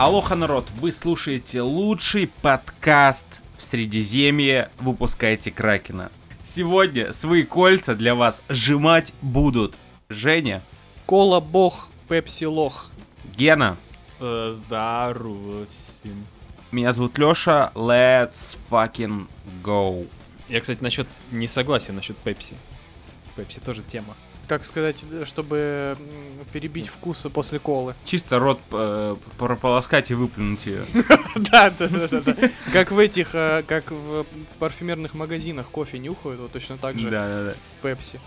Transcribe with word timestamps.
Алоха, 0.00 0.34
народ, 0.34 0.70
вы 0.80 0.92
слушаете 0.92 1.60
лучший 1.60 2.26
подкаст 2.40 3.42
в 3.58 3.62
Средиземье 3.62 4.70
«Выпускайте 4.78 5.50
Кракена». 5.50 6.10
Сегодня 6.42 7.12
свои 7.12 7.42
кольца 7.42 7.94
для 7.94 8.14
вас 8.14 8.42
сжимать 8.48 9.12
будут 9.20 9.74
Женя, 10.08 10.62
Кола 11.04 11.40
бог, 11.40 11.90
пепси 12.08 12.44
лох. 12.44 12.90
Гена, 13.36 13.76
Э, 14.20 14.54
Здорово 14.56 15.66
всем. 15.68 16.24
меня 16.72 16.94
зовут 16.94 17.18
Лёша, 17.18 17.70
let's 17.74 18.56
fucking 18.70 19.28
go. 19.62 20.08
Я, 20.48 20.62
кстати, 20.62 20.82
насчет 20.82 21.08
не 21.30 21.46
согласен 21.46 21.94
насчет 21.96 22.16
Пепси. 22.16 22.54
Пепси 23.36 23.60
тоже 23.60 23.82
тема. 23.82 24.16
Как 24.50 24.64
сказать, 24.64 24.96
э, 25.12 25.22
чтобы 25.26 25.96
перебить 26.52 26.88
вкусы 26.88 27.30
после 27.30 27.60
колы. 27.60 27.94
Чисто 28.04 28.40
рот 28.40 28.58
э, 28.72 29.14
прополоскать 29.38 30.10
и 30.10 30.14
выплюнуть 30.14 30.66
ее. 30.66 30.84
Да, 31.36 31.70
да, 31.70 31.86
да, 31.86 32.08
да, 32.08 32.20
да. 32.20 32.50
Как 32.72 32.90
в 32.90 32.98
этих, 32.98 33.32
э, 33.36 33.62
как 33.64 33.92
в 33.92 34.26
парфюмерных 34.58 35.14
магазинах 35.14 35.68
кофе 35.68 36.00
нюхают, 36.00 36.40
вот 36.40 36.50
точно 36.50 36.78
так 36.78 36.98
же 36.98 37.10
Да, 37.10 37.26
да, 37.28 37.44
да. 37.44 37.54
пепси. 37.80 38.18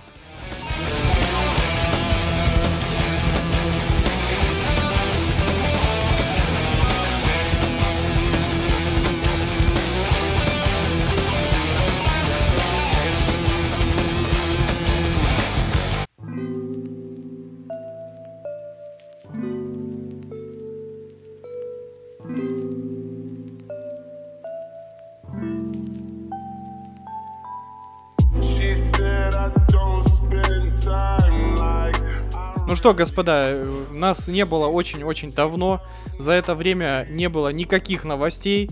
Что, 32.84 32.94
господа, 32.94 33.46
э, 33.46 33.86
нас 33.94 34.28
не 34.28 34.44
было 34.44 34.68
очень-очень 34.68 35.32
давно. 35.32 35.82
За 36.20 36.34
это 36.34 36.54
время 36.54 37.08
не 37.10 37.30
было 37.30 37.48
никаких 37.48 38.04
новостей. 38.04 38.70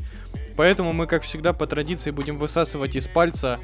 Поэтому 0.57 0.91
мы, 0.91 1.07
как 1.07 1.23
всегда, 1.23 1.53
по 1.53 1.65
традиции 1.65 2.11
будем 2.11 2.37
высасывать 2.37 2.97
из 2.97 3.07
пальца 3.07 3.61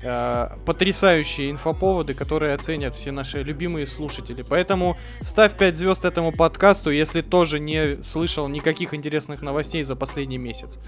э, 0.00 0.48
потрясающие 0.64 1.50
инфоповоды, 1.50 2.14
которые 2.14 2.54
оценят 2.54 2.94
все 2.94 3.10
наши 3.10 3.42
любимые 3.42 3.88
слушатели. 3.88 4.42
Поэтому 4.48 4.96
ставь 5.20 5.58
5 5.58 5.76
звезд 5.76 6.04
этому 6.04 6.30
подкасту, 6.30 6.90
если 6.90 7.20
тоже 7.20 7.58
не 7.58 8.00
слышал 8.00 8.46
никаких 8.46 8.94
интересных 8.94 9.42
новостей 9.42 9.82
за 9.82 9.96
последний 9.96 10.38
месяц. 10.38 10.78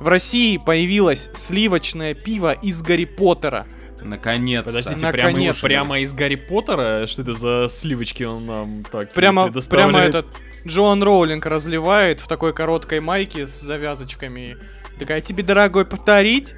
В 0.00 0.08
России 0.08 0.56
появилось 0.56 1.28
сливочное 1.34 2.14
пиво 2.14 2.52
из 2.52 2.80
Гарри 2.80 3.04
Поттера. 3.04 3.66
Наконец-то. 4.04 4.70
Подождите, 4.70 5.10
прямо, 5.10 5.30
Наконец-то. 5.30 5.66
прямо 5.66 5.98
из 6.00 6.12
Гарри 6.12 6.36
Поттера? 6.36 7.06
Что 7.06 7.22
это 7.22 7.34
за 7.34 7.68
сливочки 7.70 8.22
он 8.22 8.46
нам 8.46 8.84
так 8.90 9.12
Прямо, 9.12 9.50
прямо 9.50 10.00
этот 10.00 10.26
Джоан 10.66 11.02
Роулинг 11.02 11.44
разливает 11.46 12.20
в 12.20 12.28
такой 12.28 12.52
короткой 12.52 13.00
майке 13.00 13.46
с 13.46 13.60
завязочками. 13.60 14.56
Такая, 14.98 15.20
тебе, 15.20 15.42
дорогой, 15.42 15.84
повторить? 15.84 16.54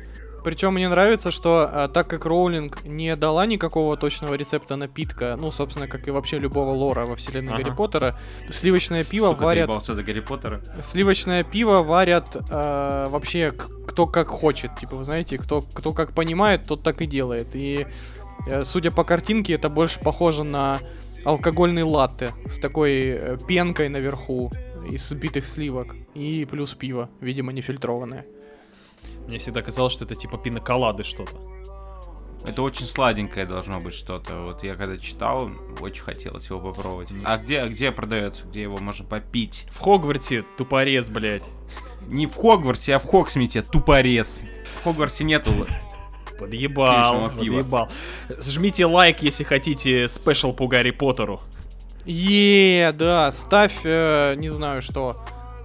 Причем 0.47 0.75
мне 0.75 0.89
нравится, 0.89 1.33
что 1.33 1.69
а, 1.73 1.89
так 1.89 2.07
как 2.07 2.25
Роулинг 2.25 2.85
не 2.85 3.17
дала 3.17 3.47
никакого 3.47 3.97
точного 3.97 4.35
рецепта 4.35 4.77
напитка, 4.77 5.37
ну, 5.41 5.51
собственно, 5.51 5.89
как 5.89 6.07
и 6.07 6.13
вообще 6.13 6.39
любого 6.39 6.71
лора 6.71 7.05
во 7.05 7.17
вселенной 7.17 7.53
Ага. 7.53 7.65
Гарри 7.65 7.75
Поттера, 7.75 8.19
сливочное 8.49 9.03
пиво 9.03 9.31
Сука, 9.31 9.43
варят... 9.43 9.67
до 9.67 10.03
Гарри 10.05 10.21
Поттера. 10.21 10.63
Сливочное 10.85 11.43
пиво 11.43 11.83
варят 11.83 12.37
а, 12.49 13.09
вообще 13.09 13.53
кто 13.89 14.07
как 14.07 14.29
хочет. 14.29 14.71
Типа, 14.79 14.95
вы 14.95 15.03
знаете, 15.03 15.37
кто, 15.37 15.63
кто 15.63 15.93
как 15.93 16.13
понимает, 16.13 16.63
тот 16.63 16.85
так 16.85 17.01
и 17.01 17.07
делает. 17.07 17.49
И 17.55 17.89
э, 18.47 18.65
судя 18.65 18.93
по 18.93 19.03
картинке, 19.03 19.55
это 19.55 19.69
больше 19.69 19.99
похоже 19.99 20.45
на 20.45 20.79
алкогольный 21.25 21.83
латте 21.83 22.35
с 22.47 22.61
такой 22.61 22.93
э, 23.09 23.39
пенкой 23.49 23.89
наверху 23.89 24.53
из 24.89 25.09
сбитых 25.09 25.45
сливок. 25.45 25.97
И 26.15 26.47
плюс 26.49 26.75
пиво, 26.75 27.11
видимо, 27.21 27.53
нефильтрованное. 27.53 28.27
Мне 29.27 29.39
всегда 29.39 29.63
казалось, 29.63 29.93
что 29.93 30.05
это 30.05 30.15
типа 30.15 30.39
пиноколады 30.39 31.03
что-то. 31.03 31.37
Это 32.45 32.63
очень 32.63 32.87
сладенькое 32.87 33.45
должно 33.45 33.81
быть 33.81 33.95
что-то. 33.95 34.43
Вот 34.43 34.63
я 34.63 34.77
когда 34.77 34.97
читал, 34.99 35.51
очень 35.81 36.03
хотелось 36.03 36.49
его 36.49 36.61
попробовать. 36.61 37.09
А 37.25 37.39
где, 37.39 37.65
где 37.67 37.91
продается, 37.91 38.47
где 38.47 38.63
его 38.63 38.79
можно 38.79 39.05
попить? 39.05 39.67
В 39.71 39.81
Хогвартсе 39.81 40.45
тупорез, 40.57 41.11
блядь. 41.11 41.43
Не 42.07 42.27
в 42.29 42.37
Хогвартсе, 42.37 42.95
а 42.95 42.99
в 43.01 43.05
Хоксмите, 43.05 43.63
тупорез. 43.63 44.41
В 44.81 44.85
Хогвартсе 44.85 45.25
нету. 45.25 45.51
Подъебал, 46.39 47.31
подъебал. 47.31 47.89
Жмите 48.29 48.85
лайк, 48.85 49.23
если 49.23 49.43
хотите 49.43 50.07
спешл 50.07 50.53
по 50.53 50.69
Гарри 50.69 50.93
Поттеру. 50.93 51.41
Е, 52.05 52.93
да, 52.93 53.33
ставь, 53.33 53.81
э, 53.83 54.35
не 54.37 54.51
знаю 54.51 54.83
что. 54.83 55.17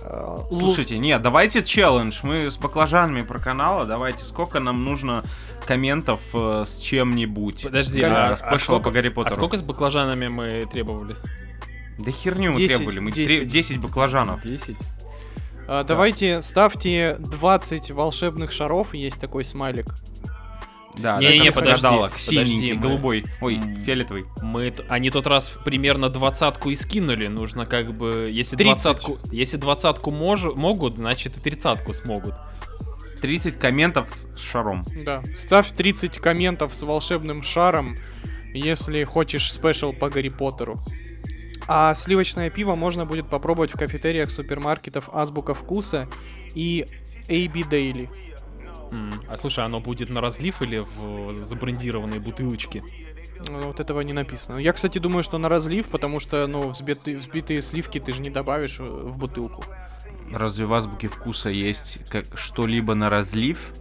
Лу- 0.03 0.59
Слушайте, 0.59 0.97
нет, 0.97 1.21
давайте 1.21 1.63
челлендж. 1.63 2.19
Мы 2.23 2.49
с 2.51 2.57
баклажанами 2.57 3.21
про 3.21 3.39
канала. 3.39 3.85
Давайте, 3.85 4.25
сколько 4.25 4.59
нам 4.59 4.83
нужно 4.83 5.23
комментов 5.65 6.21
э, 6.33 6.63
с 6.65 6.77
чем-нибудь. 6.79 7.63
Подожди, 7.63 8.01
Да, 8.01 8.29
а, 8.29 8.35
спешла 8.35 8.55
а 8.55 8.57
сколько, 8.57 8.83
по 8.85 8.91
Гарри 8.91 9.09
а 9.09 9.11
Поттеру. 9.11 9.35
сколько 9.35 9.57
с 9.57 9.61
баклажанами 9.61 10.27
мы 10.27 10.65
требовали? 10.71 11.15
Да 11.99 12.11
херню 12.11 12.51
мы 12.51 12.57
10, 12.57 12.77
требовали. 12.77 12.99
Мы 12.99 13.11
10. 13.11 13.37
тре- 13.37 13.45
10 13.45 13.77
баклажанов. 13.79 14.41
10? 14.43 14.75
э, 15.67 15.83
давайте 15.87 16.41
ставьте 16.41 17.15
20 17.19 17.91
волшебных 17.91 18.51
шаров, 18.51 18.93
есть 18.93 19.19
такой 19.19 19.43
смайлик. 19.45 19.87
Да, 20.97 21.19
даже 21.19 21.51
подожди, 21.51 21.81
гадалок, 21.83 22.11
подожди, 22.11 22.45
синенький, 22.47 22.73
мы- 22.73 22.81
голубой. 22.81 23.25
Ой, 23.41 23.59
фиолетовый. 23.85 24.25
Мы, 24.41 24.73
они 24.89 25.09
тот 25.09 25.27
раз 25.27 25.49
примерно 25.63 26.09
двадцатку 26.09 26.69
и 26.69 26.75
скинули. 26.75 27.27
Нужно 27.27 27.65
как 27.65 27.93
бы, 27.95 28.29
если 28.31 28.55
30. 28.55 28.83
двадцатку, 28.83 29.17
если 29.31 29.57
двадцатку 29.57 30.11
мож- 30.11 30.53
могут, 30.55 30.95
значит 30.97 31.37
и 31.37 31.39
тридцатку 31.39 31.93
смогут. 31.93 32.35
30 33.21 33.57
комментов 33.59 34.25
с 34.35 34.41
шаром. 34.41 34.83
Да. 35.05 35.21
Ставь 35.37 35.71
30 35.71 36.17
комментов 36.19 36.73
с 36.73 36.81
волшебным 36.81 37.43
шаром, 37.43 37.95
если 38.53 39.03
хочешь 39.03 39.51
спешл 39.51 39.93
по 39.93 40.09
Гарри 40.09 40.29
Поттеру. 40.29 40.81
А 41.67 41.93
сливочное 41.93 42.49
пиво 42.49 42.75
можно 42.75 43.05
будет 43.05 43.29
попробовать 43.29 43.71
в 43.73 43.77
кафетериях 43.77 44.31
супермаркетов 44.31 45.09
Азбука 45.13 45.53
Вкуса 45.53 46.07
и 46.55 46.85
AB 47.29 47.69
Daily. 47.69 48.09
М, 48.91 49.21
А 49.27 49.37
слушай, 49.37 49.63
оно 49.63 49.79
будет 49.79 50.09
на 50.09 50.21
разлив 50.21 50.61
или 50.61 50.79
в 50.79 51.33
забрендированной 51.33 52.19
бутылочке? 52.19 52.83
Ну, 53.49 53.61
Вот 53.61 53.79
этого 53.79 54.01
не 54.01 54.13
написано. 54.13 54.57
Я, 54.57 54.73
кстати, 54.73 54.99
думаю, 54.99 55.23
что 55.23 55.37
на 55.37 55.49
разлив, 55.49 55.87
потому 55.87 56.19
что, 56.19 56.45
ну, 56.47 56.69
взбитые, 56.69 57.17
взбитые 57.17 57.61
сливки 57.61 57.99
ты 57.99 58.13
же 58.13 58.21
не 58.21 58.29
добавишь 58.29 58.79
в 58.79 59.11
в 59.11 59.17
бутылку. 59.17 59.63
Разве 60.31 60.65
в 60.65 60.73
азбуке 60.73 61.07
вкуса 61.07 61.49
есть 61.49 61.99
как 62.09 62.25
что-либо 62.37 62.93
на 62.93 63.09
разлив? 63.09 63.73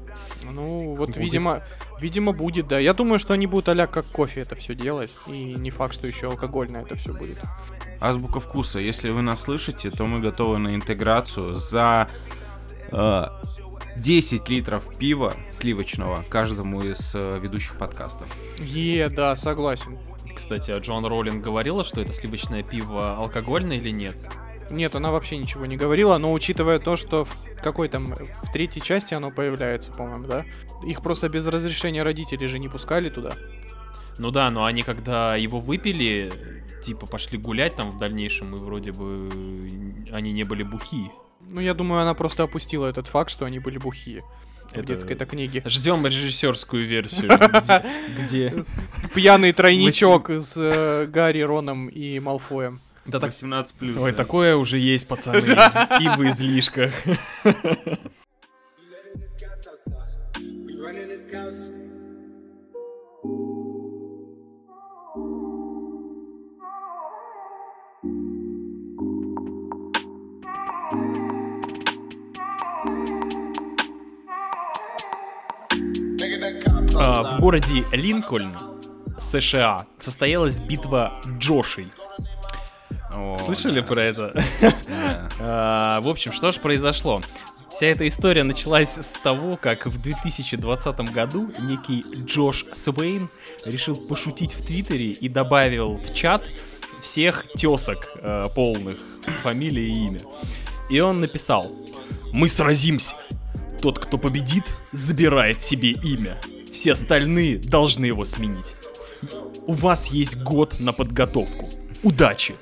Ну, 0.42 0.94
вот, 0.94 1.08
Будет. 1.10 1.16
видимо, 1.18 1.62
видимо, 2.00 2.32
будет, 2.32 2.66
да. 2.68 2.78
Я 2.78 2.94
думаю, 2.94 3.18
что 3.18 3.34
они 3.34 3.46
будут 3.46 3.68
а 3.68 3.86
как 3.86 4.06
кофе 4.06 4.40
это 4.40 4.56
все 4.56 4.74
делать. 4.74 5.10
И 5.26 5.54
не 5.54 5.70
факт, 5.70 5.94
что 5.94 6.06
еще 6.06 6.28
алкогольное 6.28 6.82
это 6.82 6.94
все 6.96 7.12
будет. 7.12 7.38
Азбука 8.00 8.40
вкуса. 8.40 8.80
Если 8.80 9.10
вы 9.10 9.22
нас 9.22 9.42
слышите, 9.42 9.90
то 9.90 10.06
мы 10.06 10.20
готовы 10.20 10.58
на 10.58 10.74
интеграцию 10.74 11.54
за 11.54 12.08
э, 12.90 13.24
10 13.96 14.48
литров 14.48 14.96
пива 14.98 15.34
сливочного 15.50 16.24
каждому 16.28 16.82
из 16.82 17.14
э, 17.14 17.38
ведущих 17.40 17.76
подкастов. 17.76 18.28
Е, 18.58 19.08
да, 19.08 19.36
согласен. 19.36 19.98
Кстати, 20.34 20.70
а 20.70 20.78
Джон 20.78 21.04
Роулинг 21.04 21.42
говорила, 21.42 21.84
что 21.84 22.00
это 22.00 22.12
сливочное 22.12 22.62
пиво 22.62 23.16
алкогольное 23.16 23.76
или 23.76 23.90
нет? 23.90 24.16
Нет, 24.70 24.94
она 24.94 25.10
вообще 25.10 25.36
ничего 25.36 25.66
не 25.66 25.76
говорила, 25.76 26.16
но 26.18 26.32
учитывая 26.32 26.78
то, 26.78 26.96
что 26.96 27.24
в 27.24 27.36
какой 27.62 27.88
там, 27.88 28.14
в 28.14 28.52
третьей 28.52 28.82
части 28.82 29.14
оно 29.14 29.30
появляется, 29.30 29.92
по-моему, 29.92 30.26
да? 30.26 30.44
Их 30.84 31.02
просто 31.02 31.28
без 31.28 31.46
разрешения 31.46 32.02
родителей 32.02 32.46
же 32.46 32.58
не 32.58 32.68
пускали 32.68 33.10
туда. 33.10 33.34
Ну 34.18 34.30
да, 34.30 34.50
но 34.50 34.64
они 34.64 34.82
когда 34.82 35.34
его 35.34 35.58
выпили, 35.58 36.32
типа 36.84 37.06
пошли 37.06 37.38
гулять 37.38 37.76
там 37.76 37.92
в 37.92 37.98
дальнейшем, 37.98 38.54
и 38.54 38.58
вроде 38.58 38.92
бы 38.92 39.28
они 40.12 40.32
не 40.32 40.44
были 40.44 40.62
бухи. 40.62 41.10
Ну, 41.50 41.60
я 41.60 41.74
думаю, 41.74 42.02
она 42.02 42.14
просто 42.14 42.44
опустила 42.44 42.86
этот 42.86 43.08
факт, 43.08 43.30
что 43.30 43.44
они 43.44 43.58
были 43.58 43.78
бухие. 43.78 44.22
В 44.70 44.72
Это- 44.74 44.82
детской-то 44.86 45.26
книге. 45.26 45.62
Ждем 45.66 46.06
режиссерскую 46.06 46.86
версию, 46.86 47.30
где-. 48.18 48.64
Пьяный 49.14 49.52
тройничок 49.52 50.30
с 50.30 50.54
э, 50.56 51.06
Гарри, 51.06 51.40
Роном 51.40 51.88
и 51.88 52.20
Малфоем. 52.20 52.80
Да 53.04 53.18
так 53.18 53.30
18 53.30 53.74
плюс. 53.74 53.98
Ой, 53.98 54.12
такое 54.12 54.54
уже 54.54 54.78
есть, 54.78 55.08
пацаны, 55.08 55.38
и 56.00 56.08
в 56.16 56.28
излишках. 56.28 56.92
В 77.22 77.40
городе 77.40 77.84
Линкольн, 77.92 78.52
США, 79.18 79.86
состоялась 79.98 80.58
битва 80.58 81.12
Джошей. 81.38 81.88
О, 83.12 83.38
Слышали 83.44 83.80
да, 83.80 83.86
про 83.86 84.02
это? 84.02 84.44
да. 84.60 85.28
А, 85.40 86.00
В 86.00 86.08
общем, 86.08 86.32
что 86.32 86.50
же 86.52 86.60
произошло? 86.60 87.20
Вся 87.70 87.86
эта 87.86 88.06
история 88.06 88.44
началась 88.44 88.90
с 88.90 89.14
того, 89.22 89.56
как 89.56 89.86
в 89.86 90.02
2020 90.02 91.00
году 91.12 91.50
некий 91.58 92.04
Джош 92.26 92.66
Свейн 92.72 93.30
решил 93.64 93.96
пошутить 93.96 94.52
в 94.54 94.64
Твиттере 94.66 95.12
и 95.12 95.28
добавил 95.28 95.96
в 95.96 96.12
чат 96.12 96.42
всех 97.00 97.46
тесок 97.54 98.10
э, 98.16 98.48
полных, 98.54 98.98
фамилия 99.42 99.86
и 99.88 99.94
имя. 99.94 100.20
И 100.90 101.00
он 101.00 101.20
написал 101.20 101.72
«Мы 102.32 102.48
сразимся. 102.48 103.16
Тот, 103.80 103.98
кто 103.98 104.18
победит, 104.18 104.64
забирает 104.92 105.62
себе 105.62 105.92
имя. 105.92 106.38
Все 106.72 106.92
остальные 106.92 107.58
должны 107.58 108.06
его 108.06 108.24
сменить. 108.24 108.74
У 109.66 109.72
вас 109.72 110.08
есть 110.08 110.36
год 110.42 110.80
на 110.80 110.92
подготовку. 110.92 111.68
Удачи!» 112.02 112.54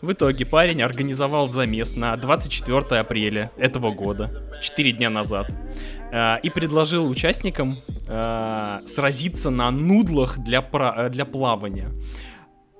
В 0.00 0.12
итоге 0.12 0.46
парень 0.46 0.82
организовал 0.82 1.48
замес 1.48 1.96
на 1.96 2.16
24 2.16 3.00
апреля 3.00 3.50
этого 3.56 3.90
года, 3.90 4.30
4 4.62 4.92
дня 4.92 5.10
назад, 5.10 5.50
э, 6.12 6.36
и 6.42 6.50
предложил 6.50 7.08
участникам 7.08 7.80
э, 8.06 8.80
сразиться 8.86 9.50
на 9.50 9.70
нудлах 9.72 10.38
для, 10.38 10.62
пра- 10.62 10.94
э, 10.96 11.10
для 11.10 11.24
плавания. 11.24 11.90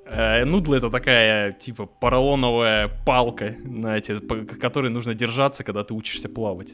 Э, 0.06 0.44
Нудлы 0.44 0.76
это 0.76 0.90
такая, 0.90 1.52
типа, 1.52 1.86
поролоновая 1.86 2.88
палка, 3.04 3.56
знаете, 3.64 4.20
по 4.20 4.36
которой 4.36 4.90
нужно 4.90 5.12
держаться, 5.14 5.64
когда 5.64 5.82
ты 5.82 5.94
учишься 5.94 6.28
плавать. 6.28 6.68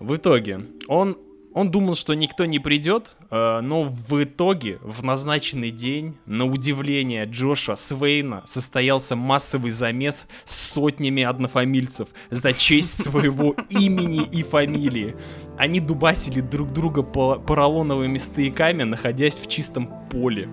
В 0.00 0.14
итоге, 0.16 0.60
он, 0.88 1.18
он 1.58 1.72
думал, 1.72 1.96
что 1.96 2.14
никто 2.14 2.44
не 2.44 2.60
придет, 2.60 3.16
э, 3.30 3.60
но 3.60 3.82
в 3.82 4.22
итоге, 4.22 4.78
в 4.80 5.02
назначенный 5.02 5.72
день, 5.72 6.16
на 6.24 6.44
удивление 6.44 7.24
Джоша 7.24 7.74
Свейна, 7.74 8.44
состоялся 8.46 9.16
массовый 9.16 9.72
замес 9.72 10.28
с 10.44 10.72
сотнями 10.72 11.24
однофамильцев 11.24 12.08
за 12.30 12.52
честь 12.52 13.02
своего 13.02 13.56
имени 13.70 14.22
и 14.22 14.44
фамилии. 14.44 15.16
Они 15.56 15.80
дубасили 15.80 16.40
друг 16.40 16.72
друга 16.72 17.02
по 17.02 17.40
поролоновыми 17.40 18.18
стояками, 18.18 18.84
находясь 18.84 19.40
в 19.40 19.48
чистом 19.48 19.90
поле. 20.10 20.48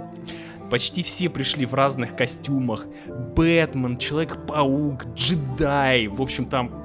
Почти 0.71 1.03
все 1.03 1.29
пришли 1.29 1.67
в 1.67 1.75
разных 1.75 2.15
костюмах. 2.15 2.87
Бэтмен, 3.35 3.97
Человек-паук, 3.97 5.05
джедай. 5.13 6.07
В 6.07 6.19
общем, 6.21 6.45
там 6.45 6.84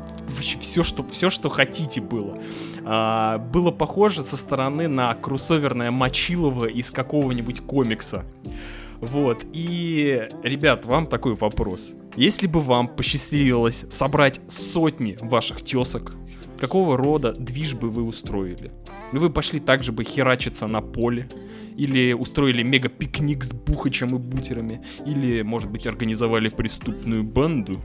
все, 0.61 0.83
что, 0.83 1.07
все, 1.09 1.31
что 1.31 1.49
хотите 1.49 2.01
было. 2.01 2.39
А, 2.85 3.39
было 3.39 3.71
похоже 3.71 4.23
со 4.23 4.37
стороны 4.37 4.89
на 4.89 5.15
кроссоверное 5.15 5.91
Мочилово 5.91 6.67
из 6.67 6.91
какого-нибудь 6.91 7.61
комикса. 7.61 8.25
Вот, 9.01 9.47
и, 9.53 10.29
ребят, 10.43 10.85
вам 10.85 11.07
такой 11.07 11.35
вопрос. 11.35 11.93
Если 12.17 12.47
бы 12.47 12.61
вам 12.61 12.89
посчастливилось 12.89 13.87
собрать 13.91 14.41
сотни 14.49 15.17
ваших 15.23 15.63
тесок, 15.63 16.15
какого 16.59 16.97
рода 16.97 17.33
движ 17.33 17.75
бы 17.75 17.89
вы 17.89 18.03
устроили? 18.03 18.73
Вы 19.13 19.31
пошли 19.31 19.59
также 19.59 19.93
бы 19.93 20.05
херачиться 20.05 20.67
на 20.67 20.83
поле, 20.83 21.29
или 21.77 22.13
устроили 22.13 22.63
мега-пикник 22.63 23.43
с 23.43 23.53
бухачем 23.53 24.15
и 24.15 24.19
бутерами, 24.19 24.85
или, 25.07 25.41
может 25.41 25.71
быть, 25.71 25.87
организовали 25.87 26.51
преступную 26.51 27.25
банду. 27.25 27.81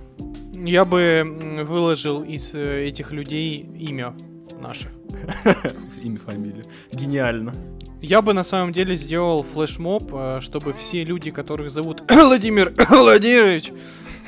Я 0.66 0.84
бы 0.84 1.64
выложил 1.64 2.24
из 2.24 2.56
э, 2.56 2.86
этих 2.88 3.12
людей 3.12 3.70
имя 3.78 4.16
наше. 4.60 4.90
Имя, 6.04 6.18
фамилию. 6.18 6.66
Гениально. 6.92 7.54
Я 8.02 8.24
бы 8.24 8.34
на 8.34 8.44
самом 8.44 8.74
деле 8.74 8.96
сделал 8.96 9.44
флешмоб, 9.44 10.12
э, 10.12 10.40
чтобы 10.42 10.74
все 10.74 11.04
люди, 11.04 11.30
которых 11.30 11.70
зовут 11.70 12.04
Владимир 12.10 12.74
Владимирович, 12.90 13.72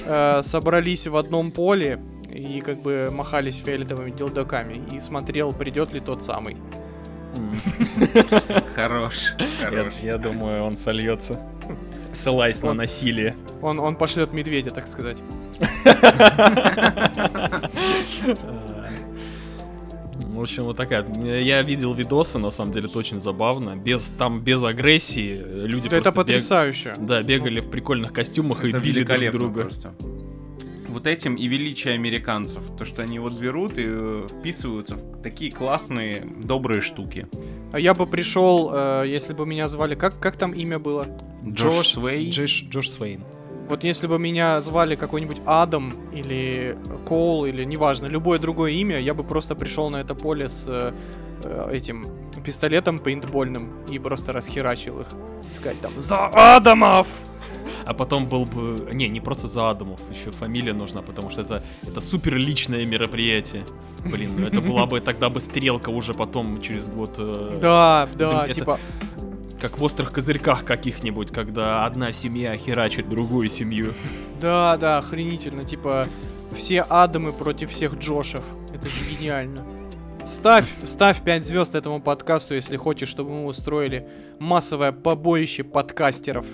э, 0.06 0.42
собрались 0.44 1.08
в 1.08 1.16
одном 1.16 1.50
поле 1.50 2.00
и 2.32 2.62
как 2.62 2.84
бы 2.84 3.10
махались 3.12 3.56
фиолетовыми 3.56 4.12
делдаками 4.12 4.96
и 4.96 5.00
смотрел, 5.00 5.54
придет 5.54 5.92
ли 5.94 6.00
тот 6.00 6.22
самый. 6.22 6.56
Хорош. 8.76 9.34
я 10.04 10.18
думаю, 10.20 10.64
он 10.64 10.78
сольется. 10.78 11.40
Ссылаясь 12.18 12.62
на 12.64 12.72
Он- 12.72 12.78
насилие. 12.78 13.36
Он, 13.62 13.80
он 13.80 13.96
пошлет 13.96 14.34
медведя, 14.34 14.72
так 14.72 14.88
сказать. 14.88 15.18
В 20.14 20.42
общем, 20.42 20.64
вот 20.66 20.78
такая. 20.78 21.06
Я 21.42 21.62
видел 21.62 21.94
видосы, 21.94 22.38
на 22.38 22.52
самом 22.52 22.72
деле, 22.72 22.88
это 22.88 23.00
очень 23.00 23.20
забавно. 23.20 23.76
Без, 23.76 24.06
там, 24.18 24.42
без 24.42 24.64
агрессии. 24.64 25.42
Люди 25.66 25.90
Да 25.90 25.98
это 25.98 26.04
просто 26.04 26.10
бег- 26.10 26.16
потрясающе. 26.26 26.96
Да, 27.00 27.22
бегали 27.24 27.60
в 27.60 27.70
прикольных 27.70 28.14
костюмах 28.14 28.64
и 28.66 28.70
Это 28.70 28.80
били 28.80 29.04
друг 29.04 29.32
друга. 29.32 29.62
просто. 29.62 29.94
Вот 30.98 31.06
этим 31.06 31.36
и 31.36 31.48
величие 31.48 31.94
американцев. 31.94 32.76
То, 32.76 32.84
что 32.84 33.04
они 33.04 33.20
вот 33.20 33.34
берут 33.34 33.78
и 33.78 33.86
э, 33.86 34.28
вписываются 34.28 34.96
в 34.96 35.22
такие 35.22 35.52
классные, 35.52 36.24
добрые 36.26 36.82
штуки. 36.82 37.28
А 37.72 37.80
я 37.80 37.94
бы 37.94 38.08
пришел, 38.08 38.72
э, 38.74 39.04
если 39.06 39.34
бы 39.34 39.46
меня 39.46 39.68
звали, 39.68 39.94
как, 39.94 40.20
как 40.20 40.38
там 40.38 40.54
имя 40.54 40.80
было? 40.80 41.06
Джош 41.46 41.90
Свей. 41.90 42.32
Джош, 42.32 42.64
Джош 42.64 42.90
Свейн. 42.90 43.24
Вот 43.70 43.84
если 43.84 44.08
бы 44.08 44.18
меня 44.18 44.60
звали 44.60 44.96
какой-нибудь 44.96 45.40
Адам 45.46 45.94
или 46.12 46.76
Коул 47.06 47.46
или 47.46 47.64
неважно, 47.64 48.08
любое 48.08 48.40
другое 48.40 48.72
имя, 48.72 49.00
я 49.00 49.14
бы 49.14 49.24
просто 49.24 49.54
пришел 49.54 49.92
на 49.92 49.98
это 49.98 50.16
поле 50.16 50.50
с 50.50 50.66
э, 50.68 50.94
этим 51.72 52.08
пистолетом 52.44 52.98
пейнтбольным 52.98 53.86
и 53.88 54.00
просто 54.00 54.34
расхерачил 54.34 55.02
их. 55.02 55.08
Сказать 55.56 55.80
там 55.80 55.92
«За 55.98 56.26
Адамов!» 56.56 57.08
А 57.86 57.94
потом 57.94 58.28
был 58.28 58.46
бы... 58.46 58.90
Не, 58.94 59.10
не 59.10 59.20
просто 59.22 59.48
за 59.48 59.70
Адамов, 59.70 60.00
еще 60.12 60.32
фамилия 60.32 60.74
нужна, 60.74 61.02
потому 61.02 61.30
что 61.30 61.42
это, 61.42 61.64
это 61.84 62.02
супер 62.02 62.36
личное 62.36 62.86
мероприятие. 62.86 63.64
Блин, 64.06 64.32
ну 64.38 64.46
это 64.48 64.62
была 64.62 64.86
бы 64.86 65.00
тогда 65.00 65.30
бы 65.30 65.40
стрелка 65.42 65.90
уже 65.90 66.14
потом 66.14 66.62
через 66.62 66.88
год. 66.88 67.16
э, 67.18 67.58
Да, 67.62 68.08
да, 68.16 68.46
это- 68.46 68.54
типа, 68.54 68.80
Как 69.62 69.78
в 69.80 69.84
острых 69.84 70.12
козырьках 70.12 70.64
каких-нибудь, 70.66 71.32
когда 71.32 71.86
одна 71.86 72.14
семья 72.14 72.56
херачит 72.58 73.10
другую 73.10 73.50
семью. 73.50 73.94
да, 74.42 74.78
да, 74.78 75.00
охренительно, 75.00 75.64
типа, 75.64 76.08
все 76.54 76.82
Адамы 76.82 77.34
против 77.34 77.72
всех 77.72 77.96
Джошев. 77.98 78.44
Это 78.74 78.88
же 78.88 79.04
гениально. 79.20 79.64
Ставь, 80.26 80.68
ставь 80.84 81.24
5 81.24 81.46
звезд 81.46 81.74
этому 81.74 82.02
подкасту, 82.02 82.54
если 82.54 82.76
хочешь, 82.78 83.08
чтобы 83.10 83.32
мы 83.32 83.46
устроили 83.46 84.08
массовое 84.40 84.92
побоище 84.92 85.64
подкастеров. 85.64 86.46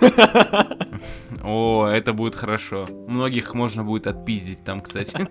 О, 1.42 1.86
это 1.86 2.12
будет 2.12 2.34
хорошо. 2.34 2.86
Многих 3.06 3.54
можно 3.54 3.84
будет 3.84 4.06
отпиздить 4.06 4.64
там, 4.64 4.80
кстати. 4.80 5.16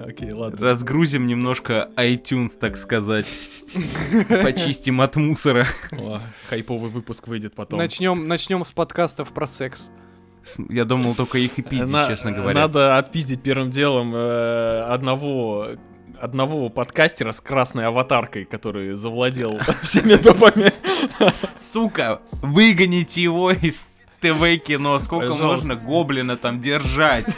Окей, 0.00 0.32
ладно. 0.32 0.58
Разгрузим 0.60 1.26
немножко 1.26 1.90
iTunes, 1.96 2.58
так 2.58 2.76
сказать. 2.76 3.32
Почистим 4.28 5.00
от 5.00 5.16
мусора. 5.16 5.66
Хайповый 6.48 6.90
выпуск 6.90 7.28
выйдет 7.28 7.54
потом. 7.54 7.78
Начнем, 7.78 8.28
начнем 8.28 8.64
с 8.64 8.72
подкастов 8.72 9.30
про 9.32 9.46
секс. 9.46 9.90
Я 10.68 10.84
думал 10.84 11.14
только 11.14 11.38
их 11.38 11.58
и 11.58 11.62
пиздить, 11.62 12.06
честно 12.06 12.32
говоря. 12.32 12.60
Надо 12.60 12.98
отпиздить 12.98 13.42
первым 13.42 13.70
делом 13.70 14.14
э, 14.14 14.82
одного 14.82 15.70
одного 16.20 16.68
подкастера 16.68 17.32
с 17.32 17.40
красной 17.40 17.86
аватаркой, 17.86 18.44
который 18.44 18.92
завладел 18.94 19.58
всеми 19.82 20.14
допами. 20.14 20.72
Сука, 21.56 22.20
выгоните 22.42 23.22
его 23.22 23.50
из 23.50 23.86
ТВ 24.20 24.62
кино. 24.64 24.98
Сколько 24.98 25.32
Пожалуйста. 25.32 25.46
можно 25.46 25.76
гоблина 25.76 26.36
там 26.36 26.60
держать? 26.60 27.34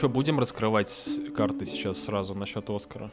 Че, 0.00 0.08
будем 0.08 0.40
раскрывать 0.40 0.90
карты 1.36 1.66
сейчас 1.66 2.04
сразу 2.04 2.34
насчет 2.34 2.70
Оскара? 2.70 3.10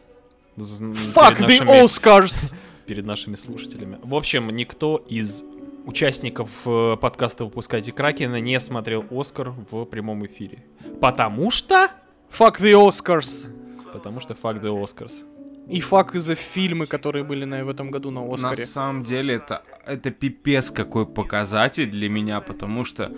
Fuck 0.55 1.45
перед 1.45 1.63
the 1.63 1.83
Oscars! 1.83 2.55
перед 2.85 3.05
нашими 3.05 3.35
слушателями. 3.35 3.99
В 4.03 4.15
общем, 4.15 4.49
никто 4.51 4.95
из 4.95 5.43
участников 5.85 6.49
э, 6.65 6.95
подкаста 6.95 7.43
«Выпускайте 7.43 7.91
Кракена» 7.91 8.39
не 8.39 8.57
смотрел 8.61 9.03
«Оскар» 9.11 9.49
в 9.69 9.83
прямом 9.83 10.25
эфире. 10.27 10.63
Потому 11.01 11.51
что... 11.51 11.91
Fuck 12.31 12.61
the 12.61 12.71
Oscars! 12.71 13.51
Потому 13.91 14.21
что 14.21 14.33
факт 14.35 14.63
the 14.63 14.71
Oscars. 14.71 15.25
И 15.67 15.81
факт 15.81 16.15
из-за 16.15 16.35
фильмы, 16.35 16.87
которые 16.87 17.25
были 17.25 17.43
на, 17.43 17.65
в 17.65 17.69
этом 17.69 17.91
году 17.91 18.11
на 18.11 18.25
На 18.25 18.33
Оскаре. 18.33 18.65
самом 18.65 19.03
деле 19.03 19.33
это, 19.35 19.61
это 19.85 20.09
пипец 20.11 20.71
какой 20.71 21.05
показатель 21.05 21.91
для 21.91 22.07
меня, 22.07 22.39
потому 22.39 22.85
что 22.85 23.11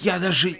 я 0.00 0.20
даже 0.20 0.56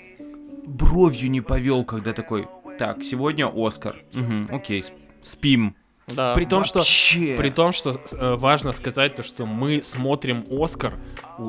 бровью 0.69 1.31
не 1.31 1.41
повел, 1.41 1.85
когда 1.85 2.13
такой, 2.13 2.47
так, 2.79 3.03
сегодня 3.03 3.51
Оскар. 3.53 4.03
Угу, 4.15 4.55
окей, 4.57 4.85
спим. 5.23 5.75
Да. 6.07 6.35
При 6.35 6.47
том, 6.47 6.65
что 6.65 6.79
Вообще. 6.79 7.37
При 7.37 7.51
том, 7.51 7.73
что 7.75 8.01
э, 8.13 8.35
важно 8.37 8.73
сказать 8.73 9.15
то, 9.17 9.23
что 9.23 9.45
мы 9.45 9.83
смотрим 9.83 10.47
Оскар. 10.51 10.95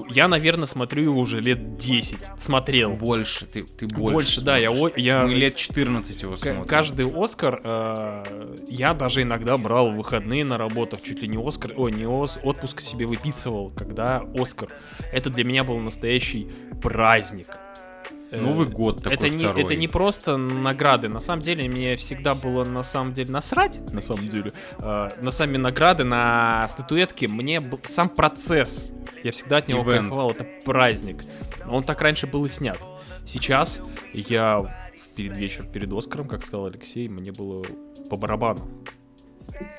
Я, 0.09 0.27
наверное, 0.27 0.67
смотрю 0.67 1.03
его 1.03 1.21
уже 1.21 1.39
лет 1.39 1.77
10. 1.77 2.31
Смотрел. 2.37 2.91
Больше, 2.91 3.45
ты, 3.45 3.63
ты 3.63 3.87
больше. 3.87 4.13
Больше, 4.13 4.41
да, 4.41 4.57
я, 4.57 4.69
я 4.97 5.23
Мы 5.23 5.33
лет 5.33 5.55
14 5.55 6.21
его 6.23 6.33
к- 6.33 6.39
смотрим. 6.39 6.65
каждый 6.65 7.09
Оскар 7.09 7.61
э, 7.63 8.55
я 8.67 8.93
даже 8.93 9.21
иногда 9.21 9.57
брал 9.57 9.91
выходные 9.93 10.43
на 10.43 10.57
работах, 10.57 11.01
чуть 11.03 11.21
ли 11.21 11.29
не 11.29 11.37
Оскар, 11.41 11.71
о, 11.77 11.87
не 11.87 12.05
ос, 12.05 12.37
отпуск 12.43 12.81
себе 12.81 13.05
выписывал, 13.05 13.71
когда 13.71 14.23
Оскар. 14.35 14.67
Это 15.13 15.29
для 15.29 15.45
меня 15.45 15.63
был 15.63 15.79
настоящий 15.79 16.49
праздник. 16.81 17.47
Э, 18.31 18.39
Новый 18.39 18.67
год 18.67 18.97
такой 19.03 19.13
это 19.13 19.29
не, 19.29 19.43
второй. 19.43 19.63
это 19.63 19.75
не 19.75 19.87
просто 19.87 20.37
награды. 20.37 21.09
На 21.09 21.19
самом 21.19 21.41
деле, 21.41 21.67
мне 21.67 21.95
всегда 21.95 22.35
было 22.35 22.63
на 22.63 22.83
самом 22.83 23.13
деле 23.13 23.31
насрать, 23.31 23.79
на 23.91 24.01
самом 24.01 24.29
деле, 24.29 24.51
э, 24.77 25.07
на 25.21 25.31
сами 25.31 25.57
награды, 25.57 26.03
на 26.03 26.67
статуэтки. 26.67 27.25
Мне 27.25 27.59
б- 27.59 27.79
сам 27.83 28.09
процесс, 28.09 28.91
я 29.23 29.31
всегда 29.31 29.57
от 29.57 29.67
него 29.67 29.81
Ивент. 29.83 30.01
кайфовал, 30.01 30.31
это 30.31 30.45
праздник. 30.65 31.23
Он 31.67 31.83
так 31.83 32.01
раньше 32.01 32.27
был 32.27 32.45
и 32.45 32.49
снят. 32.49 32.77
Сейчас 33.25 33.79
я 34.13 34.91
перед 35.15 35.35
вечер, 35.35 35.65
перед 35.65 35.91
Оскаром, 35.91 36.27
как 36.27 36.43
сказал 36.43 36.67
Алексей, 36.67 37.07
мне 37.09 37.31
было 37.31 37.65
по 38.09 38.15
барабану. 38.17 38.61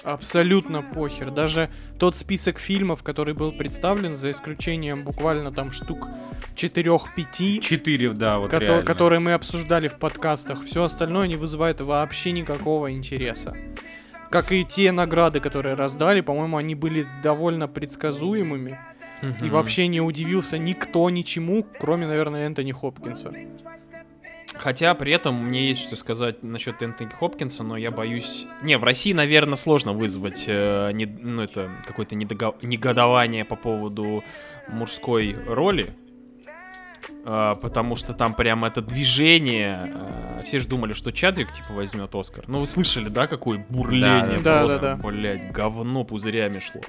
Абсолютно 0.05 0.83
похер. 0.83 1.31
Даже 1.31 1.69
тот 1.99 2.17
список 2.17 2.59
фильмов, 2.59 3.03
который 3.03 3.35
был 3.35 3.53
представлен, 3.53 4.15
за 4.15 4.31
исключением 4.31 5.05
буквально 5.05 5.53
там 5.53 5.71
штук 5.73 6.09
4-5, 6.57 7.61
Четыре, 7.61 8.11
да, 8.13 8.39
вот 8.39 8.53
реально. 8.53 8.83
которые 8.85 9.19
мы 9.21 9.33
обсуждали 9.33 9.89
в 9.89 9.99
подкастах, 9.99 10.63
все 10.65 10.83
остальное 10.85 11.27
не 11.29 11.37
вызывает 11.37 11.81
вообще 11.81 12.33
никакого 12.33 12.91
интереса. 12.93 13.57
Как 14.31 14.53
и 14.53 14.65
те 14.65 14.93
награды, 14.93 15.41
которые 15.41 15.75
раздали, 15.75 16.21
по-моему, 16.21 16.57
они 16.57 16.75
были 16.75 17.07
довольно 17.23 17.67
предсказуемыми. 17.69 18.79
И 19.23 19.27
Мгм. 19.27 19.51
вообще 19.51 19.87
не 19.87 20.01
удивился 20.01 20.57
никто 20.57 21.11
ничему, 21.11 21.67
кроме, 21.79 22.07
наверное, 22.07 22.47
Энтони 22.47 22.73
Хопкинса. 22.73 23.35
Хотя 24.61 24.95
при 24.95 25.11
этом 25.13 25.35
мне 25.43 25.69
есть 25.69 25.81
что 25.87 25.97
сказать 25.97 26.43
насчет 26.43 26.83
Энтони 26.83 27.09
Хопкинса, 27.09 27.63
но 27.63 27.79
я 27.79 27.91
боюсь... 27.91 28.45
Не, 28.63 28.77
в 28.77 28.85
России, 28.85 29.15
наверное, 29.15 29.57
сложно 29.57 29.95
вызвать 29.95 30.45
э, 30.47 30.91
не- 30.93 31.07
ну, 31.07 31.43
это 31.43 31.71
какое-то 31.87 32.15
недого- 32.15 32.57
негодование 32.61 33.47
по 33.47 33.57
поводу 33.57 34.23
мужской 34.69 35.35
роли. 35.47 35.95
А, 37.25 37.55
потому 37.57 37.97
что 37.97 38.13
там 38.13 38.35
прям 38.35 38.65
это 38.67 38.83
движение. 38.83 39.79
а, 39.95 40.41
все 40.45 40.59
же 40.59 40.69
думали, 40.69 40.93
что 40.93 41.11
Чадвик 41.11 41.53
типа 41.53 41.73
возьмет 41.73 42.15
Оскар. 42.15 42.45
Ну 42.47 42.61
вы 42.61 42.67
слышали, 42.67 43.09
да, 43.09 43.27
какое 43.27 43.65
бурление 43.69 44.41
Да, 44.41 44.43
да, 44.43 44.61
просто, 44.61 44.81
да, 44.81 44.95
да. 44.97 45.09
блядь, 45.09 45.53
говно 45.53 46.05
пузырями 46.05 46.61
шло. 46.61 46.83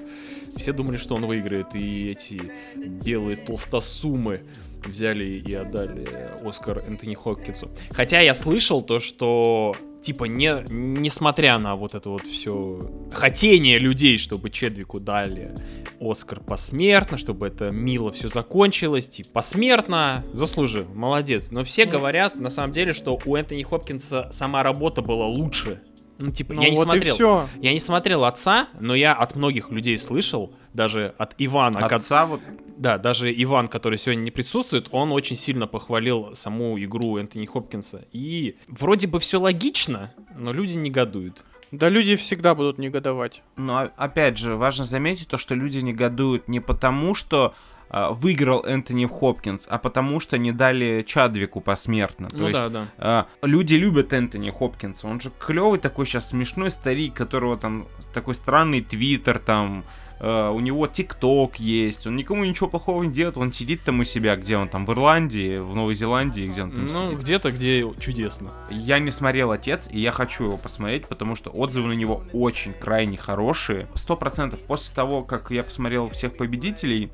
Все 0.58 0.74
думали, 0.74 0.98
что 0.98 1.16
он 1.16 1.26
выиграет, 1.26 1.74
и 1.76 2.08
эти 2.08 2.52
белые 2.76 3.38
толстосумы 3.38 4.42
взяли 4.86 5.26
и 5.26 5.54
отдали 5.54 6.08
Оскар 6.44 6.80
Энтони 6.80 7.16
Хопкинсу. 7.16 7.70
Хотя 7.92 8.20
я 8.20 8.36
слышал 8.36 8.82
то, 8.82 9.00
что 9.00 9.76
типа 10.02 10.26
не, 10.26 10.64
несмотря 10.70 11.60
на 11.60 11.76
вот 11.76 11.94
это 11.94 12.10
вот 12.10 12.24
все 12.24 12.90
хотение 13.14 13.78
людей, 13.78 14.18
чтобы 14.18 14.50
Чедвику 14.50 15.00
дали 15.00 15.54
Оскар 16.00 16.40
посмертно, 16.40 17.18
чтобы 17.18 17.48
это 17.48 17.70
мило 17.70 18.12
все 18.12 18.28
закончилось, 18.28 19.08
типа 19.08 19.30
посмертно, 19.34 20.26
заслужил, 20.34 20.86
молодец. 20.94 21.52
Но 21.52 21.64
все 21.64 21.86
Ну. 21.86 21.92
говорят 21.92 22.36
на 22.36 22.50
самом 22.50 22.72
деле, 22.74 22.92
что 22.94 23.20
у 23.26 23.36
Энтони 23.36 23.62
Хопкинса 23.64 24.30
сама 24.32 24.64
работа 24.64 25.02
была 25.02 25.28
лучше. 25.28 25.82
Ну, 26.18 26.32
типа, 26.32 26.54
Ну 26.54 26.62
я 26.62 26.70
не 26.70 26.76
вот 26.76 26.84
и 26.84 27.02
смотрел. 27.02 27.48
Я 27.62 27.74
не 27.74 27.80
смотрел 27.80 28.26
отца, 28.26 28.70
но 28.80 28.94
я 28.96 29.14
от 29.14 29.36
многих 29.36 29.72
людей 29.72 29.98
слышал, 29.98 30.54
даже 30.74 31.14
от 31.18 31.36
Ивана, 31.38 31.88
ко- 31.88 31.96
Отца 31.96 32.26
вот 32.26 32.42
да, 32.78 32.98
даже 32.98 33.32
Иван, 33.32 33.68
который 33.68 34.00
сегодня 34.00 34.22
не 34.22 34.32
присутствует, 34.32 34.88
он 34.92 35.12
очень 35.12 35.36
сильно 35.36 35.68
похвалил 35.68 36.36
саму 36.36 36.80
игру 36.84 37.18
Энтони 37.18 37.46
Хопкинса. 37.46 38.06
И 38.12 38.56
вроде 38.68 39.06
бы 39.06 39.20
все 39.20 39.40
логично, 39.40 40.14
но 40.36 40.52
люди 40.52 40.74
негодуют. 40.74 41.46
Да 41.70 41.90
люди 41.90 42.16
всегда 42.16 42.56
будут 42.56 42.80
негодовать. 42.80 43.44
Но 43.56 43.78
а- 43.78 43.92
опять 43.98 44.38
же, 44.38 44.56
важно 44.56 44.86
заметить 44.86 45.28
то, 45.28 45.38
что 45.38 45.54
люди 45.54 45.78
негодуют 45.78 46.48
не 46.48 46.60
потому, 46.60 47.14
что 47.14 47.54
а, 47.94 48.12
выиграл 48.12 48.64
Энтони 48.66 49.06
Хопкинс, 49.06 49.64
а 49.68 49.78
потому 49.78 50.22
что 50.22 50.38
не 50.38 50.54
дали 50.54 51.04
Чадвику 51.06 51.60
посмертно. 51.60 52.30
То 52.30 52.38
ну 52.38 52.48
есть 52.48 52.64
да, 52.64 52.70
да. 52.70 52.88
а, 52.98 53.28
люди 53.44 53.76
любят 53.76 54.14
Энтони 54.14 54.50
Хопкинса. 54.50 55.08
Он 55.08 55.20
же 55.20 55.30
клевый 55.38 55.78
такой 55.78 56.06
сейчас 56.06 56.30
смешной 56.30 56.72
старик, 56.72 57.14
которого 57.14 57.58
там 57.58 57.88
такой 58.14 58.34
странный 58.34 58.82
твиттер 58.82 59.40
там. 59.40 59.84
А, 60.24 60.52
у 60.52 60.60
него 60.60 60.86
ТикТок 60.86 61.60
есть, 61.60 62.06
он 62.06 62.16
никому 62.16 62.44
ничего 62.44 62.70
плохого 62.70 63.02
не 63.02 63.12
делает, 63.12 63.38
он 63.38 63.52
сидит 63.52 63.82
там 63.82 64.02
у 64.02 64.04
себя, 64.04 64.36
где 64.36 64.56
он 64.56 64.70
там, 64.70 64.86
в 64.86 64.92
Ирландии, 64.92 65.58
в 65.58 65.74
Новой 65.74 65.96
Зеландии, 65.96 66.44
где 66.44 66.62
он 66.62 66.70
там 66.70 66.86
Ну, 66.86 67.18
где-то, 67.18 67.52
где 67.52 67.84
чудесно. 68.00 68.52
Я 68.70 69.00
не 69.00 69.10
смотрел 69.10 69.50
«Отец», 69.52 69.90
и 69.92 70.00
я 70.00 70.12
хочу 70.12 70.44
его 70.44 70.58
посмотреть, 70.58 71.08
потому 71.08 71.34
что 71.34 71.50
отзывы 71.50 71.88
на 71.88 71.94
него 71.94 72.24
очень 72.34 72.74
крайне 72.74 73.18
хорошие. 73.18 73.88
Сто 73.96 74.16
процентов 74.16 74.60
после 74.60 74.94
того, 74.94 75.24
как 75.24 75.50
я 75.50 75.64
посмотрел 75.64 76.08
всех 76.10 76.38
победителей, 76.38 77.12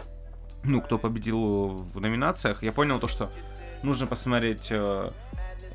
ну, 0.66 0.82
кто 0.82 0.98
победил 0.98 1.68
в 1.68 2.02
номинациях, 2.02 2.62
я 2.62 2.74
понял 2.74 3.00
то, 3.00 3.08
что 3.08 3.32
нужно 3.84 4.06
посмотреть 4.08 4.68
э, 4.70 5.12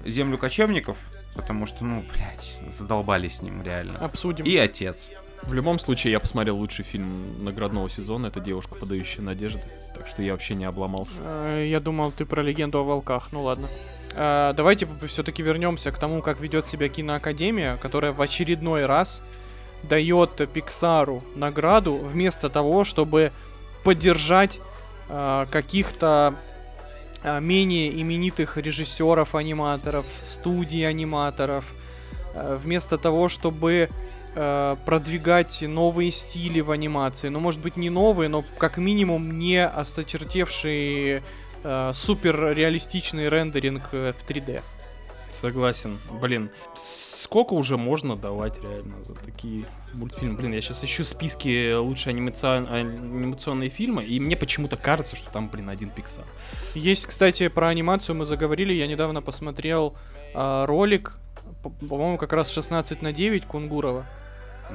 «Землю 0.05 0.37
кочевников», 0.37 0.99
потому 1.35 1.65
что, 1.65 1.83
ну, 1.83 2.05
блядь, 2.13 2.63
задолбали 2.69 3.29
с 3.29 3.41
ним 3.41 3.63
реально. 3.63 3.97
Обсудим. 4.01 4.45
И 4.45 4.55
«Отец». 4.59 5.11
В 5.43 5.53
любом 5.55 5.79
случае, 5.79 6.13
я 6.13 6.21
посмотрел 6.21 6.57
лучший 6.57 6.85
фильм 6.85 7.45
наградного 7.45 7.91
сезона. 7.91 8.29
Это 8.29 8.39
«Девушка, 8.41 8.77
подающая 8.77 9.23
надежды». 9.23 9.63
Так 9.95 10.07
что 10.07 10.23
я 10.23 10.33
вообще 10.33 10.55
не 10.55 10.65
обломался. 10.65 11.15
Э, 11.21 11.67
Я 11.69 11.81
думал, 11.81 12.13
ты 12.13 12.25
про 12.25 12.43
легенду 12.43 12.79
о 12.79 12.85
волках. 12.85 13.29
Ну 13.33 13.43
ладно. 13.43 13.69
Э, 14.15 14.53
Давайте 14.57 14.87
все-таки 15.07 15.43
вернемся 15.43 15.91
к 15.91 15.99
тому, 15.99 16.23
как 16.23 16.41
ведет 16.41 16.67
себя 16.69 16.89
киноакадемия, 16.89 17.77
которая 17.77 18.13
в 18.13 18.21
очередной 18.23 18.87
раз 18.87 19.23
дает 19.83 20.49
Пиксару 20.53 21.25
награду 21.35 21.97
вместо 21.97 22.49
того, 22.49 22.85
чтобы 22.85 23.33
поддержать 23.83 24.61
э, 25.09 25.47
каких-то 25.51 26.37
менее 27.41 28.01
именитых 28.01 28.57
режиссеров, 28.57 29.37
аниматоров, 29.37 30.07
студий 30.23 30.89
аниматоров, 30.89 31.73
вместо 32.35 32.99
того, 32.99 33.29
чтобы 33.29 33.91
э, 34.35 34.77
продвигать 34.85 35.63
новые 35.63 36.11
стили 36.11 36.61
в 36.61 36.71
анимации. 36.71 37.29
Ну, 37.29 37.41
может 37.41 37.61
быть, 37.61 37.77
не 37.77 37.91
новые, 37.91 38.29
но 38.29 38.45
как 38.59 38.77
минимум 38.79 39.39
не 39.39 39.65
осточертевший 39.65 41.23
э, 41.65 41.91
супер 41.95 42.53
реалистичный 42.55 43.29
рендеринг 43.29 43.83
э, 43.93 44.13
в 44.13 44.29
3D. 44.29 44.63
Согласен. 45.41 45.99
Блин, 46.21 46.51
сколько 47.19 47.55
уже 47.55 47.77
можно 47.77 48.17
давать 48.17 48.61
реально 48.63 49.03
за 49.05 49.15
такие 49.15 49.65
мультфильмы? 49.95 50.37
Блин, 50.37 50.53
я 50.53 50.61
сейчас 50.61 50.85
ищу 50.85 51.05
списки 51.05 51.75
лучшие 51.75 52.15
анимацион- 52.15 52.69
анимационные 52.73 53.71
фильмы, 53.71 54.05
и 54.05 54.21
мне 54.21 54.37
почему-то 54.37 54.77
кажется, 54.77 55.17
что 55.17 55.31
там, 55.31 55.49
блин, 55.49 55.69
один 55.71 55.89
Pixar. 55.89 56.25
Есть, 56.75 57.07
кстати, 57.07 57.49
про 57.49 57.69
анимацию 57.69 58.17
мы 58.17 58.25
заговорили. 58.25 58.73
Я 58.73 58.87
недавно 58.87 59.23
посмотрел 59.23 59.95
э, 60.35 60.65
ролик, 60.67 61.19
по- 61.63 61.71
по-моему, 61.71 62.19
как 62.19 62.33
раз 62.33 62.51
16 62.53 63.03
на 63.03 63.13
9 63.13 63.47
Кунгурова. 63.47 64.05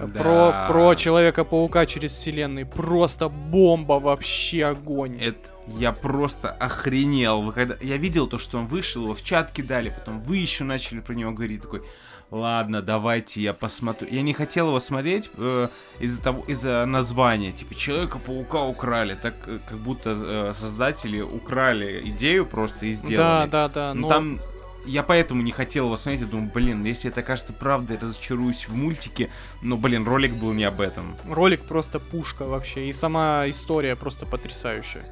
Да. 0.06 0.22
Про, 0.22 0.68
про 0.68 0.96
Человека-паука 0.96 1.86
через 1.86 2.14
вселенной. 2.14 2.66
Просто 2.66 3.30
бомба, 3.30 3.94
вообще 3.94 4.66
огонь. 4.66 5.18
Это 5.20 5.50
я 5.68 5.92
просто 5.92 6.50
охренел. 6.50 7.42
Вы 7.42 7.52
когда... 7.52 7.76
Я 7.82 7.98
видел 7.98 8.28
то, 8.28 8.38
что 8.38 8.58
он 8.58 8.68
вышел, 8.68 9.04
его 9.04 9.14
в 9.14 9.24
чат 9.24 9.52
кидали, 9.52 9.90
потом 9.90 10.22
вы 10.22 10.38
еще 10.38 10.64
начали 10.64 11.00
про 11.00 11.14
него 11.14 11.32
говорить, 11.32 11.62
такой, 11.62 11.84
ладно, 12.32 12.82
давайте 12.82 13.42
я 13.42 13.54
посмотрю. 13.54 14.08
Я 14.10 14.22
не 14.22 14.34
хотел 14.34 14.68
его 14.68 14.80
смотреть 14.80 15.30
э, 15.36 15.68
из-за 16.00 16.22
того, 16.22 16.44
из-за 16.48 16.86
названия, 16.86 17.52
типа 17.52 17.76
Человека-паука 17.76 18.64
украли, 18.64 19.16
так 19.16 19.36
э, 19.48 19.60
как 19.68 19.78
будто 19.80 20.12
э, 20.12 20.54
создатели 20.54 21.22
украли 21.22 22.10
идею 22.12 22.46
просто 22.46 22.86
и 22.86 22.94
сделали. 22.94 23.18
Да, 23.18 23.48
да, 23.48 23.68
да. 23.68 23.94
Ну, 23.94 24.02
но- 24.02 24.08
там 24.10 24.40
я 24.88 25.04
поэтому 25.04 25.42
не 25.42 25.52
хотел 25.52 25.86
его 25.86 25.98
смотреть, 25.98 26.22
я 26.22 26.28
думаю, 26.28 26.50
блин, 26.54 26.84
если 26.84 27.12
это 27.12 27.20
окажется 27.20 27.54
правдой, 27.54 27.98
разочаруюсь 27.98 28.68
в 28.68 28.76
мультике, 28.76 29.30
но, 29.62 29.78
блин, 29.78 30.06
ролик 30.06 30.34
был 30.34 30.54
не 30.54 30.64
об 30.64 30.82
этом. 30.82 31.16
Ролик 31.30 31.62
просто 31.62 32.00
пушка 32.00 32.46
вообще. 32.46 32.88
И 32.88 32.94
сама 32.94 33.44
история 33.48 33.96
просто 33.96 34.26
потрясающая. 34.26 35.06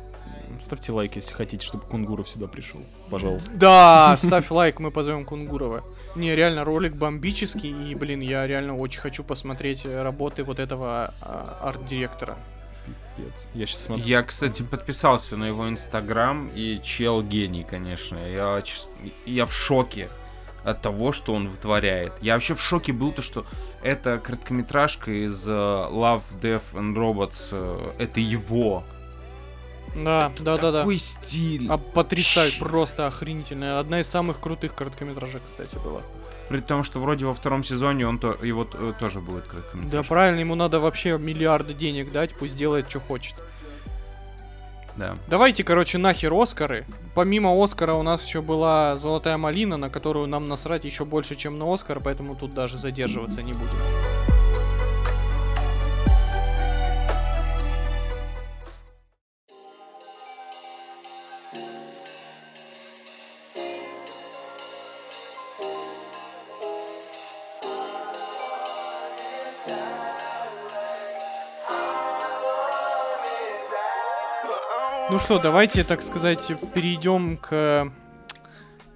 Ставьте 0.61 0.91
лайк, 0.91 1.15
если 1.15 1.33
хотите, 1.33 1.65
чтобы 1.65 1.85
Кунгуров 1.85 2.29
сюда 2.29 2.47
пришел. 2.47 2.81
Пожалуйста. 3.09 3.51
Да, 3.53 4.15
ставь 4.17 4.49
лайк, 4.49 4.79
мы 4.79 4.89
позовем 4.89 5.25
Кунгурова. 5.25 5.83
Не, 6.15 6.33
реально, 6.33 6.63
ролик 6.63 6.93
бомбический, 6.93 7.91
и, 7.91 7.93
блин, 7.93 8.21
я 8.21 8.47
реально 8.47 8.77
очень 8.77 9.01
хочу 9.01 9.23
посмотреть 9.23 9.85
работы 9.85 10.43
вот 10.43 10.59
этого 10.59 11.13
а, 11.21 11.59
арт-директора. 11.61 12.37
Пипец. 13.15 13.33
Я 13.53 13.65
сейчас 13.65 13.83
смотрю. 13.83 14.05
Я, 14.05 14.23
кстати, 14.23 14.61
подписался 14.61 15.37
на 15.37 15.45
его 15.45 15.67
инстаграм, 15.69 16.49
и 16.49 16.79
чел 16.83 17.21
гений, 17.23 17.63
конечно. 17.63 18.17
Я, 18.17 18.61
я 19.25 19.45
в 19.45 19.53
шоке 19.53 20.09
от 20.63 20.81
того, 20.81 21.11
что 21.11 21.33
он 21.33 21.47
вытворяет. 21.49 22.13
Я 22.21 22.33
вообще 22.33 22.55
в 22.55 22.61
шоке 22.61 22.91
был, 22.91 23.11
то, 23.11 23.21
что 23.21 23.45
эта 23.83 24.17
короткометражка 24.17 25.11
из 25.11 25.47
э, 25.47 25.51
Love, 25.51 26.23
Death 26.41 26.73
and 26.73 26.95
Robots, 26.95 27.49
э, 27.51 27.93
это 27.99 28.19
его. 28.19 28.83
Да, 29.95 30.31
да, 30.39 30.57
да, 30.57 30.71
да. 30.71 30.79
Такой 30.79 30.97
стиль. 30.97 31.67
А 31.69 31.77
потрясающе, 31.77 32.59
просто 32.59 33.07
охренительная. 33.07 33.79
Одна 33.79 33.99
из 33.99 34.07
самых 34.07 34.39
крутых 34.39 34.73
короткометражек, 34.73 35.43
кстати, 35.45 35.75
была. 35.83 36.01
При 36.49 36.59
том, 36.59 36.83
что 36.83 36.99
вроде 36.99 37.25
во 37.25 37.33
втором 37.33 37.63
сезоне 37.63 38.07
он 38.07 38.19
то, 38.19 38.33
его 38.43 38.67
э, 38.71 38.93
тоже 38.99 39.19
будет 39.19 39.45
Да, 39.45 39.49
короткометражка. 39.49 40.09
правильно, 40.09 40.39
ему 40.39 40.55
надо 40.55 40.79
вообще 40.79 41.17
миллиарды 41.17 41.73
денег 41.73 42.11
дать, 42.11 42.35
пусть 42.37 42.55
делает, 42.55 42.89
что 42.89 42.99
хочет. 42.99 43.35
Да. 44.95 45.15
Давайте, 45.27 45.63
короче, 45.63 45.97
нахер 45.97 46.33
Оскары. 46.33 46.85
Помимо 47.15 47.61
Оскара 47.61 47.93
у 47.93 48.03
нас 48.03 48.25
еще 48.25 48.41
была 48.41 48.95
Золотая 48.95 49.37
малина, 49.37 49.75
на 49.75 49.89
которую 49.89 50.27
нам 50.27 50.47
насрать 50.47 50.85
еще 50.85 51.03
больше, 51.03 51.35
чем 51.35 51.57
на 51.57 51.73
Оскар, 51.73 51.99
поэтому 51.99 52.35
тут 52.35 52.53
даже 52.53 52.77
задерживаться 52.77 53.41
не 53.41 53.53
будем. 53.53 54.24
Ну 75.07 75.19
что, 75.19 75.37
давайте, 75.37 75.83
так 75.83 76.01
сказать, 76.01 76.51
перейдем 76.73 77.37
к, 77.37 77.91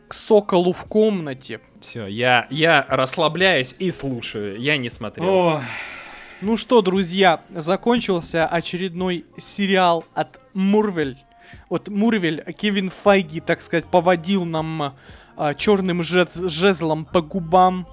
к 0.08 0.14
соколу 0.14 0.74
в 0.74 0.86
комнате. 0.86 1.62
Все, 1.80 2.08
я, 2.08 2.48
я 2.50 2.84
расслабляюсь 2.90 3.76
и 3.78 3.92
слушаю. 3.92 4.60
Я 4.60 4.78
не 4.78 4.90
смотрел. 4.90 5.30
О, 5.30 5.62
Ну 6.42 6.58
что, 6.58 6.82
друзья, 6.82 7.42
закончился 7.50 8.48
очередной 8.48 9.26
сериал 9.38 10.04
от 10.16 10.42
Мурвель. 10.56 11.20
Вот 11.70 11.90
Мурвель, 11.90 12.44
Кевин 12.54 12.90
Файги, 12.90 13.40
так 13.40 13.62
сказать, 13.62 13.86
поводил 13.86 14.46
нам 14.46 14.96
черным 15.58 16.02
жезлом 16.02 17.06
по 17.06 17.22
губам, 17.22 17.88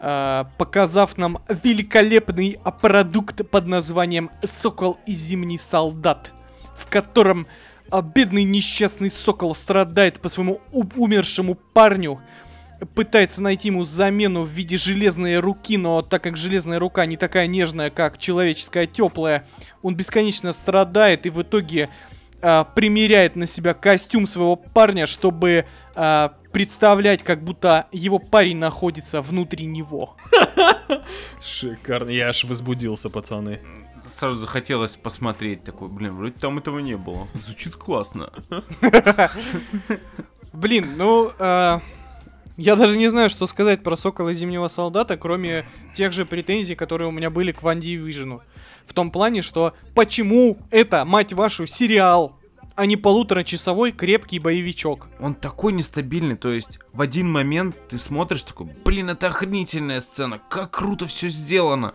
а, 0.00 0.48
показав 0.58 1.16
нам 1.16 1.38
великолепный 1.48 2.58
а, 2.62 2.70
продукт 2.70 3.48
под 3.50 3.66
названием 3.66 4.30
«Сокол 4.44 4.98
и 5.06 5.12
зимний 5.12 5.58
солдат», 5.58 6.32
в 6.78 6.86
котором 6.86 7.46
а, 7.90 8.02
несчастный 8.02 9.10
сокол 9.10 9.54
страдает 9.54 10.20
по 10.20 10.28
своему 10.28 10.60
умершему 10.70 11.54
парню, 11.54 12.20
пытается 12.94 13.42
найти 13.42 13.68
ему 13.68 13.84
замену 13.84 14.42
в 14.42 14.48
виде 14.48 14.76
железной 14.76 15.38
руки, 15.38 15.76
но 15.76 16.02
так 16.02 16.22
как 16.22 16.36
железная 16.36 16.78
рука 16.78 17.06
не 17.06 17.16
такая 17.16 17.46
нежная, 17.46 17.90
как 17.90 18.18
человеческая 18.18 18.86
теплая, 18.86 19.46
он 19.82 19.94
бесконечно 19.96 20.52
страдает 20.52 21.26
и 21.26 21.30
в 21.30 21.42
итоге 21.42 21.90
а, 22.40 22.64
примеряет 22.64 23.36
на 23.36 23.46
себя 23.46 23.74
костюм 23.74 24.26
своего 24.26 24.56
парня, 24.56 25.06
чтобы 25.06 25.66
а, 25.94 26.34
представлять, 26.52 27.22
как 27.22 27.42
будто 27.42 27.86
его 27.90 28.18
парень 28.18 28.58
находится 28.58 29.22
внутри 29.22 29.66
него. 29.66 30.16
Шикарно. 31.42 32.10
Я 32.10 32.28
аж 32.28 32.44
возбудился, 32.44 33.10
пацаны. 33.10 33.60
Сразу 34.08 34.38
захотелось 34.38 34.96
посмотреть 34.96 35.64
такой, 35.64 35.88
блин, 35.88 36.16
вроде 36.16 36.38
там 36.38 36.58
этого 36.58 36.78
не 36.78 36.96
было. 36.96 37.28
Звучит 37.34 37.76
классно. 37.76 38.32
Блин, 40.52 40.94
ну, 40.96 41.30
а, 41.38 41.82
я 42.56 42.74
даже 42.74 42.98
не 42.98 43.10
знаю, 43.10 43.30
что 43.30 43.46
сказать 43.46 43.82
про 43.82 43.96
Сокола 43.96 44.30
и 44.30 44.34
Зимнего 44.34 44.68
Солдата, 44.68 45.16
кроме 45.16 45.66
тех 45.94 46.12
же 46.12 46.26
претензий, 46.26 46.74
которые 46.74 47.08
у 47.08 47.12
меня 47.12 47.30
были 47.30 47.52
к 47.52 47.62
Ван 47.62 47.80
Дивижену. 47.80 48.42
В 48.84 48.94
том 48.94 49.10
плане, 49.10 49.42
что 49.42 49.74
почему 49.94 50.58
это, 50.70 51.04
мать 51.04 51.32
вашу, 51.32 51.66
сериал, 51.66 52.37
а 52.78 52.86
не 52.86 52.96
полуторачасовой 52.96 53.90
крепкий 53.90 54.38
боевичок? 54.38 55.08
Он 55.18 55.34
такой 55.34 55.72
нестабильный, 55.72 56.36
то 56.36 56.48
есть 56.48 56.78
в 56.92 57.00
один 57.00 57.28
момент 57.28 57.74
ты 57.88 57.98
смотришь 57.98 58.44
такой, 58.44 58.68
блин, 58.84 59.10
это 59.10 59.26
охренительная 59.26 60.00
сцена, 60.00 60.40
как 60.48 60.70
круто 60.70 61.08
все 61.08 61.28
сделано, 61.28 61.94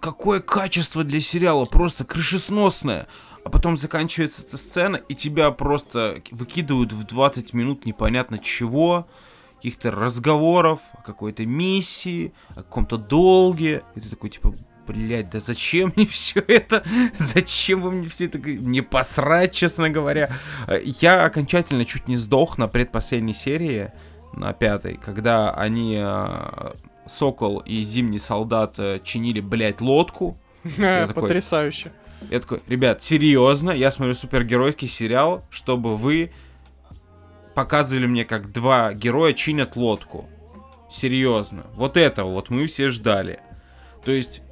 какое 0.00 0.40
качество 0.40 1.02
для 1.02 1.22
сериала, 1.22 1.64
просто 1.64 2.04
крышесносное. 2.04 3.08
А 3.42 3.48
потом 3.48 3.78
заканчивается 3.78 4.42
эта 4.42 4.58
сцена, 4.58 4.96
и 4.96 5.14
тебя 5.14 5.50
просто 5.50 6.22
выкидывают 6.30 6.92
в 6.92 7.04
20 7.04 7.54
минут 7.54 7.86
непонятно 7.86 8.38
чего, 8.38 9.08
каких-то 9.56 9.90
разговоров, 9.90 10.80
о 10.92 11.00
какой-то 11.00 11.46
миссии, 11.46 12.34
о 12.50 12.56
каком-то 12.56 12.98
долге. 12.98 13.82
И 13.94 14.00
ты 14.00 14.10
такой, 14.10 14.28
типа, 14.28 14.52
блядь, 14.88 15.30
да 15.30 15.40
зачем 15.40 15.92
мне 15.94 16.06
все 16.10 16.42
это? 16.46 16.82
Зачем 17.14 17.82
вы 17.82 17.90
мне 17.92 18.08
все 18.08 18.26
это... 18.26 18.38
Не 18.38 18.80
посрать, 18.80 19.54
честно 19.54 19.90
говоря. 19.90 20.36
Я 20.82 21.24
окончательно 21.24 21.84
чуть 21.84 22.08
не 22.08 22.16
сдох 22.16 22.58
на 22.58 22.68
предпоследней 22.68 23.34
серии, 23.34 23.92
на 24.32 24.52
пятой, 24.52 24.98
когда 25.02 25.52
они, 25.52 25.96
э, 26.00 26.72
Сокол 27.06 27.58
и 27.60 27.82
Зимний 27.82 28.18
Солдат, 28.18 28.74
э, 28.78 29.00
чинили, 29.02 29.40
блядь, 29.40 29.80
лодку. 29.80 30.38
Потрясающе. 31.14 31.92
Я 32.30 32.40
такой, 32.40 32.60
ребят, 32.66 33.00
серьезно, 33.00 33.70
я 33.70 33.90
смотрю 33.90 34.14
супергеройский 34.14 34.88
сериал, 34.88 35.44
чтобы 35.50 35.96
вы 35.96 36.32
показывали 37.54 38.06
мне, 38.06 38.24
как 38.24 38.52
два 38.52 38.92
героя 38.92 39.32
чинят 39.32 39.76
лодку. 39.76 40.28
Серьезно. 40.90 41.66
Вот 41.74 41.96
этого 41.96 42.30
вот 42.30 42.50
мы 42.50 42.66
все 42.66 42.88
ждали. 42.88 43.40
То 44.04 44.12
есть 44.12 44.42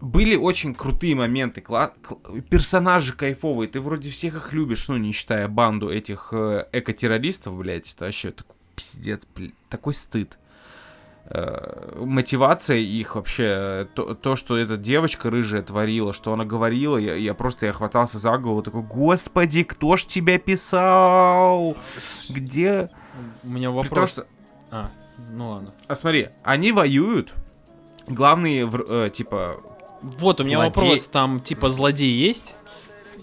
были 0.00 0.36
очень 0.36 0.74
крутые 0.74 1.14
моменты, 1.14 1.60
кла- 1.60 1.92
кл- 2.02 2.20
персонажи 2.50 3.12
кайфовые, 3.14 3.68
ты 3.68 3.80
вроде 3.80 4.10
всех 4.10 4.36
их 4.36 4.52
любишь, 4.52 4.88
ну, 4.88 4.96
не 4.96 5.12
считая 5.12 5.48
банду 5.48 5.90
этих 5.90 6.28
э, 6.32 6.66
эко-террористов, 6.72 7.56
блядь, 7.56 7.92
это 7.94 8.04
вообще 8.06 8.30
такой 8.30 8.56
пиздец, 8.74 9.22
блядь, 9.34 9.54
такой 9.68 9.94
стыд. 9.94 10.38
Э, 11.28 11.98
мотивация 12.04 12.76
их 12.76 13.16
вообще, 13.16 13.88
то, 13.94 14.14
то, 14.14 14.36
что 14.36 14.56
эта 14.56 14.76
девочка 14.76 15.28
рыжая 15.30 15.62
творила, 15.62 16.12
что 16.12 16.32
она 16.32 16.44
говорила, 16.44 16.98
я, 16.98 17.14
я 17.14 17.34
просто 17.34 17.66
я 17.66 17.72
хватался 17.72 18.18
за 18.18 18.36
голову, 18.38 18.62
такой, 18.62 18.82
господи, 18.82 19.64
кто 19.64 19.96
ж 19.96 20.04
тебя 20.04 20.38
писал? 20.38 21.76
Где? 22.28 22.88
У 23.42 23.48
меня 23.48 23.70
вопрос. 23.70 24.10
что 24.12 24.26
А, 24.70 24.88
ну 25.30 25.50
ладно. 25.50 25.70
а 25.88 25.94
смотри, 25.94 26.28
они 26.42 26.70
воюют. 26.72 27.34
Главные, 28.06 28.70
э, 28.88 29.10
типа, 29.12 29.56
Вот, 30.18 30.40
у 30.40 30.44
меня 30.44 30.58
Злодей. 30.60 30.82
вопрос. 30.82 31.06
Там, 31.08 31.40
типа, 31.40 31.68
злодей 31.70 32.12
есть? 32.12 32.54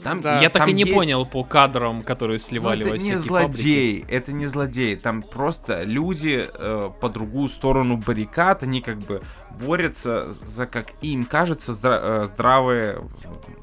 там... 0.03 0.19
Да. 0.21 0.41
Я 0.41 0.49
так 0.49 0.63
там 0.63 0.69
и 0.69 0.73
не 0.73 0.81
есть- 0.81 0.93
понял 0.93 1.25
по 1.25 1.43
кадрам, 1.45 2.01
которые 2.01 2.35
Ну, 2.37 2.43
сливали 2.43 2.81
это 2.81 2.89
во 2.89 2.97
не 2.97 3.15
злодей, 3.17 4.05
это 4.09 4.33
не 4.33 4.47
злодей. 4.47 4.95
Там 4.97 5.21
просто 5.21 5.83
люди 5.83 6.45
э, 6.53 6.89
по 6.99 7.09
другую 7.09 7.47
сторону 7.49 7.95
баррикад, 7.97 8.63
они 8.63 8.81
как 8.81 8.97
бы 8.97 9.21
борются 9.65 10.33
за, 10.33 10.65
как 10.65 10.87
им 11.01 11.23
кажется, 11.23 11.71
здра- 11.71 12.23
э, 12.23 12.25
здравое, 12.27 12.97
э, 12.97 13.62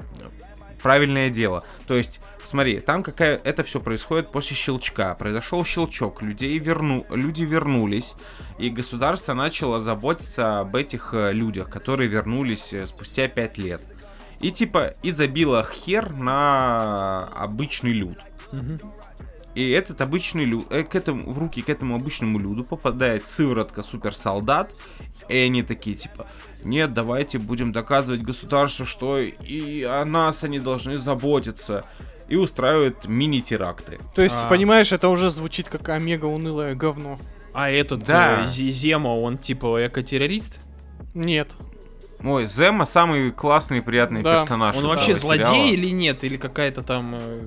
правильное 0.81 1.29
дело. 1.29 1.63
То 1.87 1.95
есть, 1.95 2.21
смотри, 2.43 2.79
там 2.79 3.03
какая 3.03 3.37
это 3.43 3.63
все 3.63 3.79
происходит 3.79 4.31
после 4.31 4.55
щелчка. 4.55 5.13
Произошел 5.15 5.63
щелчок, 5.63 6.21
людей 6.21 6.57
верну, 6.59 7.05
люди 7.09 7.43
вернулись, 7.43 8.13
и 8.59 8.69
государство 8.69 9.33
начало 9.33 9.79
заботиться 9.79 10.59
об 10.59 10.75
этих 10.75 11.13
э, 11.13 11.31
людях, 11.33 11.69
которые 11.69 12.07
вернулись 12.07 12.73
э, 12.73 12.85
спустя 12.85 13.27
5 13.27 13.57
лет. 13.57 13.81
И 14.39 14.51
типа 14.51 14.93
и 15.03 15.11
забила 15.11 15.63
хер 15.63 16.11
на 16.11 17.27
обычный 17.35 17.93
люд. 17.93 18.17
Мгм. 18.51 18.79
И 19.53 19.69
этот 19.71 19.99
обычный 20.01 20.45
люд, 20.45 20.67
э, 20.71 20.83
к 20.83 20.95
этому, 20.95 21.31
в 21.31 21.37
руки 21.37 21.61
к 21.61 21.69
этому 21.69 21.95
обычному 21.95 22.39
люду 22.39 22.63
попадает 22.63 23.27
сыворотка 23.27 23.83
суперсолдат, 23.83 24.73
и 25.27 25.35
они 25.35 25.61
такие 25.63 25.95
типа, 25.97 26.25
нет, 26.63 26.93
давайте 26.93 27.37
будем 27.37 27.71
доказывать 27.71 28.21
государству, 28.21 28.85
что 28.85 29.19
и 29.19 29.83
о 29.83 30.05
нас 30.05 30.43
они 30.43 30.59
должны 30.59 30.97
заботиться. 30.97 31.85
И 32.29 32.35
устраивают 32.37 33.09
мини-теракты. 33.09 33.99
То 34.15 34.21
есть, 34.21 34.43
А. 34.43 34.47
понимаешь, 34.47 34.93
это 34.93 35.09
уже 35.09 35.29
звучит 35.29 35.67
как 35.67 35.89
омега 35.89 36.25
унылое 36.27 36.75
говно. 36.75 37.19
А 37.53 37.69
этот 37.69 38.05
Да. 38.05 38.45
э, 38.45 38.47
Зема, 38.47 39.13
он 39.13 39.37
типа 39.37 39.85
эко-террорист? 39.85 40.61
Нет. 41.13 41.57
Ой, 42.23 42.45
Зема 42.45 42.85
самый 42.85 43.31
классный 43.31 43.79
и 43.79 43.81
приятный 43.81 44.21
Да. 44.21 44.39
персонаж. 44.39 44.75
Он 44.77 44.87
вообще 44.87 45.13
сериала. 45.13 45.43
злодей 45.43 45.71
или 45.73 45.89
нет? 45.91 46.23
Или 46.23 46.37
какая-то 46.37 46.83
там 46.83 47.15
э, 47.15 47.39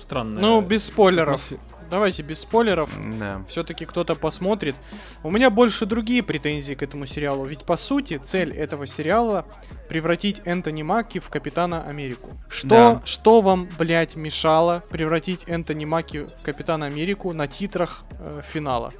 странная... 0.00 0.40
Ну, 0.40 0.60
без 0.60 0.84
спойлеров. 0.86 1.42
Давайте 1.90 2.22
без 2.22 2.40
спойлеров. 2.40 2.90
Да. 3.18 3.44
Все-таки 3.48 3.84
кто-то 3.84 4.14
посмотрит. 4.14 4.74
У 5.22 5.30
меня 5.30 5.50
больше 5.50 5.84
другие 5.84 6.22
претензии 6.22 6.72
к 6.72 6.82
этому 6.82 7.04
сериалу. 7.04 7.44
Ведь 7.44 7.64
по 7.66 7.76
сути 7.76 8.16
цель 8.16 8.50
этого 8.56 8.86
сериала 8.86 9.44
превратить 9.90 10.40
Энтони 10.46 10.82
Маки 10.82 11.18
в 11.18 11.28
Капитана 11.28 11.82
Америку. 11.82 12.30
Что, 12.48 12.68
Да. 12.68 13.02
что 13.04 13.42
вам, 13.42 13.68
блядь, 13.78 14.16
мешало 14.16 14.82
превратить 14.90 15.40
Энтони 15.46 15.84
Маки 15.84 16.24
в 16.24 16.42
Капитана 16.42 16.86
Америку 16.86 17.34
на 17.34 17.46
титрах 17.46 18.04
э, 18.20 18.40
финала? 18.50 18.94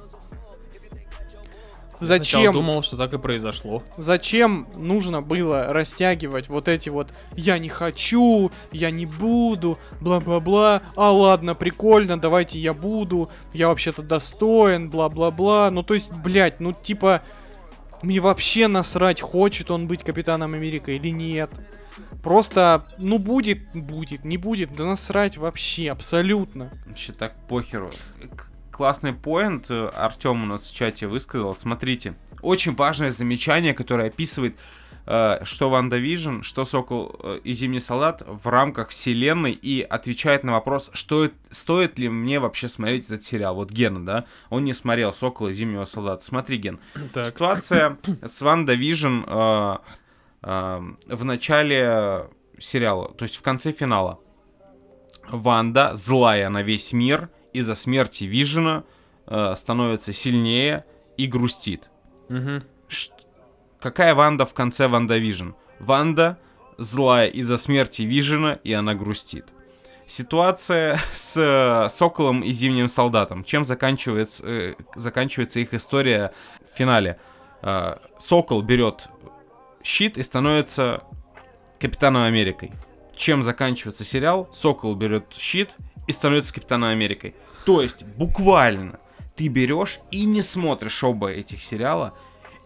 Зачем? 1.99 2.53
думал, 2.53 2.81
что 2.83 2.97
так 2.97 3.13
и 3.13 3.17
произошло. 3.17 3.83
Зачем 3.97 4.67
нужно 4.75 5.21
было 5.21 5.71
растягивать 5.71 6.49
вот 6.49 6.67
эти 6.67 6.89
вот 6.89 7.13
«я 7.35 7.57
не 7.57 7.69
хочу», 7.69 8.51
«я 8.71 8.91
не 8.91 9.05
буду», 9.05 9.77
бла-бла-бла, 10.01 10.81
«а 10.95 11.11
ладно, 11.11 11.55
прикольно, 11.55 12.19
давайте 12.19 12.59
я 12.59 12.73
буду», 12.73 13.29
«я 13.53 13.67
вообще-то 13.67 14.01
достоин», 14.01 14.89
бла-бла-бла. 14.89 15.69
Ну 15.71 15.83
то 15.83 15.93
есть, 15.93 16.11
блядь, 16.11 16.59
ну 16.59 16.73
типа, 16.73 17.21
мне 18.01 18.19
вообще 18.19 18.67
насрать, 18.67 19.21
хочет 19.21 19.71
он 19.71 19.87
быть 19.87 20.03
Капитаном 20.03 20.53
Америка 20.53 20.91
или 20.91 21.09
нет. 21.09 21.49
Просто, 22.21 22.85
ну 22.97 23.17
будет, 23.19 23.59
будет, 23.73 24.23
не 24.23 24.37
будет, 24.37 24.75
да 24.75 24.85
насрать 24.85 25.37
вообще, 25.37 25.91
абсолютно. 25.91 26.71
Вообще 26.85 27.13
так 27.13 27.35
похеру. 27.47 27.91
Классный 28.73 29.13
point 29.13 29.69
э, 29.69 29.89
Артем 29.89 30.41
у 30.41 30.45
нас 30.47 30.63
в 30.63 30.75
чате 30.75 31.05
высказал. 31.05 31.53
Смотрите, 31.53 32.15
очень 32.41 32.73
важное 32.73 33.11
замечание, 33.11 33.75
которое 33.75 34.07
описывает, 34.07 34.55
э, 35.05 35.45
что 35.45 35.69
WandaVision, 35.69 36.41
что 36.41 36.65
Сокол 36.65 37.15
э, 37.21 37.39
и 37.43 37.53
Зимний 37.53 37.79
Солдат 37.79 38.23
в 38.25 38.47
рамках 38.47 38.89
вселенной 38.89 39.51
и 39.51 39.81
отвечает 39.81 40.43
на 40.43 40.53
вопрос, 40.53 40.89
что, 40.93 41.29
стоит 41.51 41.99
ли 41.99 42.09
мне 42.09 42.39
вообще 42.39 42.67
смотреть 42.67 43.05
этот 43.05 43.21
сериал. 43.21 43.53
Вот 43.53 43.69
Гена, 43.69 44.03
да, 44.03 44.25
он 44.49 44.63
не 44.63 44.73
смотрел 44.73 45.13
Сокола 45.13 45.49
и 45.49 45.53
Зимнего 45.53 45.85
Солдата. 45.85 46.23
Смотри, 46.23 46.57
Ген, 46.57 46.79
Так. 47.13 47.27
Ситуация 47.27 47.99
с 48.23 48.41
WandaVision 48.41 49.21
э, 49.27 49.77
э, 50.41 50.81
в 51.09 51.23
начале 51.23 52.27
сериала, 52.57 53.13
то 53.13 53.21
есть 53.21 53.35
в 53.35 53.43
конце 53.43 53.71
финала. 53.71 54.19
Ванда, 55.29 55.95
злая 55.95 56.49
на 56.49 56.63
весь 56.63 56.91
мир, 56.91 57.29
из-за 57.53 57.75
смерти 57.75 58.23
Вижена 58.25 58.83
э, 59.27 59.53
становится 59.55 60.13
сильнее 60.13 60.85
и 61.17 61.27
грустит. 61.27 61.89
Мгм. 62.29 62.63
Ш- 62.87 63.11
Какая 63.79 64.15
Ванда 64.15 64.45
в 64.45 64.53
конце 64.53 64.87
WandaVision? 64.87 65.51
Ванда 65.79 66.37
злая 66.77 67.27
из-за 67.27 67.57
смерти 67.57 68.01
Вижена, 68.03 68.59
и 68.63 68.73
она 68.73 68.93
грустит. 68.95 69.45
Ситуация 70.07 70.99
с 71.13 71.37
э, 71.37 71.89
Соколом 71.89 72.41
и 72.41 72.51
Зимним 72.51 72.89
Солдатом. 72.89 73.43
Чем 73.43 73.65
заканчивается, 73.65 74.43
э, 74.47 74.75
заканчивается 74.95 75.59
их 75.59 75.73
история 75.73 76.33
в 76.71 76.77
финале? 76.77 77.19
Э, 77.61 77.97
Сокол 78.19 78.61
берет 78.61 79.07
щит 79.83 80.17
и 80.17 80.23
становится 80.23 81.03
Капитаном 81.79 82.23
Америкой. 82.23 82.71
Чем 83.15 83.43
заканчивается 83.43 84.03
сериал? 84.03 84.49
Сокол 84.53 84.95
берет 84.95 85.25
щит 85.37 85.75
и 86.07 86.11
становится 86.11 86.53
Капитаном 86.53 86.89
Америкой. 86.89 87.35
То 87.65 87.81
есть, 87.81 88.05
буквально, 88.05 88.99
ты 89.35 89.47
берешь 89.47 89.99
и 90.11 90.25
не 90.25 90.41
смотришь 90.41 91.03
оба 91.03 91.29
этих 91.31 91.61
сериала, 91.63 92.13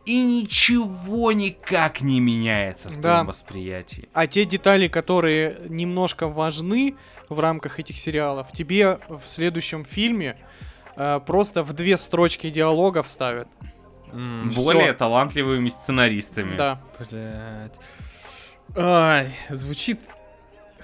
и 0.05 0.23
ничего 0.23 1.31
никак 1.33 2.01
не 2.01 2.19
меняется 2.19 2.87
в 2.89 2.95
Да. 2.95 3.11
твоем 3.11 3.27
восприятии. 3.27 4.07
А 4.13 4.25
те 4.25 4.45
детали, 4.45 4.87
которые 4.87 5.57
немножко 5.67 6.27
важны 6.27 6.95
в 7.29 7.39
рамках 7.39 7.79
этих 7.79 7.97
сериалов, 7.97 8.51
тебе 8.53 8.99
в 9.09 9.21
следующем 9.25 9.83
фильме 9.85 10.37
э, 10.95 11.19
просто 11.25 11.61
в 11.63 11.73
две 11.73 11.95
строчки 11.97 12.49
диалога 12.49 13.03
вставят. 13.03 13.47
М, 14.13 14.49
Более 14.55 14.93
талантливыми 14.93 15.67
сценаристами. 15.69 16.55
Да. 16.55 16.81
Блять. 16.97 17.73
Ай, 18.75 19.31
звучит 19.49 19.99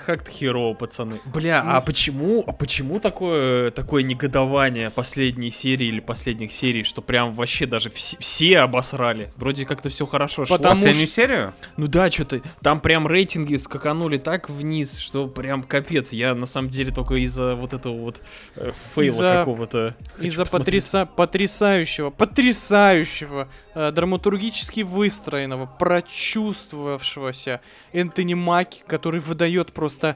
как-то 0.06 0.32
херово, 0.32 0.74
пацаны. 0.74 1.20
Бля, 1.26 1.62
а 1.66 1.82
почему, 1.82 2.44
а 2.46 2.52
почему 2.54 3.00
такое, 3.00 3.72
такое 3.72 4.04
негодование 4.04 4.90
последней 4.90 5.52
серии 5.52 5.88
или 5.88 6.00
последних 6.00 6.52
серий, 6.54 6.84
что 6.84 7.02
прям 7.02 7.34
вообще 7.34 7.66
даже 7.66 7.90
все, 7.90 8.18
все 8.20 8.60
обосрали? 8.60 9.32
Вроде 9.38 9.66
как-то 9.66 9.90
все 9.90 10.06
хорошо 10.06 10.46
шло. 10.46 10.58
Потому 10.58 10.76
Последнюю 10.76 11.08
что- 11.08 11.16
серию? 11.16 11.54
Ну 11.78 11.88
да, 11.88 12.10
что-то 12.12 12.42
там 12.62 12.80
прям 12.82 13.08
рейтинги 13.08 13.56
скаканули 13.56 14.18
так 14.18 14.50
вниз, 14.50 14.98
что 14.98 15.28
прям 15.28 15.64
капец. 15.64 16.12
Я 16.14 16.36
на 16.36 16.46
самом 16.46 16.70
деле 16.70 16.92
только 16.92 17.16
из-за 17.16 17.56
вот 17.56 17.74
этого 17.74 17.98
вот 17.98 18.22
э, 18.56 18.72
фейла 18.96 19.06
Из-за- 19.08 19.34
какого-то. 19.40 19.96
Из-за 20.20 20.44
потриса- 20.44 21.06
потрясающего, 21.06 22.10
потрясающего, 22.10 23.48
э, 23.76 23.92
драматургически 23.92 24.82
выстроенного, 24.82 25.66
прочувствовавшегося 25.66 27.62
Энтони 27.92 28.34
Маки, 28.34 28.84
который 28.88 29.20
выдает 29.20 29.74
просто 29.74 30.16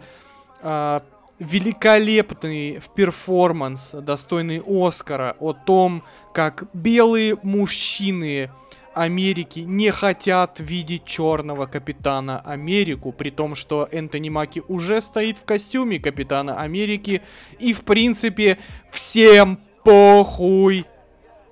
а, 0.61 1.03
великолепный 1.39 2.81
перформанс, 2.95 3.91
достойный 3.91 4.61
Оскара, 4.65 5.35
о 5.39 5.53
том, 5.53 6.03
как 6.33 6.65
белые 6.73 7.37
мужчины 7.43 8.49
Америки 8.93 9.59
не 9.59 9.91
хотят 9.91 10.59
видеть 10.59 11.05
черного 11.05 11.67
капитана 11.67 12.39
Америку, 12.39 13.11
при 13.11 13.29
том, 13.29 13.53
что 13.53 13.87
Энтони 13.91 14.29
Маки 14.29 14.63
уже 14.67 15.01
стоит 15.01 15.37
в 15.37 15.45
костюме 15.45 15.99
капитана 15.99 16.59
Америки, 16.59 17.21
и 17.59 17.73
в 17.73 17.81
принципе 17.81 18.57
всем 18.89 19.59
похуй. 19.83 20.85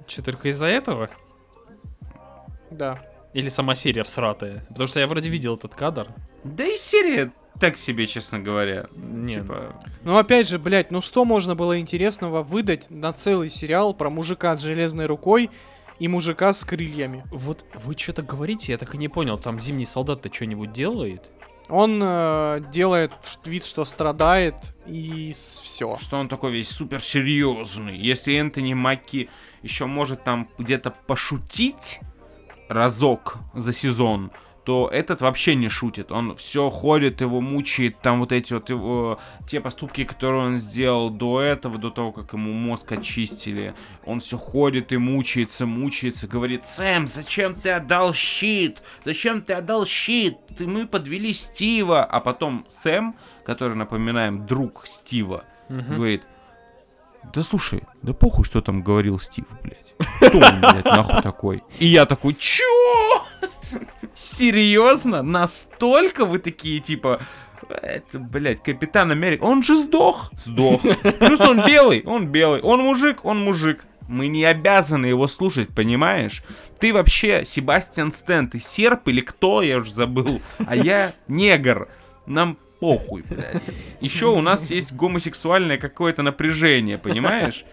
Че, 0.07 0.23
только 0.23 0.49
из-за 0.49 0.65
этого? 0.65 1.09
Да. 2.77 2.99
Или 3.33 3.49
сама 3.49 3.75
серия 3.75 4.03
всратая? 4.03 4.65
Потому 4.69 4.88
что 4.88 4.99
я 4.99 5.07
вроде 5.07 5.29
видел 5.29 5.55
этот 5.55 5.75
кадр. 5.75 6.07
Да 6.43 6.65
и 6.65 6.77
серия 6.77 7.31
так 7.59 7.77
себе, 7.77 8.05
честно 8.07 8.39
говоря. 8.39 8.88
Не, 8.95 9.35
Типа, 9.35 9.81
Ну 10.03 10.17
опять 10.17 10.47
же, 10.47 10.59
блядь, 10.59 10.91
ну 10.91 11.01
что 11.01 11.25
можно 11.25 11.55
было 11.55 11.79
интересного 11.79 12.43
выдать 12.43 12.89
на 12.89 13.13
целый 13.13 13.49
сериал 13.49 13.93
про 13.93 14.09
мужика 14.09 14.55
с 14.57 14.61
железной 14.61 15.05
рукой 15.05 15.49
и 15.99 16.07
мужика 16.07 16.51
с 16.51 16.65
крыльями? 16.65 17.23
Вот 17.31 17.65
вы 17.83 17.97
что-то 17.97 18.23
говорите, 18.23 18.73
я 18.73 18.77
так 18.77 18.93
и 18.95 18.97
не 18.97 19.07
понял, 19.07 19.38
там 19.38 19.59
зимний 19.59 19.85
солдат-то 19.85 20.33
что-нибудь 20.33 20.73
делает? 20.73 21.29
Он 21.67 21.99
э, 22.03 22.61
делает 22.71 23.11
вид, 23.45 23.65
что 23.65 23.85
страдает, 23.85 24.55
и 24.85 25.33
все. 25.33 25.97
что 25.99 26.17
он 26.17 26.27
такой 26.27 26.51
весь 26.51 26.69
супер 26.69 27.01
серьезный. 27.01 27.97
Если 27.97 28.35
Энтони 28.35 28.75
Маки 28.75 29.29
еще 29.63 29.88
может 29.88 30.23
там 30.23 30.47
где-то 30.59 30.91
пошутить 30.91 32.01
разок 32.69 33.38
за 33.54 33.73
сезон, 33.73 34.32
то 34.65 34.89
этот 34.91 35.21
вообще 35.21 35.54
не 35.54 35.69
шутит. 35.69 36.12
Он 36.12 36.36
все 36.36 36.71
ходит, 36.71 37.21
его 37.21 37.39
мучает, 37.39 37.99
там 38.01 38.19
вот 38.19 38.32
эти 38.32 38.54
вот 38.54 38.69
его, 38.71 39.19
те 39.45 39.62
поступки, 39.62 40.04
которые 40.04 40.41
он 40.41 40.58
сделал 40.58 41.12
до 41.12 41.39
этого, 41.39 41.78
до 41.78 41.91
того, 41.91 42.12
как 42.12 42.34
ему 42.34 42.51
мозг 42.51 42.91
очистили. 42.91 43.75
Он 44.06 44.19
все 44.19 44.38
ходит 44.38 44.91
и 44.91 44.97
мучается, 44.97 45.67
мучается, 45.67 46.28
говорит, 46.28 46.65
Сэм, 46.65 47.06
зачем 47.06 47.54
ты 47.54 47.69
отдал 47.69 48.13
щит? 48.13 48.82
Зачем 49.04 49.43
ты 49.43 49.54
отдал 49.54 49.86
щит? 49.86 50.38
Ты, 50.58 50.65
мы 50.65 50.88
подвели 50.88 51.32
Стива. 51.32 52.04
А 52.04 52.19
потом 52.19 52.65
Сэм, 52.67 53.15
который, 53.45 53.78
напоминаем, 53.78 54.47
друг 54.47 54.88
Стива, 54.88 55.43
говорит, 55.69 56.23
да 57.33 57.43
слушай, 57.43 57.83
да 58.01 58.13
похуй, 58.13 58.45
что 58.45 58.61
там 58.61 58.81
говорил 58.81 59.19
Стив, 59.19 59.45
блядь. 59.61 59.93
Кто 60.17 60.38
он, 60.38 60.61
блядь, 60.61 60.85
нахуй 60.85 61.21
такой? 61.21 61.63
И 61.79 61.85
я 61.85 62.05
такой, 62.05 62.35
чё? 62.35 62.63
Серьезно? 64.13 65.21
Настолько 65.21 66.25
вы 66.25 66.39
такие, 66.39 66.79
типа, 66.79 67.21
это, 67.69 68.19
блядь, 68.19 68.63
Капитан 68.63 69.11
Америка. 69.11 69.43
Он 69.43 69.63
же 69.63 69.75
сдох. 69.75 70.31
Сдох. 70.43 70.81
Плюс 71.19 71.41
он 71.41 71.65
белый, 71.65 72.03
он 72.05 72.27
белый. 72.27 72.61
Он 72.61 72.81
мужик, 72.81 73.25
он 73.25 73.43
мужик. 73.43 73.85
Мы 74.07 74.27
не 74.27 74.45
обязаны 74.45 75.07
его 75.07 75.27
слушать, 75.27 75.69
понимаешь? 75.73 76.43
Ты 76.79 76.93
вообще 76.93 77.43
Себастьян 77.43 78.11
Стэн, 78.11 78.49
ты 78.49 78.59
серп 78.59 79.07
или 79.07 79.21
кто, 79.21 79.63
я 79.63 79.77
уже 79.77 79.91
забыл. 79.91 80.41
А 80.67 80.75
я 80.75 81.13
негр. 81.27 81.89
Нам 82.27 82.57
похуй, 82.79 83.23
блядь. 83.23 83.63
Еще 84.01 84.27
у 84.27 84.41
нас 84.41 84.71
есть 84.71 84.93
гомосексуальное 84.93 85.77
какое-то 85.77 86.21
напряжение, 86.21 86.97
понимаешь? 86.97 87.65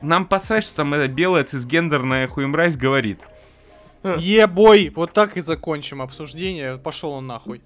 Нам 0.00 0.26
посрать, 0.26 0.64
что 0.64 0.76
там 0.76 0.94
эта 0.94 1.08
белая 1.08 1.44
цисгендерная 1.44 2.26
хуемразь 2.26 2.76
говорит. 2.76 3.20
Ебой, 4.02 4.90
вот 4.94 5.12
так 5.12 5.36
и 5.36 5.40
закончим 5.40 6.02
обсуждение. 6.02 6.78
Пошел 6.78 7.12
он 7.12 7.26
нахуй. 7.26 7.62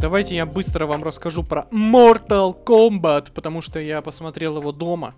Давайте 0.00 0.34
я 0.34 0.46
быстро 0.46 0.86
вам 0.86 1.02
расскажу 1.04 1.42
про 1.44 1.66
Mortal 1.70 2.56
Kombat, 2.64 3.32
потому 3.34 3.60
что 3.60 3.78
я 3.80 4.00
посмотрел 4.00 4.56
его 4.58 4.72
дома, 4.72 5.14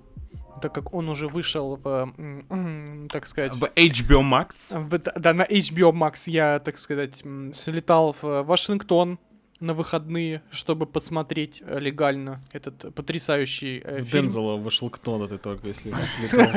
так 0.60 0.74
как 0.74 0.92
он 0.92 1.08
уже 1.08 1.28
вышел 1.28 1.76
в, 1.82 2.12
так 3.10 3.26
сказать, 3.26 3.54
В 3.54 3.64
HBO 3.76 4.22
Max. 4.22 4.76
в- 4.78 4.98
да, 5.20 5.32
на 5.34 5.42
HBO 5.44 5.92
Max 5.92 6.22
я, 6.26 6.58
так 6.58 6.78
сказать, 6.78 7.22
слетал 7.54 8.16
в 8.20 8.42
Вашингтон 8.42 9.18
на 9.60 9.74
выходные, 9.74 10.42
чтобы 10.50 10.86
посмотреть 10.86 11.62
э, 11.64 11.78
легально 11.78 12.42
этот 12.52 12.92
потрясающий 12.96 13.80
э, 13.84 14.00
В 14.02 14.06
фильм. 14.06 14.24
Дензела 14.26 14.56
Вашингтона 14.56 15.28
ты 15.28 15.38
только, 15.38 15.68
если 15.68 15.90
не 15.92 16.28
слетал. 16.28 16.50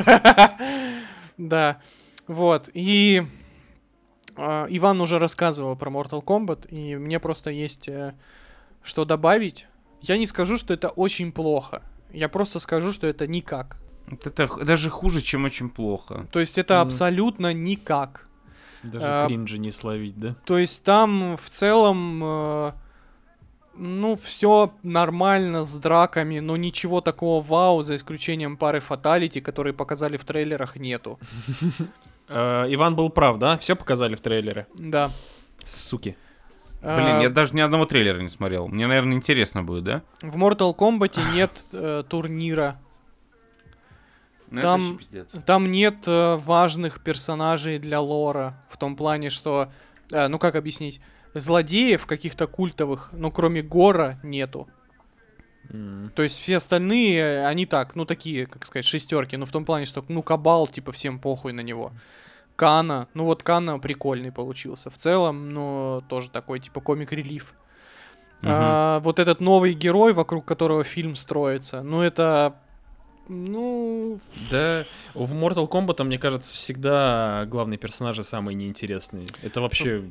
Да, 1.38 1.80
вот, 2.26 2.68
и 2.74 3.24
Иван 4.36 5.00
уже 5.00 5.18
рассказывал 5.18 5.76
про 5.76 5.90
Mortal 5.90 6.22
Kombat, 6.22 6.68
и 6.68 6.96
мне 6.96 7.18
просто 7.20 7.50
есть 7.50 7.88
э, 7.88 8.14
что 8.82 9.04
добавить. 9.04 9.66
Я 10.02 10.18
не 10.18 10.26
скажу, 10.26 10.56
что 10.58 10.74
это 10.74 10.88
очень 10.88 11.32
плохо, 11.32 11.82
я 12.12 12.28
просто 12.28 12.60
скажу, 12.60 12.92
что 12.92 13.06
это 13.06 13.26
никак. 13.26 13.76
Это 14.24 14.46
даже 14.64 14.90
хуже, 14.90 15.20
чем 15.20 15.44
очень 15.46 15.68
плохо. 15.68 16.26
То 16.30 16.38
есть 16.40 16.58
это 16.58 16.74
Мгм. 16.74 16.82
абсолютно 16.88 17.52
никак. 17.52 18.28
Даже 18.82 19.06
А, 19.06 19.26
кринжа 19.26 19.58
не 19.58 19.72
словить, 19.72 20.18
да? 20.18 20.34
То 20.44 20.58
есть 20.58 20.84
там 20.84 21.36
в 21.36 21.48
целом, 21.50 22.22
э, 22.22 22.72
ну, 23.74 24.14
все 24.14 24.70
нормально 24.84 25.64
с 25.64 25.74
драками, 25.74 26.38
но 26.40 26.56
ничего 26.56 27.00
такого 27.00 27.42
вау, 27.42 27.82
за 27.82 27.96
исключением 27.96 28.56
пары 28.56 28.78
фаталити, 28.80 29.40
которые 29.40 29.72
показали 29.74 30.16
в 30.16 30.24
трейлерах, 30.24 30.76
нету. 30.76 31.18
Э, 32.28 32.66
Иван 32.68 32.96
был 32.96 33.10
прав, 33.10 33.38
да? 33.38 33.56
Все 33.58 33.76
показали 33.76 34.14
в 34.14 34.20
трейлере. 34.20 34.66
Да. 34.74 35.10
Суки. 35.64 36.16
Блин, 36.82 36.98
А, 37.06 37.22
я 37.22 37.30
даже 37.30 37.54
ни 37.54 37.60
одного 37.60 37.86
трейлера 37.86 38.20
не 38.20 38.28
смотрел. 38.28 38.68
Мне, 38.68 38.86
наверное, 38.86 39.16
интересно 39.16 39.62
будет, 39.62 39.84
да? 39.84 40.02
В 40.22 40.36
Mortal 40.36 40.76
Kombat 40.76 41.18
нет 41.34 41.50
э, 41.72 42.04
турнира. 42.08 42.78
Ну, 44.50 44.60
Там-. 44.60 44.98
Там 45.44 45.70
нет 45.70 46.06
э, 46.06 46.36
важных 46.36 47.02
персонажей 47.02 47.78
для 47.78 48.00
лора. 48.00 48.62
В 48.68 48.76
том 48.76 48.94
плане, 48.94 49.30
что... 49.30 49.68
э, 50.12 50.28
ну, 50.28 50.38
как 50.38 50.54
объяснить? 50.54 51.00
Злодеев 51.34 52.06
каких-то 52.06 52.46
культовых, 52.46 53.10
ну, 53.12 53.30
кроме 53.30 53.62
Гора, 53.62 54.18
нету. 54.22 54.68
То 56.14 56.22
есть 56.22 56.40
все 56.40 56.56
остальные, 56.56 57.46
они 57.46 57.66
так, 57.66 57.94
ну, 57.96 58.04
такие, 58.04 58.46
как 58.46 58.66
сказать, 58.66 58.84
шестерки. 58.84 59.36
Ну, 59.36 59.46
в 59.46 59.52
том 59.52 59.64
плане, 59.64 59.86
что, 59.86 60.04
ну, 60.08 60.22
Кабал, 60.22 60.66
типа, 60.66 60.92
всем 60.92 61.18
похуй 61.18 61.52
на 61.52 61.60
него. 61.60 61.92
Кана, 62.56 63.08
ну, 63.14 63.24
вот 63.24 63.42
Кана 63.42 63.78
прикольный 63.78 64.32
получился. 64.32 64.90
В 64.90 64.96
целом, 64.96 65.50
ну, 65.50 66.02
тоже 66.08 66.30
такой, 66.30 66.60
типа, 66.60 66.80
комик-релив. 66.80 67.54
Мгм. 68.40 68.50
А, 68.50 69.00
вот 69.00 69.18
этот 69.18 69.40
новый 69.40 69.74
герой, 69.74 70.12
вокруг 70.12 70.44
которого 70.44 70.84
фильм 70.84 71.16
строится, 71.16 71.82
ну, 71.82 72.02
это... 72.02 72.56
Ну, 73.28 74.20
Да, 74.52 74.84
в 75.14 75.34
Mortal 75.34 75.68
Kombat, 75.68 76.04
мне 76.04 76.16
кажется, 76.16 76.54
всегда 76.54 77.44
главные 77.46 77.76
персонажи 77.76 78.22
самые 78.22 78.54
неинтересные. 78.54 79.26
Это 79.42 79.60
вообще... 79.60 80.04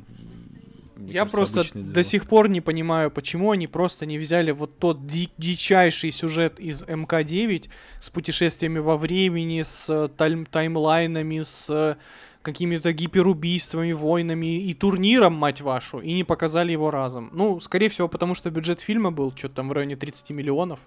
Я 0.96 1.26
кажется, 1.26 1.54
просто 1.54 1.78
до 1.78 2.02
сих 2.04 2.26
пор 2.26 2.48
не 2.48 2.60
понимаю, 2.60 3.10
почему 3.10 3.50
они 3.50 3.66
просто 3.66 4.06
не 4.06 4.18
взяли 4.18 4.50
вот 4.50 4.78
тот 4.78 5.06
ди- 5.06 5.30
дичайший 5.38 6.10
сюжет 6.10 6.58
из 6.58 6.82
МК-9 6.82 7.68
с 8.00 8.10
путешествиями 8.10 8.78
во 8.78 8.96
времени, 8.96 9.62
с 9.62 9.88
э, 9.88 10.08
тайм- 10.16 10.46
таймлайнами, 10.50 11.42
с 11.42 11.66
э, 11.70 11.96
какими-то 12.42 12.92
гиперубийствами, 12.92 13.92
войнами 13.92 14.60
и 14.62 14.72
турниром, 14.74 15.34
мать 15.34 15.60
вашу, 15.60 15.98
и 15.98 16.12
не 16.12 16.24
показали 16.24 16.72
его 16.72 16.90
разом. 16.90 17.30
Ну, 17.32 17.60
скорее 17.60 17.88
всего, 17.88 18.08
потому 18.08 18.34
что 18.34 18.50
бюджет 18.50 18.80
фильма 18.80 19.10
был 19.10 19.32
что-то 19.36 19.56
там 19.56 19.68
в 19.68 19.72
районе 19.72 19.96
30 19.96 20.30
миллионов. 20.30 20.78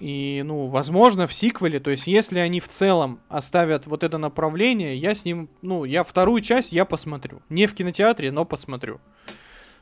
И, 0.00 0.42
ну, 0.46 0.66
возможно, 0.66 1.26
в 1.26 1.34
сиквеле, 1.34 1.78
то 1.78 1.90
есть, 1.90 2.06
если 2.06 2.38
они 2.38 2.58
в 2.58 2.68
целом 2.68 3.20
оставят 3.28 3.86
вот 3.86 4.02
это 4.02 4.16
направление, 4.16 4.96
я 4.96 5.14
с 5.14 5.26
ним, 5.26 5.50
ну, 5.60 5.84
я 5.84 6.04
вторую 6.04 6.40
часть 6.40 6.72
я 6.72 6.86
посмотрю. 6.86 7.42
Не 7.50 7.66
в 7.66 7.74
кинотеатре, 7.74 8.32
но 8.32 8.46
посмотрю. 8.46 8.98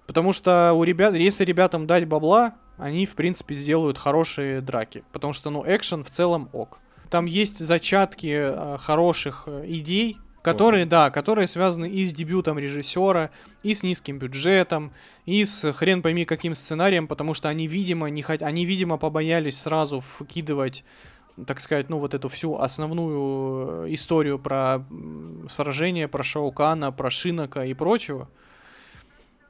Потому 0.09 0.33
что 0.33 0.72
у 0.72 0.83
ребят, 0.83 1.14
если 1.14 1.44
ребятам 1.44 1.87
дать 1.87 2.07
бабла, 2.07 2.54
они, 2.78 3.07
в 3.07 3.14
принципе, 3.14 3.54
сделают 3.54 3.96
хорошие 3.96 4.61
драки. 4.61 5.04
Потому 5.12 5.33
что, 5.33 5.50
ну, 5.50 5.64
экшен 5.64 6.02
в 6.02 6.11
целом 6.11 6.48
ок. 6.52 6.81
Там 7.11 7.26
есть 7.26 7.59
зачатки 7.59 8.35
э, 8.35 8.76
хороших 8.78 9.44
э, 9.46 9.64
идей, 9.66 10.18
которые, 10.42 10.87
да, 10.87 11.11
которые 11.11 11.48
связаны 11.48 11.88
и 11.88 12.07
с 12.07 12.12
дебютом 12.12 12.59
режиссера, 12.59 13.31
и 13.62 13.74
с 13.74 13.83
низким 13.83 14.18
бюджетом, 14.18 14.92
и 15.27 15.44
с 15.44 15.72
хрен 15.72 16.03
пойми 16.03 16.24
каким 16.24 16.55
сценарием, 16.55 17.09
потому 17.09 17.35
что 17.35 17.48
они, 17.48 17.66
видимо, 17.66 18.09
не 18.09 18.22
хот... 18.22 18.42
они, 18.42 18.64
видимо, 18.64 18.98
побоялись 18.98 19.61
сразу 19.61 20.01
вкидывать 20.01 20.85
так 21.46 21.61
сказать, 21.61 21.88
ну 21.88 21.98
вот 21.98 22.14
эту 22.14 22.29
всю 22.29 22.57
основную 22.57 23.85
э, 23.87 23.94
историю 23.94 24.40
про 24.40 24.85
сражение, 25.48 26.09
про 26.09 26.24
Шаукана, 26.24 26.90
про 26.90 27.11
Шинока 27.11 27.64
и 27.64 27.74
прочего. 27.74 28.29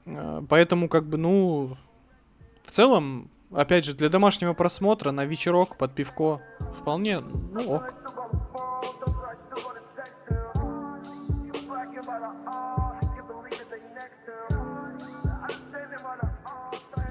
Э, 0.04 0.42
Поэтому, 0.48 0.88
как 0.88 1.06
бы, 1.06 1.16
ну, 1.16 1.76
в 2.64 2.70
целом, 2.70 3.30
опять 3.50 3.84
же, 3.84 3.94
для 3.94 4.08
домашнего 4.08 4.52
просмотра 4.52 5.10
на 5.12 5.24
вечерок 5.24 5.76
под 5.76 5.94
пивко 5.94 6.42
вполне, 6.80 7.20
ну, 7.52 7.76
ок. 7.76 7.94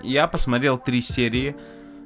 Я 0.07 0.27
посмотрел 0.27 0.77
три 0.77 1.01
серии 1.01 1.53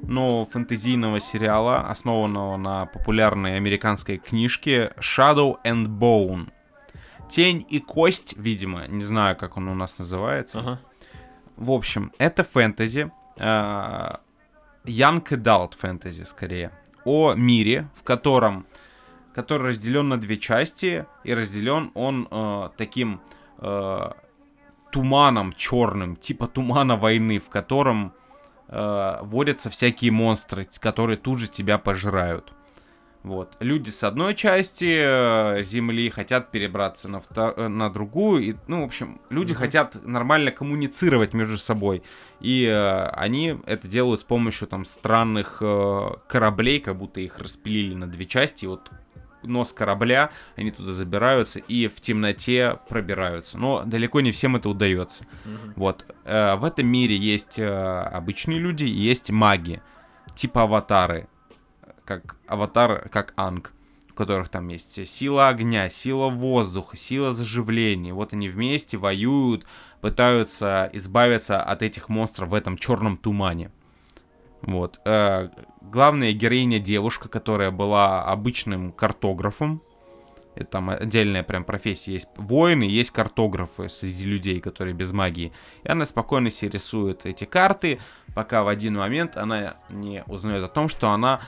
нового 0.02 0.44
фэнтезийного 0.44 1.20
сериала, 1.20 1.88
основанного 1.88 2.56
на 2.56 2.86
популярной 2.86 3.56
американской 3.56 4.18
книжке 4.18 4.92
Shadow 4.98 5.54
and 5.64 5.86
Bone. 5.86 6.50
Тень 7.28 7.64
и 7.70 7.78
кость, 7.78 8.34
видимо, 8.36 8.88
не 8.88 9.04
знаю, 9.04 9.36
как 9.36 9.56
он 9.56 9.68
у 9.68 9.74
нас 9.74 10.00
называется. 10.00 10.58
Ага. 10.58 10.80
В 11.56 11.70
общем, 11.70 12.10
это 12.18 12.42
фэнтези, 12.42 13.12
э, 13.36 13.42
young 14.84 15.22
adult 15.28 15.78
фэнтези 15.78 16.24
скорее, 16.24 16.72
о 17.04 17.34
мире, 17.34 17.88
в 17.94 18.02
котором, 18.02 18.66
который 19.32 19.68
разделен 19.68 20.08
на 20.08 20.20
две 20.20 20.38
части, 20.38 21.06
и 21.22 21.32
разделен 21.32 21.92
он 21.94 22.26
э, 22.28 22.70
таким 22.76 23.20
э, 23.58 24.10
туманом 24.92 25.52
черным, 25.54 26.14
типа 26.16 26.46
тумана 26.46 26.96
войны, 26.96 27.38
в 27.38 27.48
котором 27.48 28.12
э, 28.68 29.18
водятся 29.22 29.70
всякие 29.70 30.12
монстры, 30.12 30.68
которые 30.78 31.16
тут 31.16 31.38
же 31.40 31.48
тебя 31.48 31.78
пожирают. 31.78 32.52
Вот. 33.22 33.56
Люди 33.60 33.88
с 33.90 34.02
одной 34.02 34.34
части 34.34 34.92
э, 35.58 35.62
земли 35.62 36.10
хотят 36.10 36.50
перебраться 36.50 37.08
на, 37.08 37.18
вто- 37.20 37.54
э, 37.56 37.68
на 37.68 37.88
другую. 37.88 38.42
И, 38.42 38.54
ну, 38.66 38.80
в 38.82 38.84
общем, 38.84 39.20
люди 39.30 39.52
Мгм. 39.52 39.58
хотят 39.60 40.06
нормально 40.06 40.50
коммуницировать 40.50 41.32
между 41.32 41.56
собой. 41.56 42.02
И 42.40 42.64
э, 42.64 43.06
они 43.10 43.56
это 43.66 43.86
делают 43.86 44.20
с 44.20 44.24
помощью 44.24 44.66
там 44.66 44.84
странных 44.84 45.58
э, 45.60 46.08
кораблей, 46.26 46.80
как 46.80 46.96
будто 46.96 47.20
их 47.20 47.38
распилили 47.38 47.94
на 47.94 48.08
две 48.08 48.26
части. 48.26 48.64
И 48.64 48.68
вот 48.68 48.90
нос 49.42 49.72
корабля, 49.72 50.30
они 50.56 50.70
туда 50.70 50.92
забираются 50.92 51.58
и 51.58 51.88
в 51.88 52.00
темноте 52.00 52.78
пробираются. 52.88 53.58
Но 53.58 53.84
далеко 53.84 54.20
не 54.20 54.30
всем 54.30 54.56
это 54.56 54.68
удается. 54.68 55.24
Мгм. 55.44 55.72
Вот. 55.76 56.06
э, 56.24 56.54
в 56.56 56.64
этом 56.64 56.86
мире 56.86 57.16
есть 57.16 57.58
э, 57.58 57.66
обычные 57.66 58.58
люди 58.58 58.84
есть 58.84 59.30
маги. 59.30 59.82
Типа 60.34 60.62
аватары. 60.62 61.28
Как 62.04 62.36
аватар, 62.46 63.08
как 63.10 63.34
Анг. 63.36 63.72
У 64.10 64.14
которых 64.14 64.50
там 64.50 64.68
есть 64.68 65.08
сила 65.08 65.48
огня, 65.48 65.88
сила 65.88 66.28
воздуха, 66.28 66.96
сила 66.98 67.32
заживления. 67.32 68.12
Вот 68.12 68.34
они 68.34 68.50
вместе 68.50 68.98
воюют, 68.98 69.64
пытаются 70.02 70.90
избавиться 70.92 71.62
от 71.62 71.82
этих 71.82 72.10
монстров 72.10 72.50
в 72.50 72.54
этом 72.54 72.76
черном 72.76 73.16
тумане. 73.16 73.70
Вот. 74.60 75.00
э, 75.06 75.48
главная 75.90 76.32
героиня 76.32 76.78
девушка, 76.78 77.28
которая 77.28 77.70
была 77.70 78.24
обычным 78.24 78.92
картографом. 78.92 79.82
Это 80.54 80.66
там 80.66 80.90
отдельная 80.90 81.42
прям 81.42 81.64
профессия. 81.64 82.12
Есть 82.12 82.28
воины, 82.36 82.84
есть 82.84 83.10
картографы 83.10 83.88
среди 83.88 84.24
людей, 84.24 84.60
которые 84.60 84.94
без 84.94 85.10
магии. 85.12 85.52
И 85.82 85.88
она 85.88 86.04
спокойно 86.04 86.50
себе 86.50 86.72
рисует 86.72 87.24
эти 87.24 87.44
карты, 87.44 88.00
пока 88.34 88.62
в 88.62 88.68
один 88.68 88.96
момент 88.96 89.36
она 89.36 89.76
не 89.88 90.22
узнает 90.26 90.62
о 90.62 90.68
том, 90.68 90.88
что 90.88 91.10
она, 91.10 91.40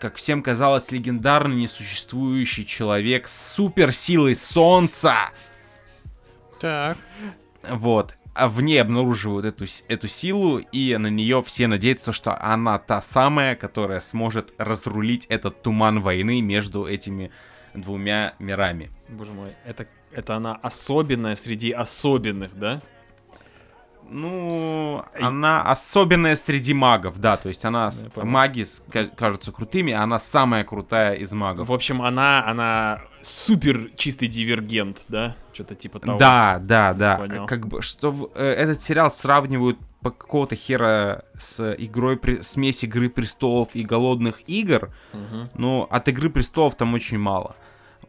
как 0.00 0.16
всем 0.16 0.42
казалось, 0.42 0.90
легендарный 0.90 1.56
несуществующий 1.56 2.66
человек 2.66 3.28
с 3.28 3.52
суперсилой 3.54 4.34
солнца. 4.34 5.30
Так. 6.58 6.98
Вот. 7.68 8.16
А 8.40 8.48
в 8.48 8.62
ней 8.62 8.80
обнаруживают 8.80 9.44
эту, 9.44 9.66
эту 9.88 10.08
силу, 10.08 10.60
и 10.72 10.96
на 10.96 11.08
нее 11.08 11.42
все 11.42 11.66
надеются, 11.66 12.10
что 12.12 12.42
она 12.42 12.78
та 12.78 13.02
самая, 13.02 13.54
которая 13.54 14.00
сможет 14.00 14.54
разрулить 14.56 15.26
этот 15.26 15.60
туман 15.60 16.00
войны 16.00 16.40
между 16.40 16.86
этими 16.86 17.32
двумя 17.74 18.32
мирами. 18.38 18.90
Боже 19.10 19.32
мой, 19.32 19.50
это, 19.66 19.86
это 20.10 20.36
она 20.36 20.54
особенная 20.54 21.36
среди 21.36 21.70
особенных, 21.70 22.58
да? 22.58 22.80
Ну, 24.10 25.04
она 25.20 25.62
особенная 25.62 26.34
среди 26.36 26.74
магов, 26.74 27.18
да, 27.18 27.36
то 27.36 27.48
есть 27.48 27.64
она, 27.64 27.90
маги 28.16 28.64
кажутся 29.16 29.52
крутыми, 29.52 29.92
а 29.92 30.02
она 30.02 30.18
самая 30.18 30.64
крутая 30.64 31.14
из 31.14 31.32
магов. 31.32 31.68
В 31.68 31.72
общем, 31.72 32.02
она, 32.02 32.44
она 32.46 33.02
супер 33.22 33.90
чистый 33.96 34.26
дивергент, 34.28 35.02
да? 35.08 35.36
Что-то 35.52 35.74
типа 35.76 36.00
того. 36.00 36.18
Да, 36.18 36.58
да, 36.60 36.92
да. 36.94 37.16
Понял. 37.18 37.46
Как 37.46 37.66
бы, 37.68 37.82
что 37.82 38.30
э, 38.34 38.44
этот 38.44 38.80
сериал 38.82 39.10
сравнивают 39.10 39.78
по 40.02 40.10
какого-то 40.10 40.56
хера 40.56 41.22
с 41.38 41.74
игрой, 41.78 42.16
при- 42.16 42.40
смесь 42.42 42.82
Игры 42.84 43.10
Престолов 43.10 43.68
и 43.74 43.82
Голодных 43.84 44.40
Игр, 44.48 44.90
Мгм. 45.12 45.50
но 45.54 45.86
от 45.90 46.08
Игры 46.08 46.30
Престолов 46.30 46.74
там 46.74 46.94
очень 46.94 47.18
мало. 47.18 47.54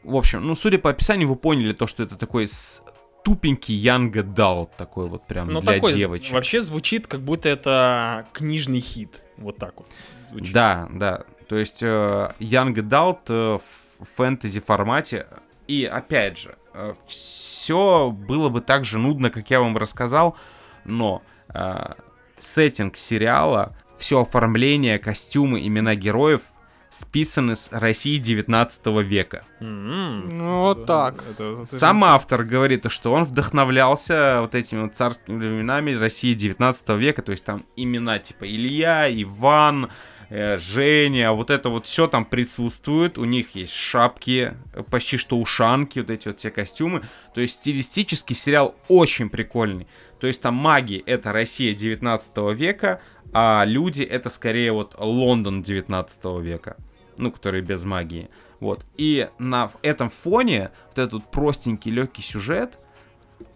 В 0.04 0.16
общем, 0.16 0.42
ну, 0.48 0.56
судя 0.56 0.80
по 0.80 0.90
описанию, 0.90 1.28
вы 1.28 1.36
поняли 1.36 1.74
то, 1.74 1.86
что 1.86 2.02
это 2.04 2.16
такой 2.16 2.48
с- 2.48 2.82
тупенький 3.24 3.82
Young 3.84 4.12
Adult, 4.12 4.70
такой 4.78 5.08
вот 5.08 5.26
прям 5.28 5.48
Ну, 5.48 5.62
для 5.62 5.74
такой, 5.74 5.94
девочек. 5.94 6.34
вообще 6.34 6.62
звучит, 6.62 7.08
как 7.08 7.22
будто 7.22 7.50
это 7.50 8.26
книжный 8.34 8.80
хит. 8.80 9.22
Вот 9.38 9.58
так 9.58 9.74
вот. 9.78 9.88
звучит. 10.30 10.54
Да, 10.54 10.88
да. 10.92 11.24
То 11.48 11.58
есть 11.58 11.84
э, 11.84 12.32
Young 12.40 12.74
Adult 12.76 13.20
э, 13.28 13.58
в 13.58 14.06
фэнтези 14.16 14.60
формате. 14.60 15.28
И 15.68 15.86
опять 15.86 16.38
же, 16.38 16.56
все 17.06 18.10
было 18.12 18.50
бы 18.50 18.62
так 18.62 18.86
же 18.86 18.98
нудно, 18.98 19.30
как 19.30 19.50
я 19.50 19.60
вам 19.60 19.78
рассказал, 19.78 20.36
но 20.86 21.22
э, 21.54 21.94
сеттинг 22.38 22.96
сериала, 22.98 23.76
все 23.98 24.22
оформление, 24.22 25.00
костюмы, 25.00 25.66
имена 25.66 25.96
героев 25.96 26.42
списаны 26.92 27.56
с 27.56 27.72
России 27.72 28.18
19 28.18 29.02
века. 29.02 29.46
М, 29.62 30.28
Ну, 30.30 30.62
вот 30.62 30.86
так. 30.86 31.14
это- 31.16 31.54
это- 31.62 31.66
Сам 31.66 32.04
автор 32.04 32.44
говорит, 32.44 32.86
что 32.92 33.14
он 33.14 33.24
вдохновлялся 33.24 34.40
вот 34.42 34.56
этими 34.56 34.82
вот 34.84 34.96
царскими 34.96 35.38
временами 35.38 35.94
России 35.94 36.34
19 36.34 36.98
века, 36.98 37.22
то 37.22 37.32
есть 37.32 37.46
там 37.46 37.66
имена 37.76 38.20
типа 38.20 38.46
Илья, 38.46 39.08
Иван, 39.10 39.90
э, 40.30 40.58
Женя, 40.58 41.32
вот 41.34 41.50
это 41.50 41.70
вот 41.70 41.88
все 41.88 42.08
там 42.08 42.24
присутствует, 42.26 43.18
у 43.18 43.26
них 43.26 43.56
есть 43.56 43.74
шапки, 43.74 44.54
почти 44.90 45.18
что 45.18 45.38
ушанки, 45.38 46.00
вот 46.00 46.10
эти 46.10 46.28
вот 46.30 46.40
все 46.40 46.52
костюмы, 46.52 47.04
то 47.34 47.42
есть 47.42 47.56
стилистически 47.56 48.34
сериал 48.34 48.76
очень 48.88 49.30
прикольный, 49.30 49.88
то 50.22 50.28
есть 50.28 50.42
там 50.42 50.54
маги 50.56 51.04
это 51.06 51.34
Россия 51.34 51.74
19 51.74 52.54
века, 52.54 53.02
а 53.34 53.64
люди 53.66 54.04
это 54.04 54.30
скорее 54.30 54.72
вот 54.72 54.96
Лондон 54.98 55.62
19 55.64 56.26
века, 56.42 56.78
ну, 57.18 57.32
который 57.32 57.62
без 57.62 57.84
магии. 57.86 58.30
Вот. 58.60 58.86
И 58.98 59.30
на 59.40 59.72
этом 59.82 60.10
фоне 60.10 60.72
вот 60.90 61.00
этот 61.00 61.14
вот 61.14 61.32
простенький, 61.32 61.92
легкий 61.92 62.22
сюжет 62.22 62.78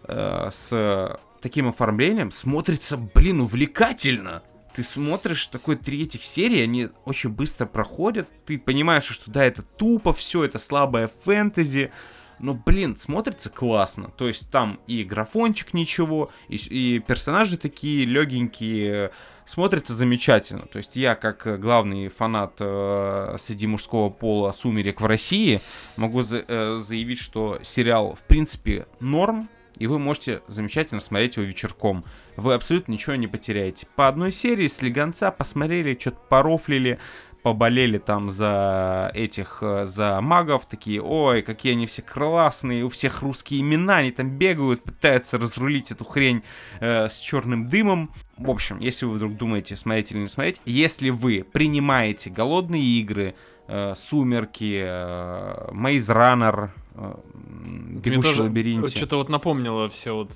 э, 0.04 0.48
с 0.50 1.18
таким 1.40 1.68
оформлением 1.68 2.30
смотрится, 2.30 2.96
блин, 2.96 3.40
увлекательно. 3.40 4.42
Ты 4.74 4.82
смотришь 4.82 5.46
такой 5.46 5.76
третьих 5.76 6.24
серий, 6.24 6.60
они 6.60 6.88
очень 7.04 7.30
быстро 7.30 7.66
проходят. 7.66 8.28
Ты 8.44 8.58
понимаешь, 8.58 9.04
что 9.04 9.30
да, 9.30 9.44
это 9.44 9.62
тупо, 9.62 10.12
все 10.12 10.44
это 10.44 10.58
слабое 10.58 11.08
фэнтези. 11.24 11.92
Но, 12.38 12.52
блин, 12.52 12.96
смотрится 12.96 13.48
классно. 13.48 14.10
То 14.10 14.28
есть 14.28 14.50
там 14.50 14.80
и 14.86 15.04
графончик 15.04 15.72
ничего, 15.72 16.30
и, 16.48 16.56
и 16.56 16.98
персонажи 16.98 17.56
такие 17.56 18.04
легенькие, 18.04 19.12
смотрится 19.46 19.94
замечательно. 19.94 20.66
То 20.66 20.76
есть 20.78 20.96
я, 20.96 21.14
как 21.14 21.46
э, 21.46 21.56
главный 21.56 22.08
фанат 22.08 22.54
э, 22.60 23.36
среди 23.38 23.66
мужского 23.66 24.10
пола 24.10 24.52
«Сумерек» 24.52 25.00
в 25.00 25.06
России, 25.06 25.60
могу 25.96 26.20
за- 26.22 26.44
э, 26.46 26.76
заявить, 26.76 27.18
что 27.20 27.58
сериал, 27.62 28.14
в 28.14 28.26
принципе, 28.26 28.86
норм, 29.00 29.48
и 29.78 29.86
вы 29.86 29.98
можете 29.98 30.40
замечательно 30.48 31.00
смотреть 31.00 31.36
его 31.36 31.46
вечерком. 31.46 32.04
Вы 32.36 32.54
абсолютно 32.54 32.92
ничего 32.92 33.14
не 33.14 33.26
потеряете. 33.26 33.86
По 33.94 34.08
одной 34.08 34.32
серии 34.32 34.68
слегонца 34.68 35.30
посмотрели, 35.30 35.96
что-то 35.98 36.18
порофлили, 36.28 36.98
поболели 37.46 37.98
там 37.98 38.32
за 38.32 39.12
этих, 39.14 39.58
э, 39.60 39.86
за 39.86 40.20
магов, 40.20 40.66
такие, 40.66 41.00
ой, 41.00 41.42
какие 41.42 41.74
они 41.74 41.86
все 41.86 42.02
классные, 42.02 42.82
у 42.82 42.88
всех 42.88 43.22
русские 43.22 43.60
имена, 43.60 43.98
они 43.98 44.10
там 44.10 44.30
бегают, 44.30 44.82
пытаются 44.82 45.38
разрулить 45.38 45.92
эту 45.92 46.04
хрень 46.04 46.42
э, 46.80 47.08
с 47.08 47.20
черным 47.20 47.68
дымом. 47.68 48.10
В 48.36 48.50
общем, 48.50 48.80
если 48.80 49.06
вы 49.06 49.14
вдруг 49.14 49.36
думаете, 49.36 49.76
смотреть 49.76 50.10
или 50.10 50.18
не 50.18 50.26
смотреть, 50.26 50.60
если 50.64 51.10
вы 51.10 51.46
принимаете 51.52 52.30
голодные 52.30 52.82
игры, 52.82 53.36
э, 53.68 53.94
сумерки, 53.94 54.82
э, 54.84 55.68
Maze 55.70 56.12
Runner, 56.12 56.70
Бегущий 56.96 58.22
тоже 58.22 58.42
в 58.42 58.46
лабиринте. 58.46 58.96
Что-то 58.96 59.16
вот 59.16 59.28
напомнило 59.28 59.88
все 59.88 60.14
вот 60.14 60.32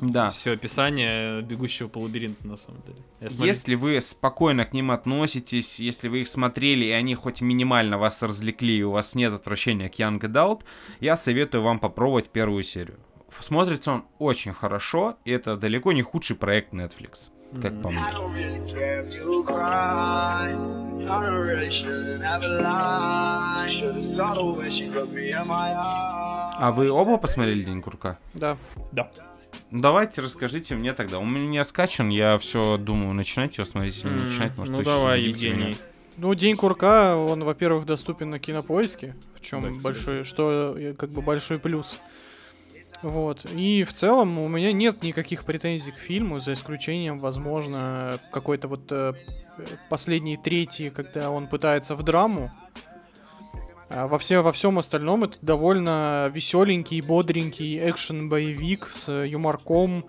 Да. 0.00 0.30
все 0.30 0.52
описание 0.52 1.42
бегущего 1.42 1.88
по 1.88 1.98
лабиринту 1.98 2.48
на 2.48 2.56
самом 2.56 2.82
деле. 2.82 2.98
Я 3.20 3.28
смотрю- 3.30 3.46
Если 3.46 3.74
вы 3.76 4.00
спокойно 4.00 4.64
к 4.64 4.72
ним 4.72 4.90
относитесь, 4.90 5.78
если 5.80 6.08
вы 6.08 6.22
их 6.22 6.28
смотрели, 6.28 6.84
и 6.86 6.90
они 6.90 7.14
хоть 7.14 7.40
минимально 7.40 7.98
вас 7.98 8.22
развлекли, 8.22 8.78
и 8.78 8.82
у 8.82 8.90
вас 8.90 9.14
нет 9.14 9.32
отвращения 9.32 9.88
к 9.88 9.94
Young 9.94 10.18
Adult, 10.20 10.62
я 11.00 11.16
советую 11.16 11.62
вам 11.62 11.78
попробовать 11.78 12.30
первую 12.30 12.62
серию. 12.62 12.98
Смотрится 13.40 13.92
он 13.92 14.04
очень 14.18 14.52
хорошо, 14.52 15.16
и 15.24 15.30
это 15.32 15.56
далеко 15.56 15.92
не 15.92 16.02
худший 16.02 16.36
проект 16.36 16.72
Netflix, 16.72 17.30
как 17.60 17.80
по 17.82 17.90
мне. 17.90 18.00
I 21.08 21.28
really 21.28 21.70
shouldn't 21.70 22.22
have. 22.22 22.42
Should've 23.68 24.72
she 24.72 24.88
looked 24.88 25.12
me 25.12 25.30
in 25.32 25.46
my. 25.46 25.72
А 26.56 26.72
вы 26.72 26.90
оба 26.90 27.18
посмотрели 27.18 27.62
День 27.62 27.82
Курка? 27.82 28.18
Да. 28.34 28.56
Да. 28.92 29.10
Ну, 29.70 29.80
давайте 29.80 30.20
расскажите 30.22 30.74
мне 30.76 30.92
тогда. 30.92 31.18
У 31.18 31.24
меня 31.24 31.64
скачан, 31.64 32.08
я 32.08 32.38
все 32.38 32.78
думаю, 32.78 33.12
начинать 33.12 33.58
его 33.58 33.64
смотреть 33.64 34.04
или 34.04 34.14
не 34.14 34.24
начинать. 34.24 34.56
Может, 34.56 34.76
ну 34.76 34.82
давай, 34.82 35.18
меня. 35.18 35.28
Евгений. 35.28 35.76
Ну, 36.16 36.32
День 36.34 36.56
Курка, 36.56 37.16
он, 37.16 37.42
во-первых, 37.42 37.86
доступен 37.86 38.30
на 38.30 38.38
кинопоиске, 38.38 39.16
в 39.34 39.40
чем 39.40 39.62
Да, 39.62 39.68
кстати. 39.68 39.82
большой, 39.82 40.24
что 40.24 40.74
э, 40.78 40.94
как 40.94 41.10
бы 41.10 41.22
большой 41.22 41.58
плюс. 41.58 41.98
Вот. 43.02 43.44
И 43.52 43.82
в 43.84 43.92
целом 43.92 44.38
у 44.38 44.46
меня 44.48 44.72
нет 44.72 45.02
никаких 45.02 45.44
претензий 45.44 45.90
к 45.90 45.96
фильму, 45.96 46.38
за 46.40 46.52
исключением, 46.52 47.18
возможно, 47.18 48.18
какой-то 48.32 48.68
вот 48.68 48.90
э, 49.58 49.64
последней 49.88 50.36
трети, 50.36 50.90
когда 50.90 51.30
он 51.30 51.46
пытается 51.46 51.94
в 51.94 52.02
драму. 52.02 52.50
А 53.88 54.06
во, 54.06 54.18
все, 54.18 54.42
во 54.42 54.52
всем 54.52 54.78
остальном 54.78 55.24
это 55.24 55.36
довольно 55.42 56.30
веселенький, 56.32 57.00
бодренький 57.00 57.78
экшен-боевик 57.78 58.88
с 58.88 59.10
юморком 59.24 60.06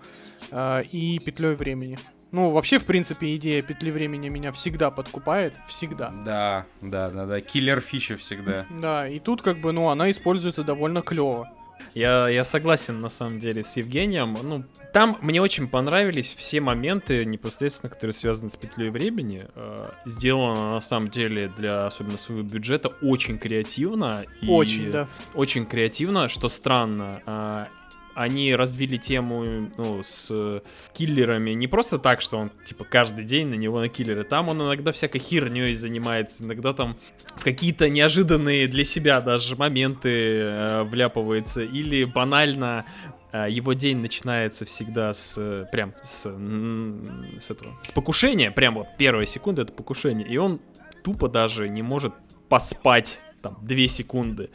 э, 0.50 0.82
и 0.90 1.18
петлей 1.18 1.54
времени. 1.54 1.98
Ну, 2.32 2.50
вообще, 2.50 2.78
в 2.78 2.84
принципе, 2.84 3.34
идея 3.36 3.62
петли 3.62 3.90
времени 3.90 4.28
меня 4.28 4.50
всегда 4.52 4.90
подкупает. 4.90 5.54
Всегда. 5.66 6.12
Да, 6.24 6.66
да, 6.80 7.10
да, 7.10 7.24
да. 7.24 7.40
Киллер 7.40 7.80
фича 7.80 8.16
всегда. 8.16 8.66
Да, 8.78 9.08
и 9.08 9.20
тут 9.20 9.42
как 9.42 9.58
бы, 9.58 9.72
ну, 9.72 9.88
она 9.88 10.10
используется 10.10 10.62
довольно 10.64 11.02
клево. 11.02 11.48
Я, 11.94 12.28
я 12.28 12.44
согласен, 12.44 13.00
на 13.00 13.08
самом 13.08 13.40
деле, 13.40 13.64
с 13.64 13.76
Евгением. 13.76 14.36
Ну, 14.42 14.64
там 14.96 15.18
мне 15.20 15.42
очень 15.42 15.68
понравились 15.68 16.34
все 16.38 16.58
моменты, 16.62 17.26
непосредственно, 17.26 17.90
которые 17.90 18.14
связаны 18.14 18.48
с 18.48 18.56
петлей 18.56 18.88
времени. 18.88 19.44
Э, 19.54 19.90
сделано, 20.06 20.72
на 20.72 20.80
самом 20.80 21.10
деле, 21.10 21.52
для 21.54 21.84
особенно 21.84 22.16
своего 22.16 22.42
бюджета 22.42 22.88
очень 23.02 23.38
креативно. 23.38 24.24
и 24.40 24.48
Очень, 24.48 24.90
да. 24.90 25.06
Очень 25.34 25.66
креативно, 25.66 26.28
что 26.30 26.48
странно. 26.48 27.20
А, 27.26 27.68
Они 28.14 28.54
развили 28.54 28.96
тему 28.96 29.70
ну, 29.76 30.02
с 30.02 30.28
э, 30.30 30.60
киллерами 30.94 31.50
не 31.50 31.66
просто 31.66 31.98
так, 31.98 32.22
что 32.22 32.38
он 32.38 32.50
типа 32.64 32.84
каждый 32.84 33.26
день 33.26 33.48
на 33.48 33.54
него 33.56 33.80
на 33.80 33.90
киллеры. 33.90 34.24
Там 34.24 34.48
он 34.48 34.62
иногда 34.62 34.92
всякой 34.92 35.18
херней 35.18 35.74
занимается, 35.74 36.42
иногда 36.42 36.72
там 36.72 36.96
в 37.34 37.44
какие-то 37.44 37.90
неожиданные 37.90 38.66
для 38.66 38.84
себя 38.84 39.20
даже 39.20 39.56
моменты 39.56 40.08
э, 40.08 40.82
вляпывается. 40.84 41.60
Или 41.60 42.04
банально 42.04 42.86
э, 42.86 43.16
его 43.44 43.72
день 43.72 43.98
начинается 43.98 44.64
всегда 44.64 45.14
с 45.14 45.34
э, 45.36 45.66
прям 45.70 45.94
с, 46.04 46.22
с 46.22 47.50
этого 47.50 47.78
с 47.82 47.92
покушения, 47.92 48.50
прям 48.50 48.74
вот 48.74 48.88
первая 48.98 49.26
секунда 49.26 49.62
это 49.62 49.72
покушение, 49.72 50.26
и 50.26 50.36
он 50.36 50.60
тупо 51.04 51.28
даже 51.28 51.68
не 51.68 51.82
может 51.82 52.14
поспать 52.48 53.18
там 53.42 53.58
две 53.62 53.88
секунды. 53.88 54.50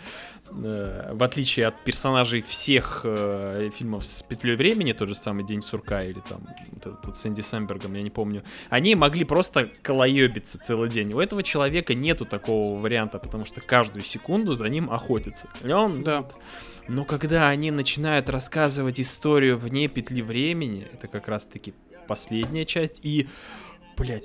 Э, 0.64 1.12
в 1.14 1.24
отличие 1.24 1.68
от 1.68 1.82
персонажей 1.84 2.42
всех 2.42 3.02
э, 3.04 3.70
фильмов 3.74 4.06
с 4.06 4.22
петлей 4.22 4.56
времени, 4.56 4.94
тот 4.94 5.08
же 5.08 5.16
самый 5.16 5.46
День 5.46 5.62
сурка 5.62 6.04
или 6.04 6.20
там 6.28 6.42
вот 6.72 6.86
этот 6.86 7.06
вот 7.06 7.16
с 7.16 7.26
Энди 7.26 7.42
Сэмбергом, 7.42 7.94
я 7.94 8.02
не 8.02 8.10
помню, 8.10 8.44
они 8.70 8.96
могли 8.96 9.24
просто 9.24 9.70
колоебиться 9.82 10.60
целый 10.60 10.90
день. 10.90 11.14
У 11.14 11.20
этого 11.20 11.44
человека 11.44 11.94
нету 11.94 12.26
такого 12.26 12.80
варианта, 12.80 13.20
потому 13.20 13.46
что 13.46 13.62
каждую 13.62 14.04
секунду 14.04 14.54
за 14.56 14.68
ним 14.70 14.92
охотятся. 14.92 15.48
И 15.64 15.72
он 15.72 16.04
Да. 16.04 16.26
Но 16.88 17.06
когда 17.06 17.50
они 17.50 17.72
начинают 17.72 18.30
рассказывать 18.30 19.00
историю 19.00 19.58
вне 19.58 19.88
петли 19.88 20.22
времени, 20.22 20.88
это 20.92 21.08
как 21.08 21.28
раз-таки 21.28 21.74
последняя 22.08 22.66
часть, 22.66 23.00
и, 23.04 23.28
блядь, 23.98 24.24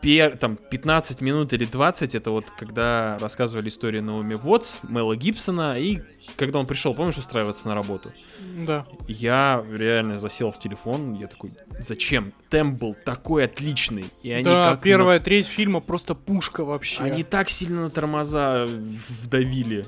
пер, 0.00 0.36
там 0.36 0.56
15 0.56 1.20
минут 1.20 1.52
или 1.52 1.64
20, 1.64 2.14
это 2.14 2.30
вот 2.30 2.44
когда 2.56 3.18
рассказывали 3.20 3.68
историю 3.68 4.02
Наоми 4.02 4.34
Вотс, 4.34 4.78
Мэла 4.82 5.16
Гибсона, 5.16 5.78
и 5.78 6.00
когда 6.36 6.58
он 6.58 6.66
пришел, 6.66 6.94
помнишь, 6.94 7.16
устраиваться 7.18 7.66
на 7.68 7.74
работу? 7.74 8.12
Да. 8.64 8.86
Я 9.08 9.64
реально 9.70 10.18
засел 10.18 10.52
в 10.52 10.58
телефон, 10.58 11.14
я 11.14 11.28
такой, 11.28 11.52
зачем? 11.78 12.32
Темп 12.50 12.78
был 12.78 12.94
такой 13.04 13.44
отличный, 13.44 14.04
и 14.22 14.30
они 14.30 14.44
да, 14.44 14.70
как 14.70 14.78
на- 14.80 14.82
первая 14.82 15.20
треть 15.20 15.46
фильма 15.46 15.80
просто 15.80 16.14
пушка 16.14 16.64
вообще. 16.64 17.02
Они 17.02 17.22
так 17.22 17.48
сильно 17.48 17.82
на 17.82 17.90
тормоза 17.90 18.66
вдавили, 18.66 19.86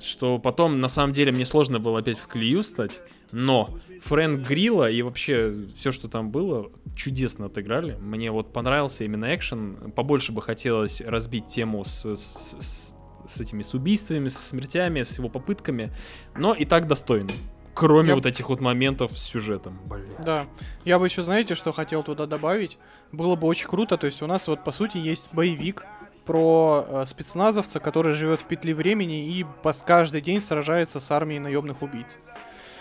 что 0.00 0.38
потом, 0.38 0.80
на 0.80 0.88
самом 0.88 1.12
деле, 1.12 1.32
мне 1.32 1.44
сложно 1.44 1.78
было 1.80 1.98
опять 2.00 2.18
в 2.18 2.26
колею 2.26 2.62
стать. 2.62 3.00
Но 3.32 3.70
Фрэнк 4.02 4.46
Грилла 4.46 4.88
и 4.90 5.02
вообще 5.02 5.54
все, 5.76 5.90
что 5.90 6.08
там 6.08 6.30
было, 6.30 6.70
чудесно 6.94 7.46
отыграли. 7.46 7.96
Мне 8.00 8.30
вот 8.30 8.52
понравился 8.52 9.02
именно 9.04 9.34
экшен. 9.34 9.90
Побольше 9.96 10.30
бы 10.30 10.40
хотелось 10.40 11.00
разбить 11.00 11.46
тему 11.48 11.84
с, 11.84 12.04
с- 12.14 12.56
с- 12.60 12.94
с 13.26 13.40
этими 13.40 13.62
с 13.62 13.74
убийствами, 13.74 14.28
с 14.28 14.36
смертями, 14.38 15.02
с 15.02 15.18
его 15.18 15.28
попытками. 15.28 15.90
Но 16.36 16.54
и 16.54 16.64
так 16.64 16.86
достойно. 16.86 17.30
Кроме 17.74 18.10
Я- 18.10 18.14
вот 18.14 18.24
этих 18.26 18.50
вот 18.50 18.60
моментов 18.60 19.18
с 19.18 19.22
сюжетом. 19.24 19.80
Бля. 19.86 20.00
Да. 20.24 20.46
Я 20.84 21.00
бы 21.00 21.06
еще, 21.06 21.22
знаете, 21.24 21.56
что 21.56 21.72
хотел 21.72 22.04
туда 22.04 22.26
добавить? 22.26 22.78
Было 23.10 23.34
бы 23.34 23.48
очень 23.48 23.66
круто. 23.68 23.96
То 23.96 24.06
есть 24.06 24.22
у 24.22 24.28
нас 24.28 24.46
вот, 24.46 24.62
по 24.62 24.70
сути, 24.70 24.98
есть 24.98 25.30
боевик 25.32 25.84
про 26.24 26.84
э, 26.86 27.04
спецназовца, 27.06 27.80
который 27.80 28.12
живет 28.12 28.40
в 28.40 28.44
петле 28.44 28.74
времени 28.74 29.26
и 29.26 29.46
каждый 29.86 30.20
день 30.20 30.40
сражается 30.40 31.00
с 31.00 31.10
армией 31.10 31.40
наемных 31.40 31.82
убийц. 31.82 32.18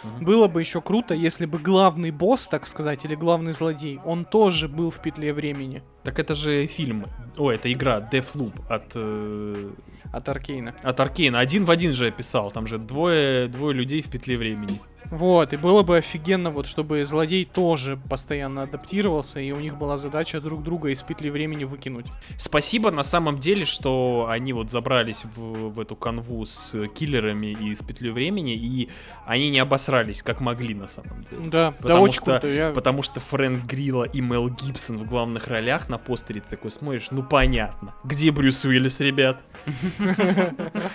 Мгм. 0.03 0.25
Было 0.25 0.47
бы 0.47 0.59
еще 0.59 0.81
круто, 0.81 1.13
если 1.13 1.45
бы 1.45 1.59
главный 1.59 2.11
босс, 2.11 2.47
так 2.47 2.65
сказать, 2.65 3.05
или 3.05 3.15
главный 3.15 3.53
злодей, 3.53 3.99
он 4.05 4.25
тоже 4.25 4.67
был 4.67 4.89
в 4.89 4.99
петле 4.99 5.33
времени 5.33 5.81
Так 6.03 6.19
это 6.19 6.35
же 6.35 6.67
фильм. 6.67 7.05
О, 7.37 7.51
это 7.51 7.71
игра 7.71 7.99
Deathloop 8.11 8.53
от 8.69 8.91
э, 8.95 9.69
от 10.11 10.29
Аркейна. 10.29 10.75
От 10.83 10.99
Аркейна. 10.99 11.39
Один 11.39 11.65
в 11.65 11.71
один 11.71 11.93
же 11.93 12.07
описал. 12.07 12.51
Там 12.51 12.67
же 12.67 12.77
двое, 12.77 13.47
двое 13.47 13.73
людей 13.73 14.01
в 14.01 14.09
петле 14.09 14.37
времени. 14.37 14.79
Вот, 15.13 15.53
и 15.53 15.57
было 15.57 15.83
бы 15.83 15.97
офигенно, 15.97 16.49
вот, 16.49 16.65
чтобы 16.65 17.05
злодей 17.05 17.45
тоже 17.45 17.99
постоянно 18.09 18.63
адаптировался, 18.63 19.39
и 19.39 19.51
у 19.51 19.59
них 19.59 19.77
была 19.77 19.95
задача 19.95 20.41
друг 20.41 20.63
друга 20.63 20.89
из 20.89 21.03
петли 21.03 21.29
времени 21.29 21.65
выкинуть. 21.65 22.07
Спасибо 22.39 22.89
на 22.89 23.03
самом 23.03 23.37
деле, 23.37 23.63
что 23.65 24.25
они 24.27 24.53
вот 24.53 24.71
забрались 24.71 25.23
в, 25.35 25.69
в 25.69 25.79
эту 25.79 25.95
канву 25.95 26.43
с 26.47 26.71
киллерами 26.95 27.47
и 27.47 27.75
с 27.75 27.83
петлей 27.83 28.09
времени, 28.09 28.55
и 28.55 28.89
они 29.27 29.51
не 29.51 29.59
обосрались, 29.59 30.23
как 30.23 30.41
могли 30.41 30.73
на 30.73 30.87
самом 30.87 31.23
деле. 31.25 31.43
Да, 31.45 31.69
да, 31.69 31.71
Потому 31.79 32.01
очень 32.01 32.13
что- 32.15 32.25
круто. 32.39 32.47
Я... 32.47 32.71
Потому 32.71 33.03
что 33.03 33.19
Фрэнк 33.19 33.65
Грилла 33.65 34.05
и 34.05 34.19
Мел 34.19 34.49
Гибсон 34.49 34.97
в 34.97 35.05
главных 35.05 35.47
ролях 35.47 35.89
на 35.89 35.99
постере 35.99 36.41
ты 36.41 36.49
такой 36.55 36.71
смотришь, 36.71 37.09
ну 37.11 37.21
понятно. 37.21 37.93
Где 38.03 38.31
Брюс 38.31 38.65
Уиллис, 38.65 38.99
ребят? 38.99 39.43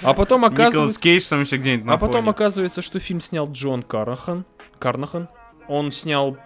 А 0.02 0.14
потом 0.14 0.44
оказывается... 0.44 1.00
Кейдж 1.00 1.28
там 1.28 1.40
еще 1.40 1.56
где-нибудь 1.56 1.86
на 1.86 1.94
А 1.94 1.98
потом 1.98 2.28
оказывается, 2.28 2.82
что 2.82 3.00
фильм 3.00 3.20
снял 3.20 3.50
Джон 3.50 3.82
Карнахан. 3.82 4.44
Карнахан. 4.78 5.28
Он 5.68 5.92
снял 5.92 6.38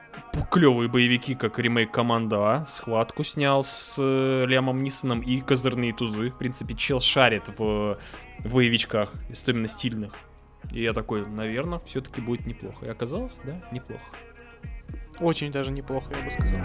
клевые 0.51 0.89
боевики, 0.89 1.35
как 1.35 1.59
ремейк 1.59 1.91
Команда 1.91 2.37
А. 2.39 2.67
Схватку 2.69 3.25
снял 3.25 3.63
с 3.63 3.97
э, 3.99 4.45
Лямом 4.47 4.83
Нисоном 4.83 5.21
и 5.21 5.41
Козырные 5.41 5.93
тузы. 5.93 6.31
В 6.31 6.39
принципе, 6.39 6.75
чел 6.75 7.01
шарит 7.01 7.49
в, 7.57 7.99
в 8.39 8.53
боевичках, 8.53 9.13
особенно 9.31 9.69
стильных. 9.69 10.15
И 10.71 10.83
я 10.83 10.93
такой, 10.93 11.27
наверное, 11.27 11.81
все-таки 11.87 12.21
будет 12.21 12.47
неплохо. 12.47 12.87
И 12.87 12.89
оказалось, 12.89 13.33
да, 13.45 13.61
неплохо. 13.73 14.05
Очень 15.21 15.53
даже 15.53 15.71
неплохо, 15.73 16.13
я 16.15 16.25
бы 16.25 16.31
сказал. 16.31 16.61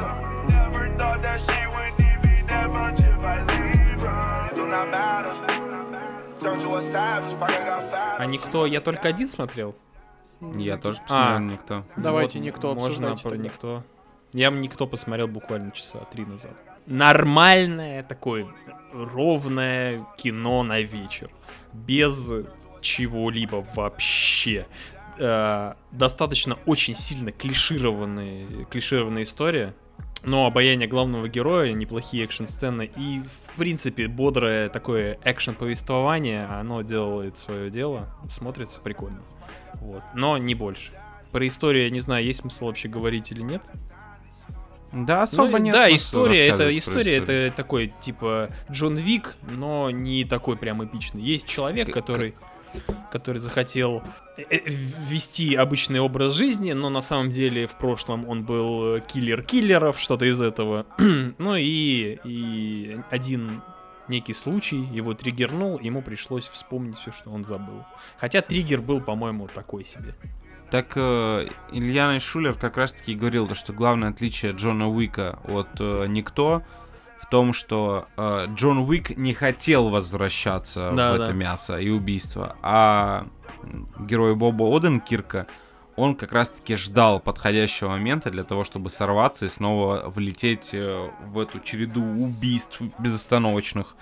А 8.20 8.26
никто, 8.26 8.66
я 8.66 8.82
только 8.82 9.08
один 9.08 9.30
смотрел? 9.30 9.76
Я 10.56 10.78
тоже 10.78 11.00
А. 11.10 11.38
посмотрел 11.38 11.40
никто. 11.40 11.84
Давайте 11.96 12.40
Вот 12.40 12.46
никто 12.46 12.76
Можно 12.76 13.16
про 13.16 13.30
тогда. 13.32 13.38
никто. 13.38 13.84
Я 14.34 14.50
никто 14.50 14.86
посмотрел 14.88 15.28
буквально 15.28 15.72
часа 15.72 16.00
три 16.12 16.26
назад. 16.26 16.52
Нормальное 16.86 18.04
такое 18.04 18.48
ровное 18.94 20.06
кино 20.18 20.64
на 20.64 20.80
вечер. 20.82 21.30
Без 21.74 22.32
чего-либо 22.82 23.66
вообще. 23.76 24.68
Э, 25.20 25.74
достаточно 25.92 26.58
очень 26.66 26.96
сильно 26.96 27.32
клишированная, 27.32 28.66
клишированная 28.66 29.24
история. 29.24 29.74
Но 30.24 30.46
обаяние 30.46 30.88
главного 30.88 31.28
героя, 31.30 31.74
неплохие 31.74 32.26
экшн-сцены 32.26 32.90
и, 32.96 33.22
в 33.22 33.56
принципе, 33.56 34.08
бодрое 34.08 34.70
такое 34.70 35.20
экшн-повествование, 35.24 36.46
оно 36.46 36.82
делает 36.82 37.38
свое 37.38 37.70
дело, 37.70 38.10
смотрится 38.30 38.80
прикольно. 38.80 39.22
Вот. 39.76 40.02
Но 40.16 40.38
не 40.38 40.56
больше. 40.56 40.92
Про 41.32 41.48
историю, 41.48 41.86
я 41.86 41.90
не 41.90 42.00
знаю, 42.00 42.26
есть 42.26 42.40
смысл 42.40 42.66
вообще 42.66 42.88
говорить 42.88 43.32
или 43.32 43.42
нет. 43.42 43.62
Да, 44.92 45.24
особо 45.24 45.52
Ну, 45.52 45.58
нет 45.58 45.74
Да, 45.74 45.94
история 45.94 46.48
это 46.48 46.76
история 46.78 47.18
это 47.18 47.54
такой 47.56 47.94
типа 48.00 48.50
Джон 48.72 48.96
Вик, 48.96 49.36
но 49.42 49.92
не 49.92 50.24
такой 50.24 50.58
прям 50.58 50.84
эпичный. 50.84 51.22
Есть 51.22 51.48
человек, 51.48 51.92
который 51.92 52.36
который 53.12 53.38
захотел 53.38 54.04
э, 54.38 54.44
э, 54.50 54.60
ввести 54.66 55.56
обычный 55.56 56.00
образ 56.00 56.34
жизни, 56.34 56.74
но 56.74 56.90
на 56.90 57.02
самом 57.02 57.30
деле 57.30 57.68
в 57.68 57.76
прошлом 57.76 58.28
он 58.28 58.44
был 58.44 58.96
э, 58.96 59.02
киллер 59.02 59.44
киллеров, 59.44 60.00
что-то 60.00 60.26
из 60.26 60.42
этого. 60.42 60.86
ну 61.38 61.56
и, 61.56 62.20
и 62.24 63.00
один 63.10 63.62
некий 64.08 64.34
случай 64.34 64.78
его 64.78 65.14
триггернул, 65.14 65.80
ему 65.80 66.02
пришлось 66.02 66.48
вспомнить 66.48 66.98
все, 66.98 67.12
что 67.12 67.32
он 67.32 67.46
забыл. 67.46 67.84
Хотя 68.18 68.42
триггер 68.42 68.82
был, 68.82 69.02
по-моему, 69.02 69.48
такой 69.48 69.86
себе. 69.86 70.16
Так 70.70 70.94
э, 70.96 71.48
Илья 71.72 72.20
Шулер 72.20 72.54
как 72.56 72.78
раз-таки 72.78 73.16
говорил, 73.16 73.48
то, 73.48 73.56
что 73.56 73.72
главное 73.72 74.10
отличие 74.10 74.52
Джона 74.52 74.90
Уика 74.90 75.40
от 75.46 75.70
э, 75.80 76.08
Никто 76.08 76.64
в 77.20 77.26
том, 77.30 77.54
что 77.54 78.08
э, 78.18 78.48
Джон 78.56 78.80
Уик 78.80 79.18
не 79.18 79.34
хотел 79.34 79.90
возвращаться 79.90 80.92
Да, 80.96 81.14
в 81.14 81.18
да. 81.18 81.24
это 81.26 81.34
мясо 81.34 81.78
и 81.78 81.90
убийство, 81.90 82.56
а 82.62 83.28
герой 84.00 84.36
Боба 84.36 84.64
Оденкирка, 84.76 85.48
он 85.96 86.16
как 86.16 86.32
раз-таки 86.32 86.76
ждал 86.76 87.20
подходящего 87.20 87.90
момента 87.90 88.30
для 88.30 88.44
того, 88.44 88.64
чтобы 88.64 88.90
сорваться 88.92 89.46
и 89.46 89.50
снова 89.50 90.04
влететь 90.08 90.72
э, 90.74 91.10
в 91.26 91.40
эту 91.40 91.60
череду 91.60 92.04
убийств 92.04 92.82
безостановочных. 93.00 93.96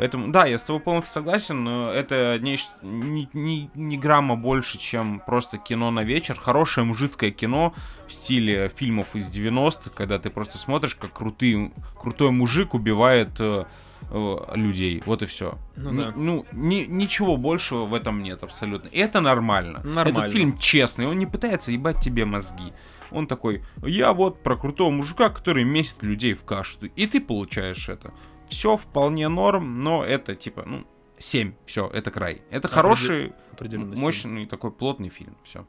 Поэтому, 0.00 0.32
да, 0.32 0.46
я 0.46 0.56
с 0.56 0.64
тобой 0.64 0.80
полностью 0.80 1.12
согласен, 1.12 1.62
но 1.62 1.90
это 1.90 2.38
нечто, 2.40 2.72
ни, 2.80 3.28
ни- 3.34 3.70
ни 3.74 3.96
грамма 3.98 4.34
больше, 4.34 4.78
чем 4.78 5.20
просто 5.20 5.58
кино 5.58 5.90
на 5.90 6.04
вечер. 6.04 6.40
Хорошее 6.40 6.86
мужицкое 6.86 7.30
кино 7.32 7.74
в 8.08 8.12
стиле 8.14 8.72
фильмов 8.74 9.14
из 9.14 9.28
90-х, 9.28 9.90
когда 9.94 10.18
ты 10.18 10.30
просто 10.30 10.56
смотришь, 10.56 10.94
как 10.94 11.12
крутый, 11.12 11.70
крутой 12.00 12.30
мужик 12.30 12.72
убивает 12.72 13.38
э, 13.40 13.66
э, 14.10 14.36
людей. 14.54 15.02
Вот 15.04 15.20
и 15.20 15.26
все. 15.26 15.58
Ну 15.76 15.92
да. 15.92 16.14
ну 16.16 16.46
ни- 16.52 16.86
ничего 16.88 17.36
большего 17.36 17.84
в 17.84 17.92
этом 17.92 18.22
нет 18.22 18.42
абсолютно. 18.42 18.88
И 18.88 18.98
это 19.00 19.20
нормально. 19.20 19.82
Нормально. 19.84 20.08
Этот 20.08 20.30
фильм 20.32 20.56
честный, 20.56 21.08
он 21.08 21.18
не 21.18 21.26
пытается 21.26 21.72
ебать 21.72 22.00
тебе 22.00 22.24
мозги. 22.24 22.72
Он 23.10 23.26
такой, 23.26 23.64
я 23.82 24.12
вот 24.12 24.42
про 24.42 24.56
крутого 24.56 24.90
мужика, 24.90 25.28
который 25.28 25.64
месит 25.64 26.02
людей 26.02 26.32
в 26.32 26.44
кашу. 26.44 26.78
И 26.96 27.06
ты 27.06 27.20
получаешь 27.20 27.88
это. 27.90 28.14
Все 28.50 28.76
вполне 28.76 29.28
норм, 29.28 29.80
но 29.80 30.04
это 30.04 30.34
типа, 30.34 30.64
ну, 30.66 30.84
7. 31.18 31.54
Все, 31.66 31.86
это 31.88 32.10
край. 32.10 32.42
Это 32.50 32.66
Определ- 32.68 32.74
хороший, 32.74 33.32
Определенно. 33.52 33.96
мощный, 33.96 34.44
такой 34.46 34.72
плотный 34.72 35.08
фильм. 35.08 35.36
Все. 35.44 35.64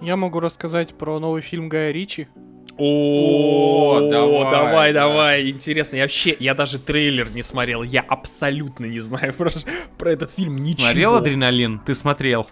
Я 0.00 0.16
могу 0.16 0.40
рассказать 0.40 0.94
про 0.96 1.18
новый 1.18 1.42
фильм 1.42 1.68
Гая 1.68 1.90
Ричи. 1.90 2.28
О, 2.78 4.00
давай, 4.10 4.10
давай, 4.10 4.50
давай, 4.50 4.92
да. 4.92 5.08
давай. 5.08 5.50
Интересно, 5.50 5.96
я 5.96 6.02
вообще, 6.02 6.36
я 6.38 6.54
даже 6.54 6.78
трейлер 6.78 7.30
не 7.30 7.42
смотрел, 7.42 7.82
я 7.82 8.02
абсолютно 8.02 8.84
не 8.84 9.00
знаю 9.00 9.32
про, 9.38 9.50
про 9.98 10.12
этот 10.12 10.30
фильм 10.30 10.56
ничего. 10.56 10.82
Смотрел 10.86 11.14
адреналин? 11.14 11.78
Ты 11.80 11.94
смотрел 11.94 12.46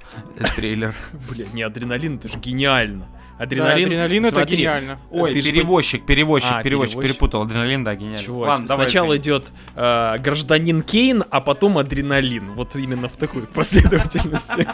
трейлер. 0.57 0.95
Бля, 1.31 1.47
не 1.53 1.63
адреналин, 1.63 2.17
это 2.17 2.29
же 2.29 2.39
гениально. 2.39 3.07
Да, 3.37 3.45
Адреналин, 3.45 3.87
адреналин 3.87 4.27
это 4.27 4.45
гениально. 4.45 4.99
Ой, 5.11 5.35
Ты 5.35 5.43
перевозчик, 5.43 6.07
перевозчик, 6.07 6.53
А, 6.53 6.63
перевозчик, 6.63 6.95
перевозчик. 6.95 7.01
перепутал. 7.03 7.43
Адреналин, 7.43 7.83
да, 7.83 7.97
гениально. 7.97 8.23
Чувак, 8.25 8.49
Ладно, 8.49 8.67
давай, 8.69 8.87
сначала 8.87 9.13
Жень. 9.15 9.23
идет 9.23 9.47
э, 9.75 10.19
гражданин 10.19 10.83
Кейн, 10.83 11.25
а 11.29 11.41
потом 11.41 11.79
адреналин. 11.79 12.53
Вот 12.53 12.77
именно 12.77 13.09
в 13.09 13.17
такой 13.17 13.43
последовательности. 13.55 14.69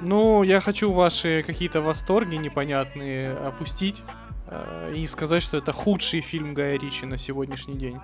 Ну, 0.00 0.42
я 0.42 0.60
хочу 0.60 0.92
ваши 0.92 1.42
какие-то 1.46 1.80
восторги 1.80 2.36
непонятные 2.36 3.32
опустить 3.32 4.02
э, 4.46 4.94
и 4.96 5.06
сказать, 5.06 5.42
что 5.42 5.56
это 5.56 5.72
худший 5.72 6.20
фильм 6.20 6.54
Гая 6.54 6.78
Ричи 6.78 7.04
на 7.04 7.18
сегодняшний 7.18 7.74
день. 7.74 7.98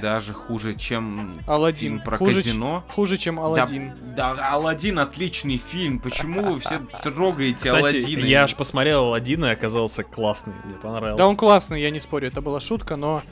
Даже 0.00 0.32
хуже, 0.32 0.74
чем 0.74 1.34
Алладин. 1.46 1.78
фильм 1.78 2.00
про 2.02 2.16
хуже, 2.16 2.36
казино. 2.36 2.84
хуже, 2.88 3.16
чем 3.16 3.38
Алладин. 3.40 3.92
Да, 4.14 4.34
да, 4.34 4.52
Алладин 4.52 4.98
отличный 4.98 5.58
фильм. 5.58 5.98
Почему 5.98 6.54
вы 6.54 6.60
все 6.60 6.80
трогаете 7.02 7.56
Кстати, 7.56 7.96
Алладина? 7.96 8.24
я 8.24 8.44
аж 8.44 8.54
посмотрел 8.54 9.04
Алладина 9.04 9.46
и 9.46 9.50
оказался 9.50 10.02
классный, 10.02 10.54
мне 10.64 10.74
понравился. 10.76 11.16
Да 11.18 11.26
он 11.26 11.36
классный, 11.36 11.82
я 11.82 11.90
не 11.90 12.00
спорю, 12.00 12.28
это 12.28 12.40
была 12.40 12.60
шутка, 12.60 12.96
но 12.96 13.22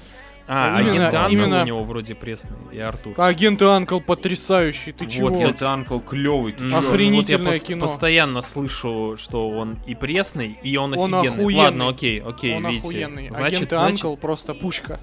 А, 0.46 0.80
именно- 0.80 0.90
агент 1.08 1.14
Анна 1.14 1.28
именно- 1.32 1.62
у 1.62 1.66
него 1.66 1.84
вроде 1.84 2.14
пресный, 2.16 2.56
и 2.72 2.78
Артур. 2.80 3.14
агент 3.16 3.62
Анкл 3.62 4.00
потрясающий, 4.00 4.90
ты 4.92 5.06
чего? 5.06 5.28
Вот, 5.28 5.36
Кстати, 5.38 5.62
Анкл 5.64 6.00
клевый. 6.00 6.52
ты 6.54 6.64
М, 6.64 6.70
чё? 6.70 6.76
вот 6.76 6.82
я 6.84 6.88
Охренительное 6.90 7.58
кино. 7.60 7.80
постоянно 7.86 8.42
слышу, 8.42 9.14
что 9.16 9.48
он 9.48 9.78
и 9.86 9.94
пресный, 9.94 10.58
и 10.62 10.76
он, 10.76 10.98
Он 10.98 11.14
офигенный. 11.14 11.34
охуенный. 11.42 11.64
Ладно, 11.64 11.88
окей, 11.88 12.20
окей, 12.20 12.56
Он 12.56 12.66
видите. 12.66 12.80
охуенный. 12.80 13.28
Значит, 13.30 13.54
агент 13.56 13.70
значит- 13.70 14.04
Анкл 14.04 14.16
просто 14.16 14.54
пушка. 14.54 14.98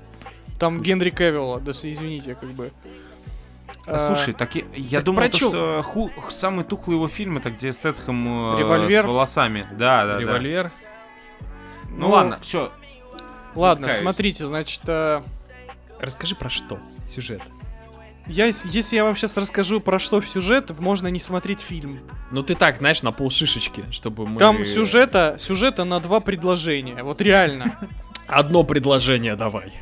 Там 0.60 0.82
Генри 0.82 1.12
Кевилла, 1.12 1.60
да 1.62 1.72
извините, 1.72 2.36
как 2.36 2.50
бы. 2.50 2.72
А, 3.86 4.00
Слушай, 4.00 4.34
так 4.34 4.54
я, 4.56 4.64
я 4.76 4.98
так 5.00 5.06
думал, 5.06 5.22
то, 5.30 5.38
что 5.38 5.82
ху- 5.82 6.12
самый 6.30 6.66
тухлый 6.66 6.98
его 6.98 7.08
фильм 7.08 7.38
это 7.38 7.52
где 7.52 7.72
Стэтхэм 7.72 8.56
э, 8.56 8.60
Револьвер? 8.60 9.04
с 9.04 9.06
волосами. 9.06 9.66
Да, 9.78 10.06
да, 10.06 10.14
да. 10.16 10.20
Револьвер. 10.20 10.72
Ну, 11.90 12.10
ладно, 12.10 12.38
все. 12.42 12.72
Ладно, 13.58 13.90
смотрите, 13.92 14.46
значит, 14.46 14.82
э, 14.88 15.22
Расскажи 16.00 16.36
про 16.36 16.50
что? 16.50 16.80
Сюжет. 17.08 17.42
я, 18.28 18.46
если 18.46 18.96
я 18.96 19.04
вам 19.04 19.16
сейчас 19.16 19.38
расскажу 19.38 19.80
про 19.80 20.00
что 20.00 20.22
в 20.22 20.28
сюжет, 20.28 20.78
можно 20.80 21.08
не 21.08 21.20
смотреть 21.20 21.62
фильм. 21.62 22.02
Ну 22.32 22.44
ты 22.44 22.56
так, 22.56 22.78
знаешь, 22.78 23.02
на 23.04 23.12
пол 23.12 23.32
шишечки, 23.32 23.86
чтобы 23.92 24.28
мы... 24.28 24.38
Там 24.38 24.66
сюжета, 24.66 25.38
сюжета 25.40 25.86
на 25.86 26.00
два 26.00 26.20
предложения, 26.20 27.04
вот 27.04 27.22
реально. 27.22 27.80
Одно 28.28 28.64
предложение 28.64 29.36
давай. 29.36 29.74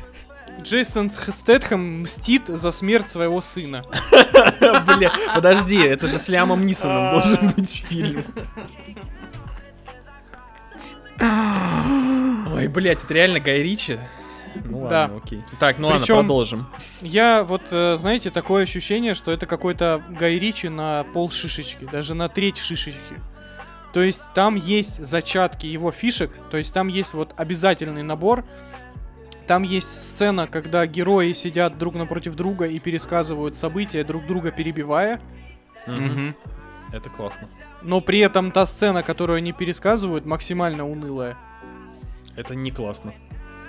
Джейсон 0.62 1.10
Стэтхэм 1.10 2.02
мстит 2.02 2.44
за 2.46 2.70
смерть 2.70 3.10
своего 3.10 3.42
сына. 3.42 3.84
Бля, 4.60 5.12
подожди, 5.34 5.76
это 5.76 6.08
же 6.08 6.18
с 6.18 6.28
Лямом 6.28 6.64
Нисоном 6.64 7.10
должен 7.12 7.50
быть 7.50 7.84
фильм. 7.86 8.24
Ой, 12.56 12.68
блядь, 12.68 13.04
это 13.04 13.14
реально 13.14 13.40
Гай 13.40 13.62
Ричи? 13.62 13.98
Ну 14.64 14.78
ладно, 14.80 14.88
Да. 14.88 15.10
окей. 15.22 15.42
Так, 15.60 15.78
ну 15.78 15.88
ладно, 15.88 16.00
Причём- 16.02 16.20
продолжим. 16.20 16.66
Я 17.02 17.44
вот, 17.44 17.62
э, 17.72 17.96
знаете, 17.98 18.30
такое 18.30 18.62
ощущение, 18.62 19.14
что 19.14 19.30
это 19.30 19.44
какой-то 19.46 20.02
Гай 20.18 20.38
Ричи 20.38 20.68
на 20.68 21.04
пол 21.12 21.30
шишечки, 21.30 21.84
даже 21.84 22.14
на 22.14 22.28
треть 22.28 22.56
шишечки. 22.58 23.20
То 23.92 24.02
есть 24.02 24.22
там 24.34 24.56
есть 24.56 25.04
зачатки 25.04 25.66
его 25.66 25.90
фишек, 25.92 26.30
то 26.50 26.56
есть 26.56 26.72
там 26.74 26.88
есть 26.88 27.14
вот 27.14 27.32
обязательный 27.36 28.02
набор. 28.02 28.44
Там 29.46 29.62
есть 29.62 30.02
сцена, 30.02 30.46
когда 30.48 30.86
герои 30.86 31.32
сидят 31.32 31.78
друг 31.78 31.94
напротив 31.94 32.34
друга 32.34 32.66
и 32.66 32.78
пересказывают 32.78 33.56
события, 33.56 34.02
друг 34.04 34.26
друга 34.26 34.50
перебивая. 34.50 35.20
Мгм. 35.86 36.34
Это 36.92 37.08
классно. 37.10 37.48
Но 37.82 38.00
при 38.00 38.18
этом 38.20 38.50
та 38.50 38.66
сцена, 38.66 39.02
которую 39.02 39.36
они 39.36 39.52
пересказывают, 39.52 40.24
максимально 40.26 40.88
унылая. 40.88 41.36
Это 42.36 42.54
не 42.54 42.70
классно. 42.70 43.14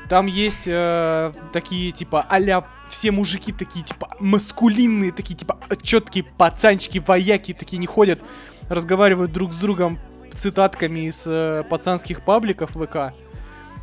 Там 0.10 0.26
есть 0.28 0.64
э, 0.68 1.34
такие, 1.52 1.92
типа, 1.92 2.26
а 2.30 2.66
все 2.90 3.12
мужики 3.12 3.52
такие, 3.52 3.84
типа, 3.84 4.16
маскулинные, 4.20 5.12
такие, 5.12 5.36
типа, 5.36 5.60
четкие 5.82 6.24
пацанчики, 6.24 7.00
вояки, 7.06 7.54
такие 7.54 7.78
не 7.78 7.88
ходят, 7.88 8.22
разговаривают 8.70 9.34
друг 9.34 9.54
с 9.54 9.58
другом 9.58 10.00
цитатками 10.34 11.08
из 11.08 11.26
э, 11.28 11.64
пацанских 11.70 12.24
пабликов 12.24 12.72
ВК. 12.72 13.14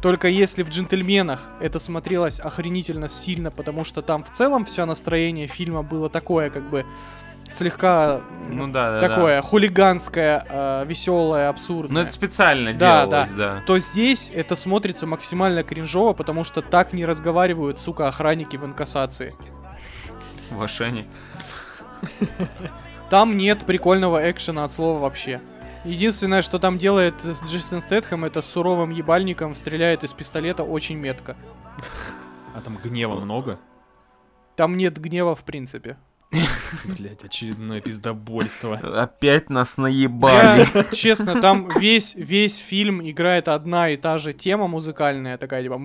Только 0.00 0.28
если 0.28 0.62
в 0.62 0.70
«Джентльменах» 0.70 1.48
это 1.60 1.78
смотрелось 1.78 2.38
охренительно 2.38 3.08
сильно, 3.08 3.50
потому 3.50 3.84
что 3.84 4.02
там 4.02 4.22
в 4.22 4.30
целом 4.30 4.64
все 4.64 4.84
настроение 4.84 5.46
фильма 5.46 5.82
было 5.82 6.08
такое, 6.08 6.50
как 6.50 6.68
бы, 6.68 6.84
слегка 7.48 8.20
Ну 8.48 8.66
да, 8.68 8.94
да. 8.94 9.00
да. 9.00 9.08
такое 9.08 9.42
хулиганское, 9.42 10.84
веселое, 10.84 11.48
абсурдное. 11.48 11.94
Ну 12.02 12.06
это 12.06 12.12
специально 12.12 12.72
Да, 12.72 13.06
делалось, 13.06 13.30
да. 13.32 13.62
то 13.66 13.78
здесь 13.78 14.30
это 14.34 14.56
смотрится 14.56 15.06
максимально 15.06 15.62
кринжово, 15.62 16.12
потому 16.12 16.44
что 16.44 16.62
так 16.62 16.92
не 16.92 17.04
разговаривают, 17.06 17.78
сука, 17.80 18.08
охранники 18.08 18.56
в 18.56 18.64
инкассации. 18.64 19.34
В 20.50 20.62
Ашане. 20.62 21.06
Там 23.10 23.36
нет 23.36 23.64
прикольного 23.64 24.30
экшена 24.30 24.64
от 24.64 24.72
слова 24.72 24.98
вообще. 24.98 25.40
Единственное, 25.84 26.40
что 26.42 26.58
там 26.58 26.78
делает 26.78 27.14
Джейсон 27.24 27.80
Стэтхэм, 27.80 28.24
это 28.24 28.40
с 28.40 28.46
суровым 28.46 28.90
ебальником 28.90 29.54
стреляет 29.54 30.02
из 30.02 30.12
пистолета 30.12 30.62
очень 30.64 30.96
метко. 30.96 31.36
А 32.54 32.60
там 32.60 32.78
гнева 32.82 33.20
много. 33.20 33.58
Там 34.56 34.76
нет 34.76 34.98
гнева 34.98 35.34
в 35.34 35.42
принципе. 35.44 35.96
Блять, 36.98 37.24
очередное 37.24 37.80
пиздобольство. 37.80 38.76
Опять 39.02 39.50
нас 39.50 39.78
наебали. 39.78 40.66
Честно, 40.94 41.40
там 41.40 41.68
весь, 41.78 42.14
весь 42.14 42.56
фильм 42.58 43.00
играет 43.08 43.48
одна 43.48 43.90
и 43.90 43.96
та 43.96 44.18
же 44.18 44.32
тема 44.32 44.66
музыкальная, 44.68 45.38
такая 45.38 45.62
типа... 45.62 45.78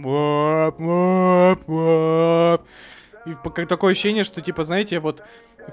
И 3.25 3.65
такое 3.65 3.91
ощущение, 3.91 4.23
что, 4.23 4.41
типа, 4.41 4.63
знаете, 4.63 4.99
вот 4.99 5.23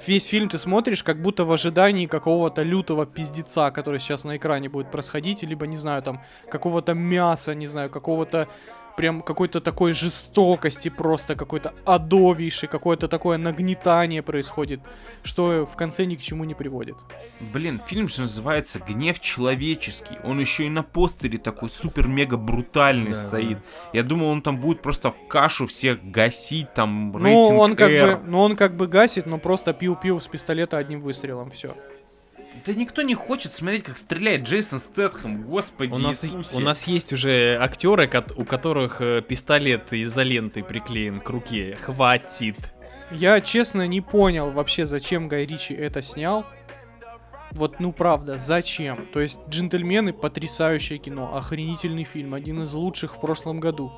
весь 0.07 0.27
фильм 0.27 0.49
ты 0.49 0.59
смотришь, 0.59 1.03
как 1.03 1.23
будто 1.23 1.45
в 1.45 1.53
ожидании 1.53 2.07
какого-то 2.07 2.63
лютого 2.63 3.07
пиздеца, 3.07 3.71
который 3.71 4.01
сейчас 4.01 4.25
на 4.25 4.37
экране 4.37 4.69
будет 4.69 4.91
происходить, 4.91 5.43
либо, 5.43 5.67
не 5.67 5.77
знаю, 5.77 6.03
там, 6.03 6.21
какого-то 6.51 6.93
мяса, 6.95 7.55
не 7.55 7.67
знаю, 7.67 7.89
какого-то 7.89 8.49
прям 8.97 9.23
какой-то 9.23 9.61
такой 9.61 9.93
жестокости, 9.93 10.89
просто 10.89 11.37
какой-то 11.37 11.75
адовейший, 11.85 12.69
какое-то 12.69 13.09
такое 13.09 13.39
нагнетание 13.39 14.23
происходит, 14.23 14.81
что 15.23 15.67
в 15.67 15.77
конце 15.77 16.05
ни 16.05 16.17
к 16.17 16.21
чему 16.21 16.45
не 16.45 16.55
приводит. 16.55 16.97
Блин, 17.53 17.81
фильм 17.87 18.09
же 18.09 18.23
называется 18.23 18.81
«Гнев 18.81 19.21
человеческий». 19.21 20.19
Он 20.25 20.41
еще 20.41 20.67
и 20.67 20.71
на 20.71 20.83
постере 20.83 21.39
такой 21.39 21.69
супер-мега 21.69 22.37
брутальный 22.37 23.13
Да, 23.13 23.15
стоит. 23.15 23.59
Я 23.93 24.03
думал, 24.03 24.29
он 24.29 24.43
там 24.43 24.59
будет 24.59 24.83
просто 24.83 25.11
в 25.11 25.29
кашу 25.29 25.67
всех 25.67 26.03
гасить, 26.11 26.73
там, 26.75 27.13
Ну, 27.13 27.19
рейтинг 27.19 27.61
он 27.61 27.77
как 27.77 27.91
R. 27.91 28.17
бы, 28.17 28.23
ну 28.27 28.41
он 28.41 28.57
как 28.57 28.77
бы 28.77 28.87
гасит, 28.87 29.27
но 29.27 29.39
просто 29.39 29.73
пил-пил 29.73 30.21
с 30.21 30.27
пистолета 30.27 30.79
одним 30.79 31.01
выстрелом, 31.03 31.51
все. 31.51 31.77
Да 32.65 32.73
никто 32.73 33.03
не 33.03 33.15
хочет 33.15 33.55
смотреть, 33.55 33.85
как 33.85 33.99
стреляет 33.99 34.43
Джейсон 34.43 34.81
Стэтхэм, 34.81 35.43
господи 35.45 35.93
У 35.93 35.99
нас, 35.99 36.25
Иисусе. 36.25 36.57
у 36.57 36.61
нас 36.61 36.87
есть 36.87 37.13
уже 37.13 37.59
актеры, 37.61 38.11
у 38.37 38.45
которых 38.45 39.01
э, 39.01 39.23
пистолет 39.23 39.93
изолентой 39.93 40.65
приклеен 40.65 41.21
к 41.21 41.29
руке. 41.29 41.77
Хватит. 41.83 42.57
Я 43.11 43.41
честно 43.41 43.87
не 43.87 44.01
понял 44.01 44.51
вообще, 44.51 44.87
зачем 44.87 45.29
Гай 45.29 45.47
Ричи 45.47 45.75
это 45.75 46.03
снял. 46.03 46.45
Вот, 47.53 47.81
ну 47.81 47.93
правда, 47.93 48.39
зачем? 48.39 49.07
То 49.13 49.21
есть, 49.21 49.39
«Джентльмены»— 49.49 50.13
потрясающее 50.13 50.99
кино, 50.99 51.35
охренительный 51.35 52.05
фильм, 52.05 52.35
один 52.35 52.63
из 52.63 52.73
лучших 52.75 53.17
в 53.17 53.21
прошлом 53.21 53.61
году. 53.61 53.93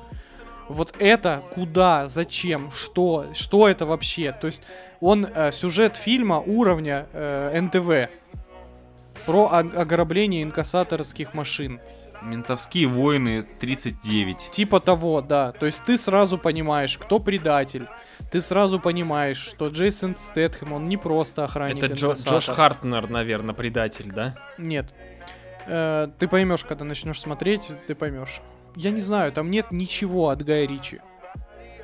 Вот 0.69 0.93
это 0.99 1.43
куда, 1.51 2.07
зачем, 2.07 2.71
что, 2.71 3.25
что 3.33 3.67
это 3.67 3.85
вообще? 3.85 4.31
То 4.31 4.47
есть, 4.47 4.61
он 5.01 5.25
э, 5.25 5.51
сюжет 5.51 5.97
фильма 5.97 6.39
уровня 6.39 7.07
э, 7.11 7.59
НТВ 7.59 8.11
про 9.25 9.49
ограбление 9.51 10.43
инкассаторских 10.43 11.33
машин. 11.33 11.79
Ментовские 12.21 12.87
войны 12.87 13.45
39. 13.59 14.49
Типа 14.51 14.79
того, 14.79 15.21
да. 15.21 15.53
То 15.53 15.65
есть 15.65 15.83
ты 15.85 15.97
сразу 15.97 16.37
понимаешь, 16.37 16.97
кто 16.97 17.19
предатель. 17.19 17.87
Ты 18.31 18.41
сразу 18.41 18.79
понимаешь, 18.79 19.37
что 19.37 19.69
Джейсон 19.69 20.15
Стэтхэм, 20.17 20.73
он 20.73 20.89
не 20.89 20.97
просто 20.97 21.45
охранник 21.45 21.83
Это 21.83 21.93
Джо-. 21.93 22.13
Джош 22.13 22.47
Хартнер, 22.47 23.09
наверное, 23.09 23.55
предатель, 23.55 24.11
да? 24.11 24.35
Нет. 24.57 24.93
Э, 25.65 26.09
ты 26.19 26.27
поймешь, 26.27 26.65
когда 26.65 26.83
начнешь 26.83 27.19
смотреть, 27.21 27.69
ты 27.87 27.95
поймешь. 27.95 28.41
Я 28.75 28.91
не 28.91 29.01
знаю, 29.01 29.31
там 29.31 29.49
нет 29.49 29.71
ничего 29.71 30.29
от 30.29 30.43
Гая 30.43 30.67
Ричи. 30.67 30.99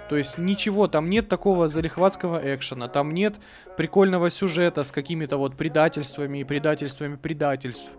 То 0.10 0.18
есть 0.18 0.38
ничего, 0.38 0.88
там 0.88 1.10
нет 1.10 1.28
такого 1.30 1.68
залихватского 1.68 2.40
экшена, 2.56 2.88
там 2.88 3.14
нет 3.14 3.36
прикольного 3.76 4.30
сюжета 4.30 4.84
с 4.84 4.92
какими-то 4.92 5.38
вот 5.38 5.56
предательствами 5.56 6.40
и 6.40 6.44
предательствами 6.44 7.16
предательств. 7.16 7.92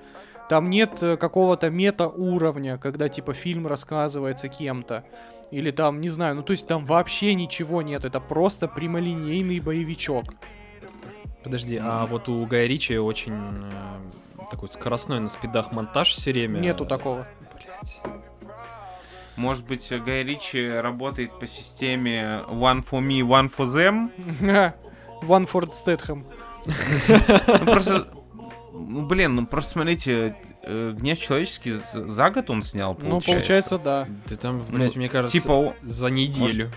Там 0.48 0.70
нет 0.70 1.02
э, 1.02 1.16
какого-то 1.16 1.70
мета-уровня, 1.70 2.78
когда 2.78 3.08
типа 3.08 3.34
фильм 3.34 3.66
рассказывается 3.66 4.48
кем-то. 4.48 5.04
Или 5.50 5.72
там, 5.72 6.00
не 6.00 6.08
знаю, 6.08 6.36
ну 6.36 6.42
то 6.42 6.52
есть 6.52 6.68
там 6.68 6.84
вообще 6.84 7.34
ничего 7.34 7.82
нет, 7.82 8.04
это 8.04 8.20
просто 8.20 8.68
прямолинейный 8.68 9.58
боевичок. 9.60 10.24
Подожди, 11.42 11.78
а 11.80 12.06
вот 12.06 12.28
у 12.28 12.44
Гая 12.46 12.66
Ричи 12.66 12.96
очень 12.98 13.34
э, 13.34 14.46
такой 14.50 14.68
скоростной 14.68 15.20
на 15.20 15.28
спидах 15.28 15.72
монтаж 15.72 16.12
все 16.12 16.32
время. 16.32 16.58
Нету 16.60 16.86
такого. 16.86 17.26
Блять. 17.54 18.15
Может 19.36 19.66
быть, 19.66 19.92
Гай 20.04 20.24
Ричи 20.24 20.68
работает 20.68 21.38
по 21.38 21.46
системе 21.46 22.42
One 22.48 22.84
for 22.88 23.00
me, 23.00 23.20
one 23.20 23.50
for 23.54 23.66
them? 23.66 24.72
Ванфорд 25.22 25.72
Стэтхэм. 25.72 26.26
Ну, 26.66 27.66
просто... 27.72 28.08
Ну, 28.72 29.06
блин, 29.06 29.34
ну 29.34 29.46
просто 29.46 29.72
смотрите, 29.72 30.36
э, 30.62 30.92
«Гнев 30.96 31.18
человеческий» 31.18 31.72
за 31.72 32.30
год 32.30 32.50
он 32.50 32.62
снял, 32.62 32.94
Ну, 32.94 33.08
получается. 33.20 33.32
получается, 33.32 33.78
да. 33.78 34.08
Да 34.28 34.36
там, 34.36 34.64
Ну, 34.68 34.78
блять, 34.78 34.96
мне 34.96 35.08
кажется, 35.08 35.38
Типа, 35.38 35.74
за 35.82 36.08
неделю. 36.08 36.70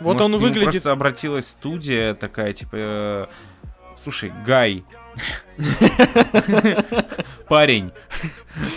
Вот 0.00 0.14
Может, 0.18 0.34
он 0.34 0.40
выглядит... 0.40 0.72
просто 0.72 0.92
обратилась 0.92 1.46
студия 1.48 2.14
такая, 2.14 2.52
типа... 2.52 2.70
э, 2.74 3.26
Слушай, 3.96 4.30
Гай, 4.44 4.84
парень, 7.48 7.92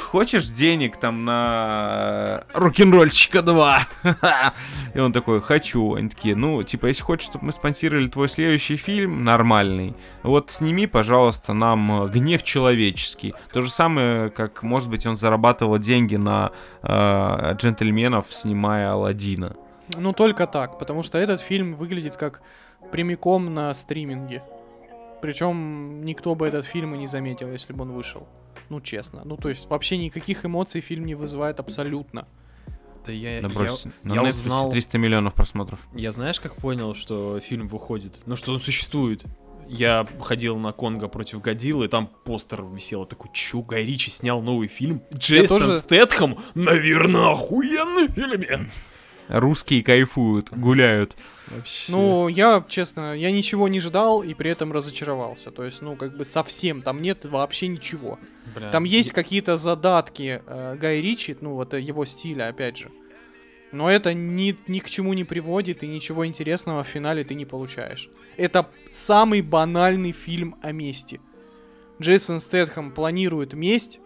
хочешь 0.04 0.48
денег 0.48 0.98
там 0.98 1.26
на 1.26 2.44
рок-н-ролльщика 2.54 3.42
2? 3.42 3.80
И 4.94 5.00
он 5.00 5.12
такой, 5.12 5.42
хочу. 5.42 5.96
Они 5.96 6.10
такие, 6.10 6.36
ну, 6.36 6.64
типа, 6.64 6.88
если 6.88 7.04
хочешь, 7.04 7.26
чтобы 7.28 7.46
мы 7.46 7.52
спонсировали 7.52 8.08
твой 8.08 8.30
следующий 8.30 8.78
фильм, 8.78 9.24
нормальный, 9.24 9.96
вот 10.24 10.52
сними, 10.52 10.88
пожалуйста, 10.88 11.54
нам 11.54 12.04
э, 12.04 12.10
«Гнев 12.10 12.44
человеческий». 12.44 13.34
То 13.54 13.62
же 13.62 13.70
самое, 13.70 14.30
как, 14.30 14.64
может 14.64 14.90
быть, 14.90 15.06
он 15.06 15.16
зарабатывал 15.16 15.78
деньги 15.78 16.16
на 16.16 16.52
э, 16.82 17.56
джентльменов, 17.56 18.28
снимая 18.30 18.92
Алладина. 18.92 19.56
Ну, 19.98 20.14
только 20.14 20.48
так, 20.48 20.78
потому 20.80 21.04
что 21.04 21.18
этот 21.18 21.42
фильм 21.42 21.72
выглядит 21.74 22.16
как 22.16 22.42
прямиком 22.92 23.54
на 23.54 23.74
стриминге. 23.74 24.44
Причем 25.22 26.04
никто 26.06 26.36
бы 26.36 26.48
этот 26.48 26.66
фильм 26.66 26.96
и 26.96 26.98
не 26.98 27.08
заметил, 27.08 27.52
если 27.52 27.74
бы 27.74 27.84
он 27.84 27.92
вышел. 27.92 28.28
Ну, 28.70 28.82
честно. 28.82 29.22
Ну, 29.26 29.36
то 29.38 29.50
есть, 29.50 29.70
вообще 29.70 29.98
никаких 29.98 30.46
эмоций 30.46 30.82
фильм 30.82 31.06
не 31.06 31.16
вызывает 31.16 31.60
абсолютно. 31.60 32.28
Да 33.06 33.12
я, 33.12 33.40
Да 33.42 33.48
я- 33.48 33.54
брось, 33.54 33.86
на 34.04 34.14
я 34.14 34.22
Netflix 34.22 34.30
узнал- 34.32 34.72
300 34.72 34.98
миллионов 34.98 35.34
просмотров. 35.34 35.88
Я 35.94 36.12
знаешь, 36.12 36.40
как 36.40 36.56
понял, 36.56 36.94
что 36.94 37.40
фильм 37.40 37.68
выходит? 37.68 38.18
Ну, 38.26 38.36
что 38.36 38.52
он 38.52 38.60
существует. 38.60 39.24
Я 39.68 40.08
ходил 40.22 40.58
на 40.58 40.72
Конго 40.72 41.08
против 41.08 41.42
Годзиллы, 41.42 41.86
и 41.86 41.88
там 41.88 42.08
постер 42.26 42.64
висел. 42.64 43.02
Я 43.02 43.06
такой, 43.06 43.30
чё, 43.34 43.62
Гай 43.62 43.84
Ричи 43.86 44.10
снял 44.10 44.42
новый 44.42 44.68
фильм? 44.68 45.02
Джейсон 45.14 45.60
тоже- 45.60 45.80
Стэтхэм? 45.82 46.38
Наверное, 46.56 47.32
охуенный 47.34 48.08
фильмец. 48.08 48.80
Русские 49.28 49.84
кайфуют, 49.84 50.50
гуляют. 50.52 51.16
Вообще. 51.50 51.92
Ну, 51.92 52.28
я, 52.28 52.64
честно, 52.68 53.14
я 53.14 53.32
ничего 53.32 53.68
не 53.68 53.80
ждал 53.80 54.22
и 54.22 54.34
при 54.34 54.52
этом 54.52 54.72
разочаровался. 54.72 55.52
То 55.52 55.64
есть, 55.64 55.82
ну, 55.82 55.96
как 55.96 56.16
бы 56.16 56.26
совсем, 56.26 56.82
там 56.82 57.02
нет 57.02 57.26
вообще 57.26 57.68
ничего. 57.68 58.20
Бля, 58.56 58.70
Там 58.70 58.84
есть 58.84 59.12
какие-то 59.12 59.58
задатки 59.58 60.42
э, 60.46 60.76
Гай 60.80 61.02
Ричи, 61.02 61.36
ну, 61.42 61.54
вот 61.54 61.74
э, 61.74 61.80
его 61.80 62.06
стиля, 62.06 62.50
опять 62.50 62.78
же. 62.78 62.92
Но 63.72 63.90
это 63.90 64.14
ни, 64.14 64.58
ни 64.68 64.80
к 64.80 64.90
чему 64.90 65.14
не 65.14 65.24
приводит, 65.24 65.84
и 65.84 65.88
ничего 65.88 66.26
интересного 66.26 66.84
в 66.84 66.88
финале 66.88 67.24
ты 67.24 67.36
не 67.36 67.46
получаешь. 67.46 68.10
Это 68.38 68.70
самый 68.92 69.42
банальный 69.42 70.12
фильм 70.12 70.56
о 70.62 70.72
мести. 70.72 71.22
Джейсон 72.02 72.40
Стэтхэм 72.40 72.92
планирует 72.92 73.54
месть, 73.54 74.00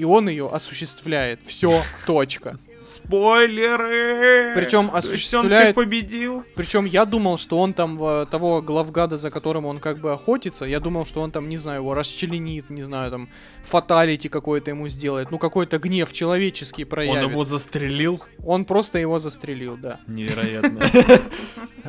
и 0.00 0.04
он 0.04 0.30
ее 0.30 0.48
осуществляет. 0.48 1.40
Все, 1.44 1.82
точка. 2.06 2.58
Спойлеры! 2.78 4.54
Причем 4.54 4.84
есть 4.84 4.94
он 4.94 4.96
осуществляет- 4.96 5.62
всех 5.62 5.74
победил? 5.74 6.42
Причем 6.56 6.86
я 6.86 7.04
думал, 7.04 7.36
что 7.36 7.60
он 7.60 7.74
там 7.74 8.02
э, 8.02 8.24
того 8.30 8.62
главгада, 8.62 9.18
за 9.18 9.30
которым 9.30 9.66
он 9.66 9.78
как 9.78 9.98
бы 9.98 10.12
охотится, 10.12 10.64
я 10.64 10.80
думал, 10.80 11.04
что 11.04 11.20
он 11.20 11.30
там, 11.32 11.50
не 11.50 11.58
знаю, 11.58 11.80
его 11.80 11.92
расчленит, 11.92 12.70
не 12.70 12.82
знаю, 12.82 13.10
там, 13.10 13.28
фаталити 13.62 14.28
какой-то 14.28 14.70
ему 14.70 14.88
сделает, 14.88 15.30
ну 15.30 15.38
какой-то 15.38 15.78
гнев 15.78 16.10
человеческий 16.14 16.84
Он 16.84 16.88
проявит. 16.88 17.30
его 17.30 17.44
застрелил? 17.44 18.22
Он 18.42 18.64
просто 18.64 18.98
его 18.98 19.18
застрелил, 19.18 19.76
да. 19.76 20.00
Невероятно. 20.06 20.80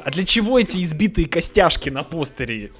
А 0.04 0.10
для 0.10 0.26
чего 0.26 0.60
эти 0.60 0.84
избитые 0.84 1.28
костяшки 1.30 1.90
на 1.90 2.04
постере? 2.04 2.72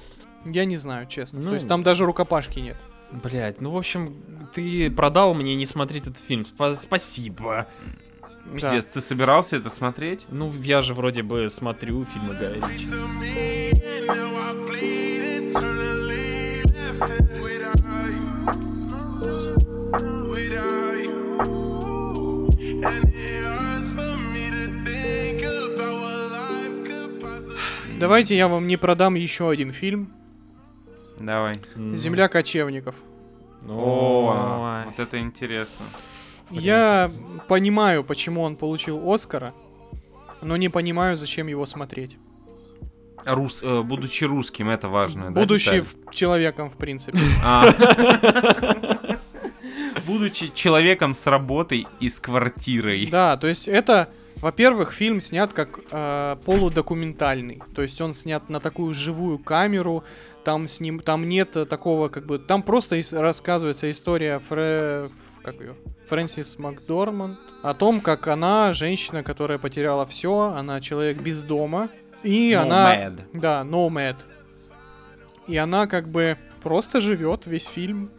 Я 0.44 0.64
не 0.64 0.76
знаю, 0.76 1.06
честно. 1.06 1.40
Ну. 1.40 1.48
То 1.50 1.54
есть 1.54 1.68
там 1.68 1.82
даже 1.82 2.04
рукопашки 2.04 2.58
нет. 2.58 2.76
Блять, 3.12 3.60
ну 3.60 3.70
в 3.70 3.76
общем, 3.76 4.48
ты 4.54 4.90
продал 4.90 5.34
мне 5.34 5.54
не 5.54 5.66
смотреть 5.66 6.04
этот 6.04 6.18
фильм. 6.18 6.42
Спа- 6.42 6.74
спасибо. 6.74 7.66
Да. 8.46 8.52
Пиздец, 8.54 8.90
ты 8.90 9.00
собирался 9.00 9.56
это 9.56 9.68
смотреть? 9.68 10.26
Ну, 10.30 10.52
я 10.62 10.82
же 10.82 10.94
вроде 10.94 11.22
бы 11.22 11.48
смотрю 11.48 12.04
фильмы 12.06 12.34
Гая 12.34 12.54
Ричи. 12.54 12.88
Давайте 28.00 28.36
я 28.36 28.48
вам 28.48 28.66
не 28.66 28.76
продам 28.76 29.14
еще 29.14 29.48
один 29.48 29.70
фильм. 29.70 30.12
Давай. 31.26 31.60
Земля 31.94 32.28
кочевников. 32.28 32.96
О, 33.68 34.82
вот 34.86 34.98
это 34.98 35.18
интересно. 35.20 35.86
Я 36.50 37.10
понимаю, 37.48 38.04
почему 38.04 38.42
он 38.42 38.56
получил 38.56 39.10
Оскара, 39.10 39.54
но 40.42 40.56
не 40.56 40.68
понимаю, 40.68 41.16
зачем 41.16 41.46
его 41.46 41.64
смотреть. 41.64 42.18
Рус, 43.24 43.62
э, 43.62 43.82
будучи 43.82 44.24
русским, 44.24 44.68
это 44.68 44.88
важно. 44.88 45.30
да, 45.32 45.40
Будучи 45.42 45.66
деталь? 45.70 45.82
в- 45.82 46.12
человеком, 46.12 46.68
в 46.70 46.76
принципе. 46.76 47.18
А. 47.44 47.72
Будучи 50.06 50.52
человеком 50.52 51.14
с 51.14 51.26
работой 51.26 51.86
и 52.00 52.08
с 52.08 52.18
квартирой. 52.18 53.06
Да, 53.06 53.36
то 53.36 53.46
есть 53.46 53.68
это, 53.68 54.08
во-первых, 54.42 54.92
фильм 54.92 55.20
снят 55.20 55.52
как 55.52 55.80
э, 55.90 56.36
полудокументальный. 56.44 57.62
То 57.74 57.80
есть 57.82 58.00
он 58.00 58.12
снят 58.12 58.48
на 58.50 58.60
такую 58.60 58.92
живую 58.92 59.38
камеру. 59.38 60.04
Там 60.44 60.66
с 60.66 60.80
ним, 60.80 60.98
там 60.98 61.28
нет 61.28 61.52
такого, 61.68 62.08
как 62.08 62.26
бы, 62.26 62.38
там 62.38 62.62
просто 62.64 62.98
ис- 62.98 63.16
рассказывается 63.18 63.88
история 63.90 64.40
Фре, 64.40 65.10
как 65.44 65.60
ее, 65.60 65.76
Фрэнсис 66.08 66.58
Макдорманд 66.58 67.38
о 67.62 67.74
том, 67.74 68.00
как 68.00 68.26
она 68.26 68.72
женщина, 68.72 69.22
которая 69.22 69.58
потеряла 69.58 70.04
все, 70.04 70.52
она 70.56 70.80
человек 70.80 71.18
без 71.18 71.44
дома, 71.44 71.88
и 72.24 72.52
она, 72.52 72.96
Nomad. 72.96 73.20
да, 73.34 73.62
nomad, 73.62 74.16
и 75.46 75.56
она 75.56 75.86
как 75.86 76.08
бы 76.08 76.36
просто 76.62 77.00
живет 77.00 77.46
весь 77.46 77.66
фильм 77.66 78.10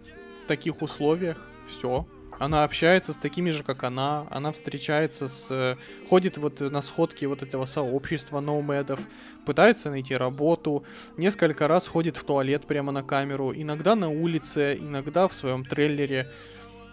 в 0.43 0.47
таких 0.47 0.81
условиях, 0.81 1.37
все. 1.67 2.07
Она 2.43 2.65
общается 2.65 3.13
с 3.13 3.17
такими 3.17 3.51
же, 3.51 3.63
как 3.63 3.83
она. 3.83 4.27
Она 4.29 4.51
встречается 4.51 5.29
с... 5.29 5.47
э, 5.49 5.77
Ходит 6.09 6.37
вот 6.37 6.59
на 6.59 6.81
сходки 6.81 7.23
вот 7.25 7.41
этого 7.41 7.65
сообщества 7.65 8.41
ноумедов. 8.41 8.99
Пытается 9.45 9.89
найти 9.89 10.17
работу. 10.17 10.83
Несколько 11.15 11.69
раз 11.69 11.87
ходит 11.87 12.17
в 12.17 12.23
туалет 12.23 12.65
прямо 12.67 12.91
на 12.91 13.01
камеру. 13.01 13.53
Иногда 13.55 13.95
на 13.95 14.09
улице, 14.09 14.77
иногда 14.77 15.27
в 15.29 15.33
своем 15.33 15.63
трейлере. 15.63 16.29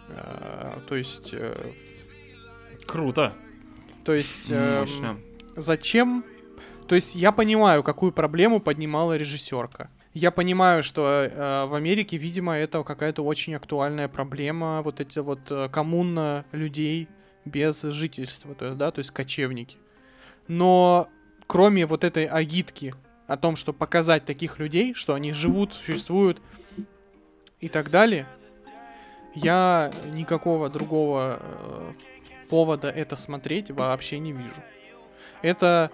Э, 0.08 0.78
То 0.88 0.94
есть... 0.94 1.30
э, 1.32 1.72
Круто. 2.86 3.34
То 4.04 4.14
есть... 4.14 4.52
эм, 4.52 4.80
Мощно. 4.80 5.18
Зачем? 5.56 6.24
То 6.86 6.94
есть 6.94 7.16
я 7.16 7.32
понимаю, 7.32 7.82
какую 7.82 8.12
проблему 8.12 8.60
поднимала 8.60 9.16
режиссерка. 9.16 9.90
Я 10.12 10.32
понимаю, 10.32 10.82
что 10.82 11.22
э, 11.22 11.66
в 11.66 11.74
Америке, 11.74 12.16
видимо, 12.16 12.54
это 12.54 12.82
какая-то 12.82 13.22
очень 13.22 13.54
актуальная 13.54 14.08
проблема, 14.08 14.82
вот 14.82 15.00
эти 15.00 15.20
вот 15.20 15.40
э, 15.50 15.68
коммуна 15.68 16.44
людей 16.50 17.08
без 17.44 17.82
жительства, 17.82 18.54
то 18.56 18.66
есть, 18.66 18.76
да, 18.76 18.90
то 18.90 18.98
есть 18.98 19.12
кочевники. 19.12 19.76
Но 20.48 21.08
кроме 21.46 21.86
вот 21.86 22.02
этой 22.02 22.26
агитки 22.26 22.92
о 23.28 23.36
том, 23.36 23.54
что 23.54 23.72
показать 23.72 24.24
таких 24.24 24.58
людей, 24.58 24.94
что 24.94 25.14
они 25.14 25.32
живут, 25.32 25.74
существуют 25.74 26.42
и 27.60 27.68
так 27.68 27.90
далее, 27.90 28.26
я 29.36 29.92
никакого 30.12 30.68
другого 30.68 31.38
э, 31.40 31.92
повода 32.48 32.88
это 32.88 33.14
смотреть 33.14 33.70
вообще 33.70 34.18
не 34.18 34.32
вижу. 34.32 34.60
Это 35.42 35.92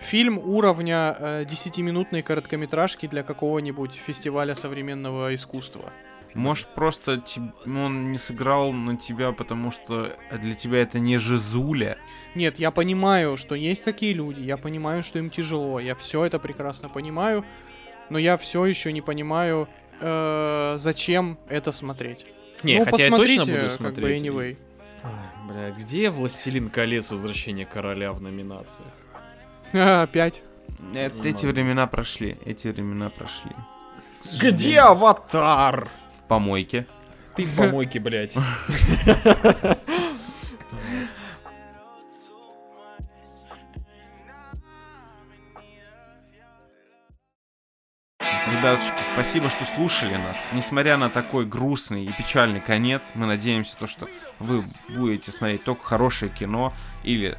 фильм 0.00 0.38
уровня 0.38 1.16
э, 1.18 1.44
10-минутной 1.44 2.22
короткометражки 2.22 3.06
для 3.06 3.22
какого-нибудь 3.22 3.94
фестиваля 3.94 4.54
современного 4.54 5.34
искусства. 5.34 5.92
Может, 6.34 6.68
просто 6.74 7.22
ну, 7.64 7.84
он 7.84 8.12
не 8.12 8.18
сыграл 8.18 8.72
на 8.72 8.96
тебя, 8.98 9.32
потому 9.32 9.70
что 9.70 10.12
для 10.30 10.54
тебя 10.54 10.82
это 10.82 10.98
не 10.98 11.16
Жизуля. 11.16 11.96
Нет, 12.34 12.58
я 12.58 12.70
понимаю, 12.70 13.38
что 13.38 13.54
есть 13.54 13.84
такие 13.86 14.12
люди, 14.12 14.40
я 14.40 14.58
понимаю, 14.58 15.02
что 15.02 15.18
им 15.18 15.30
тяжело, 15.30 15.80
я 15.80 15.94
все 15.94 16.24
это 16.24 16.38
прекрасно 16.38 16.90
понимаю, 16.90 17.44
но 18.10 18.18
я 18.18 18.36
все 18.36 18.66
еще 18.66 18.92
не 18.92 19.00
понимаю, 19.00 19.66
э, 20.00 20.74
зачем 20.76 21.38
это 21.48 21.72
смотреть. 21.72 22.26
Не, 22.62 22.80
ну, 22.80 22.84
хотя 22.84 23.04
я 23.04 23.16
точно 23.16 23.46
буду 23.46 23.56
как 23.56 23.70
бы, 23.70 23.76
смотреть. 23.76 24.22
anyway. 24.22 24.56
Ой, 25.04 25.18
Блядь, 25.48 25.78
где 25.78 26.10
«Властелин 26.10 26.68
колец. 26.68 27.10
Возвращение 27.10 27.64
короля» 27.64 28.12
в 28.12 28.20
номинациях? 28.20 28.92
Опять. 29.72 30.42
Э, 30.94 31.10
Не 31.10 31.28
эти 31.30 31.46
могу. 31.46 31.54
времена 31.54 31.86
прошли, 31.86 32.38
эти 32.44 32.68
времена 32.68 33.10
прошли. 33.10 33.52
Где. 34.40 34.80
«Аватар»? 34.80 35.88
В 36.18 36.22
помойке. 36.24 36.86
Ты 37.36 37.44
в 37.44 37.54
помойке, 37.56 38.00
блядь. 38.00 38.34
Ребятушки, 48.20 49.02
спасибо, 49.12 49.50
что 49.50 49.64
слушали 49.64 50.14
нас. 50.14 50.46
Несмотря 50.52 50.96
на 50.96 51.10
такой 51.10 51.44
грустный 51.46 52.04
и 52.04 52.12
печальный 52.12 52.60
конец, 52.60 53.10
мы 53.14 53.26
надеемся, 53.26 53.76
то, 53.76 53.86
что 53.86 54.06
вы 54.38 54.62
будете 54.96 55.32
смотреть 55.32 55.64
только 55.64 55.82
хорошее 55.84 56.30
кино 56.30 56.72
или 57.02 57.36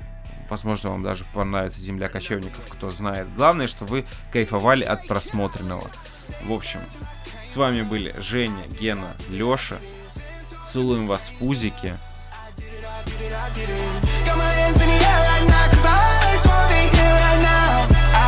возможно, 0.49 0.91
вам 0.91 1.03
даже 1.03 1.25
понравится 1.33 1.79
«Земля 1.79 2.09
кочевников», 2.09 2.65
кто 2.69 2.91
знает. 2.91 3.27
Главное, 3.35 3.67
что 3.67 3.85
вы 3.85 4.05
кайфовали 4.31 4.83
от 4.83 5.07
просмотренного. 5.07 5.89
В 6.43 6.51
общем, 6.51 6.79
с 7.43 7.55
вами 7.55 7.81
были 7.81 8.13
Женя, 8.19 8.63
Гена, 8.79 9.15
Лёша. 9.29 9.79
Целуем 10.65 11.07
вас 11.07 11.29
в 11.29 11.37
пузике. 11.39 11.97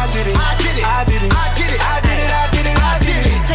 I 0.01 0.11
did 0.11 0.28
it. 0.28 0.36
I 0.36 0.57
did 0.57 0.61
it. 0.65 0.65
I 0.65 0.65
did 0.65 0.72
it. 0.72 0.86
I 0.86 1.03
did 1.05 1.22
it. 1.22 1.34
I 1.34 1.53
did 1.55 1.72
it. 1.72 1.82
I 1.82 2.01
did 2.01 2.20
it. 2.20 2.49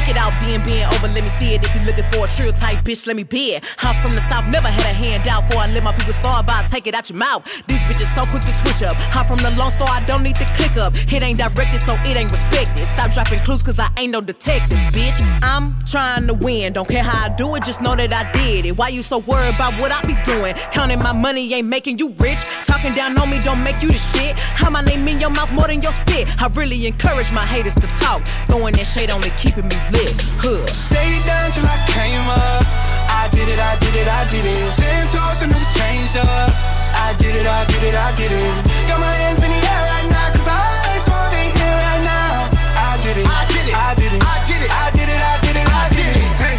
I 0.05 0.11
it. 0.11 0.17
Out, 0.17 0.33
being 0.45 0.63
being 0.65 0.85
over, 0.85 1.09
let 1.09 1.25
me 1.25 1.31
see 1.31 1.55
it. 1.55 1.65
If 1.65 1.75
you're 1.75 1.85
looking 1.85 2.05
for 2.13 2.27
a 2.27 2.29
trill 2.29 2.53
type 2.53 2.85
bitch, 2.85 3.07
let 3.07 3.17
me 3.17 3.23
be 3.25 3.55
it. 3.55 3.65
I'm 3.83 3.95
from 4.03 4.15
the 4.15 4.21
south, 4.23 4.47
never 4.49 4.69
had 4.69 4.85
a 4.85 4.95
handout. 4.95 5.49
Before 5.49 5.63
I 5.63 5.67
let 5.73 5.83
my 5.83 5.93
people 5.93 6.13
starve, 6.13 6.49
I'll 6.49 6.69
take 6.69 6.87
it 6.87 6.95
out 6.95 7.09
your 7.09 7.19
mouth. 7.19 7.45
These 7.67 7.81
bitches 7.89 8.15
so 8.15 8.27
quick 8.27 8.43
to 8.43 8.53
switch 8.53 8.83
up. 8.83 8.97
I'm 9.15 9.27
from 9.27 9.39
the 9.39 9.51
Lone 9.57 9.71
Star, 9.71 9.89
I 9.89 10.05
don't 10.07 10.23
need 10.23 10.37
to 10.37 10.45
click 10.57 10.77
up. 10.77 10.95
It 10.95 11.23
ain't 11.23 11.39
directed, 11.39 11.81
so 11.81 11.95
it 12.05 12.17
ain't 12.17 12.31
respected. 12.31 12.87
Stop 12.87 13.13
dropping 13.13 13.39
clues, 13.41 13.63
cause 13.63 13.79
I 13.79 13.89
ain't 13.99 14.13
no 14.13 14.21
detective, 14.21 14.79
bitch. 14.93 15.21
I'm 15.43 15.79
trying 15.85 16.27
to 16.27 16.35
win, 16.35 16.73
don't 16.73 16.89
care 16.89 17.03
how 17.03 17.27
I 17.27 17.35
do 17.35 17.55
it, 17.55 17.65
just 17.65 17.81
know 17.81 17.95
that 17.97 18.13
I 18.13 18.31
did 18.33 18.67
it. 18.67 18.77
Why 18.77 18.89
you 18.89 19.03
so 19.03 19.19
worried 19.19 19.55
about 19.55 19.81
what 19.81 19.91
I 19.91 20.01
be 20.03 20.15
doing? 20.23 20.55
Counting 20.73 20.99
my 20.99 21.13
money 21.13 21.53
ain't 21.55 21.69
making 21.69 21.99
you 21.99 22.11
rich. 22.19 22.45
Talking 22.65 22.93
down 22.93 23.17
on 23.19 23.31
me 23.31 23.41
don't 23.41 23.63
make 23.63 23.81
you 23.83 23.89
the 23.89 23.99
shit. 23.99 24.39
How 24.41 24.71
my 24.71 24.83
name 24.83 25.07
in 25.09 25.21
your 25.21 25.31
mouth 25.31 25.53
more 25.55 25.67
than 25.67 25.83
your 25.83 25.93
spit. 25.93 26.29
I 26.41 26.49
really 26.55 26.87
encourage 26.87 27.33
my 27.33 27.45
haters 27.45 27.75
to 27.77 27.87
talk. 27.87 28.25
Throwing 28.49 28.75
that 28.75 28.87
shade 28.87 29.11
only 29.11 29.31
keeping 29.39 29.69
me 29.69 29.77
lit. 29.95 30.15
Huh. 30.43 30.61
Stayed 30.69 31.23
down 31.25 31.51
till 31.55 31.67
I 31.67 31.79
came 31.89 32.27
up. 32.27 32.63
I 33.09 33.31
did 33.33 33.49
it, 33.49 33.61
I 33.61 33.79
did 33.79 33.95
it, 33.95 34.09
I 34.09 34.27
did 34.29 34.45
it. 34.45 34.75
Ten 34.75 35.07
toes 35.09 35.41
and 35.43 35.51
never 35.53 35.71
changed 35.73 36.17
up. 36.19 36.51
I 36.95 37.15
did 37.19 37.35
it, 37.35 37.47
I 37.47 37.65
did 37.67 37.83
it, 37.85 37.95
I 37.95 38.11
did 38.19 38.33
it. 38.33 38.55
Got 38.89 39.01
my 39.01 39.13
hands 39.13 39.43
in 39.43 39.51
the 39.51 39.61
air 39.61 39.83
right 39.89 40.09
now, 40.11 40.29
cause 40.35 40.49
I 40.49 40.61
just 40.95 41.09
wanna 41.09 41.31
be 41.31 41.45
here 41.47 41.79
right 41.87 42.03
now. 42.03 42.51
I 42.77 42.99
did 43.01 43.17
it, 43.19 43.27
I 43.29 43.43
did 43.49 43.67
it, 43.69 43.75
I 43.75 43.91
did 43.95 44.13
it, 44.13 44.23
I 44.23 44.37
did 44.45 44.61
it, 44.63 44.71
I 44.71 44.87
did 44.93 45.09
it, 45.09 45.21
I 45.21 45.35
did 45.41 45.57
it, 45.57 45.69
I 45.69 45.85
did 45.95 46.13
it. 46.17 46.31
Hey, 46.43 46.57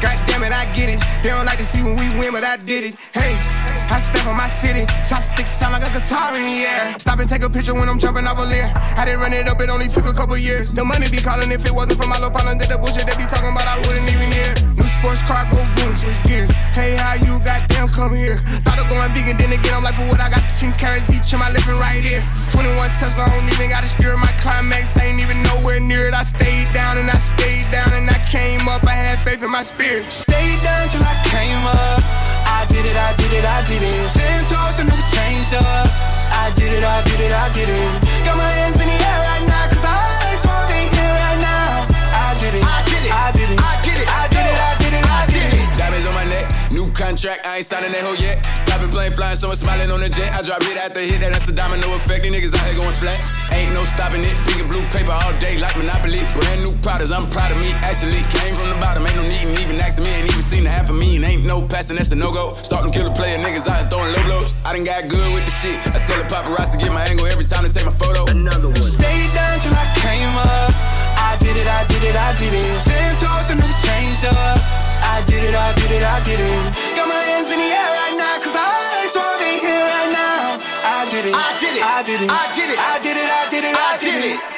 God 0.00 0.16
damn 0.26 0.42
it, 0.44 0.52
I 0.52 0.64
get 0.72 0.88
it. 0.88 1.00
They 1.22 1.30
don't 1.30 1.46
like 1.46 1.58
to 1.58 1.64
see 1.64 1.82
when 1.82 1.96
we 1.96 2.06
win, 2.18 2.32
but 2.32 2.44
I 2.44 2.56
did 2.56 2.92
it. 2.92 2.94
Hey, 3.12 3.34
I 3.96 3.98
step 3.98 4.28
on 4.28 4.36
my 4.36 4.44
city. 4.44 4.84
Chopsticks 5.08 5.48
sound 5.48 5.72
like 5.72 5.80
a 5.80 5.88
guitar 5.88 6.36
in 6.36 6.44
the 6.44 6.68
air. 6.68 6.92
Stop 7.00 7.16
and 7.16 7.24
take 7.24 7.40
a 7.40 7.48
picture 7.48 7.72
when 7.72 7.88
I'm 7.88 7.96
jumping 7.96 8.28
off 8.28 8.36
a 8.36 8.44
leer. 8.44 8.68
I 8.92 9.08
didn't 9.08 9.24
run 9.24 9.32
it 9.32 9.48
up, 9.48 9.56
it 9.64 9.72
only 9.72 9.88
took 9.88 10.04
a 10.04 10.12
couple 10.12 10.36
years. 10.36 10.68
The 10.68 10.84
money 10.84 11.08
be 11.08 11.16
calling 11.16 11.48
if 11.48 11.64
it 11.64 11.72
wasn't 11.72 11.96
for 11.96 12.04
my 12.04 12.20
little 12.20 12.28
partner. 12.28 12.60
Did 12.60 12.68
the 12.68 12.76
bullshit 12.76 13.08
they 13.08 13.16
be 13.16 13.24
talking 13.24 13.48
about, 13.48 13.64
I 13.64 13.80
wouldn't 13.80 14.04
even 14.12 14.28
hear. 14.36 14.52
New 14.76 14.84
sports 14.84 15.24
car, 15.24 15.48
go 15.48 15.56
boom, 15.56 15.96
switch 15.96 16.20
gears. 16.28 16.52
Hey, 16.76 16.92
how 17.00 17.16
you 17.24 17.40
goddamn 17.40 17.88
come 17.88 18.12
here? 18.12 18.36
Thought 18.68 18.84
of 18.84 18.86
going 18.92 19.08
vegan, 19.16 19.40
then 19.40 19.56
again, 19.56 19.72
I'm 19.72 19.80
like, 19.80 19.96
for 19.96 20.04
what 20.12 20.20
I 20.20 20.28
got 20.28 20.44
10 20.44 20.76
carrots 20.76 21.08
each 21.08 21.32
in 21.32 21.40
my 21.40 21.48
living 21.48 21.80
right 21.80 22.04
here. 22.04 22.20
21 22.52 22.76
Tesla, 23.00 23.24
I 23.24 23.32
don't 23.32 23.48
even 23.48 23.72
got 23.72 23.80
to 23.80 23.88
steer 23.88 24.12
my 24.20 24.28
climax. 24.36 24.92
Ain't 25.00 25.24
even 25.24 25.40
nowhere 25.56 25.80
near 25.80 26.04
it. 26.04 26.12
I 26.12 26.20
stayed 26.20 26.68
down 26.76 27.00
and 27.00 27.08
I 27.08 27.16
stayed 27.16 27.64
down 27.72 27.96
and 27.96 28.04
I 28.12 28.20
came 28.28 28.68
up. 28.68 28.84
I 28.84 28.92
had 28.92 29.24
faith 29.24 29.40
in 29.40 29.48
my 29.48 29.64
spirit. 29.64 30.12
Stayed 30.12 30.60
down 30.60 30.92
till 30.92 31.00
I 31.00 31.16
came 31.32 31.64
up. 31.64 32.15
I 32.66 32.72
did 32.72 32.86
it, 32.86 32.96
I 32.96 33.14
did 33.14 33.32
it, 33.32 33.44
I 33.44 33.62
did 33.62 33.82
it. 33.82 34.10
Ten 34.10 34.42
toes 34.42 34.80
and 34.80 34.88
never 34.88 35.06
changed 35.14 35.54
up. 35.54 35.86
I 36.34 36.50
did 36.56 36.72
it, 36.72 36.82
I 36.82 37.00
did 37.04 37.20
it, 37.20 37.32
I 37.32 37.48
did 37.54 37.68
it. 37.68 38.26
Got 38.26 38.38
my 38.38 38.50
hands 38.50 38.80
in 38.80 38.88
the 38.88 38.94
air 39.06 39.20
right 39.22 39.46
now, 39.46 39.70
cause 39.70 39.84
I 39.84 39.94
wanna 40.42 40.66
be 40.66 40.82
here 40.90 41.14
right 41.14 41.38
now. 41.38 41.86
I 41.94 42.34
did 42.40 42.54
it, 42.58 42.64
I 42.66 42.82
did 42.82 43.06
it, 43.06 43.12
I 43.12 43.30
did 43.30 43.50
it, 43.54 43.65
contract, 46.96 47.44
I 47.46 47.60
ain't 47.60 47.68
signing 47.68 47.92
that 47.92 48.00
hoe 48.00 48.16
yet. 48.16 48.40
Private 48.64 48.90
plane 48.90 49.12
flying, 49.12 49.36
someone 49.36 49.56
smiling 49.56 49.92
on 49.92 50.00
the 50.00 50.08
jet. 50.08 50.32
I 50.32 50.40
drop 50.40 50.64
hit 50.64 50.80
after 50.80 51.04
hit, 51.04 51.20
that, 51.20 51.32
that's 51.36 51.44
the 51.44 51.52
domino 51.52 51.92
effect. 51.92 52.24
These 52.24 52.32
niggas 52.32 52.56
out 52.56 52.64
here 52.64 52.80
going 52.80 52.96
flat. 52.96 53.20
Ain't 53.52 53.76
no 53.76 53.84
stopping 53.84 54.24
it. 54.24 54.32
Pink 54.48 54.64
and 54.64 54.70
blue 54.72 54.82
paper 54.88 55.12
all 55.12 55.36
day 55.36 55.60
like 55.60 55.76
Monopoly. 55.76 56.24
Brand 56.32 56.64
new 56.64 56.72
products, 56.80 57.12
I'm 57.12 57.28
proud 57.28 57.52
of 57.52 57.60
me. 57.60 57.70
Actually 57.84 58.24
came 58.32 58.56
from 58.56 58.72
the 58.72 58.78
bottom, 58.80 59.04
ain't 59.04 59.16
no 59.20 59.24
need 59.28 59.44
in 59.44 59.52
even 59.60 59.76
asking 59.76 60.08
me. 60.08 60.12
Ain't 60.16 60.32
even 60.32 60.42
seen 60.42 60.64
the 60.64 60.72
half 60.72 60.88
of 60.88 60.96
me, 60.96 61.20
and 61.20 61.24
ain't 61.24 61.44
no 61.44 61.60
passing, 61.60 62.00
that's 62.00 62.10
a 62.12 62.16
no 62.16 62.32
go. 62.32 62.56
Starting 62.64 62.90
killer 62.90 63.12
player 63.12 63.36
niggas 63.36 63.68
out 63.68 63.84
here 63.84 63.88
throwing 63.92 64.12
low 64.16 64.24
blows. 64.24 64.56
I 64.64 64.72
done 64.72 64.88
got 64.88 65.06
good 65.12 65.28
with 65.36 65.44
the 65.44 65.52
shit. 65.52 65.76
I 65.92 66.00
tell 66.00 66.16
the 66.16 66.26
paparazzi 66.26 66.80
to 66.80 66.88
get 66.88 66.92
my 66.92 67.04
angle 67.04 67.28
every 67.28 67.44
time 67.44 67.68
they 67.68 67.72
take 67.72 67.84
my 67.84 67.92
photo. 67.92 68.24
Another 68.32 68.72
one. 68.72 68.80
Stayed 68.80 69.28
down 69.36 69.60
till 69.60 69.76
I 69.76 69.86
came 70.00 70.32
up. 70.32 71.05
I 71.16 71.36
did 71.40 71.56
it, 71.56 71.68
I 71.68 71.84
did 71.88 72.02
it, 72.04 72.16
I 72.16 72.36
did 72.36 72.52
it. 72.52 72.66
Ten 72.84 73.12
toes 73.16 73.50
and 73.50 73.60
never 73.60 73.76
changed 73.80 74.24
up. 74.24 74.60
I 75.02 75.24
did 75.26 75.42
it, 75.42 75.54
I 75.54 75.72
did 75.74 75.90
it, 75.90 76.04
I 76.04 76.20
did 76.22 76.40
it. 76.40 76.62
Got 76.96 77.08
my 77.08 77.20
hands 77.28 77.50
in 77.52 77.58
the 77.58 77.68
air 77.68 77.90
right 77.96 78.16
now, 78.16 78.36
cause 78.38 78.56
I 78.56 79.02
just 79.02 79.16
wanna 79.16 79.38
be 79.38 79.58
here 79.60 79.80
right 79.80 80.12
now. 80.12 80.60
I 80.84 81.08
did 81.10 81.26
it, 81.26 81.34
I 81.34 81.48
did 81.58 81.76
it, 81.76 81.82
I 81.82 82.02
did 82.04 82.20
it, 82.20 82.30
I 82.30 82.44
did 82.54 82.68
it, 82.70 82.78
I 82.78 82.94
did 83.00 83.16
it, 83.16 83.28
I 83.28 83.42
did 83.48 83.64
it, 83.64 83.76
I 83.76 83.96
did 83.98 84.24
it. 84.24 84.55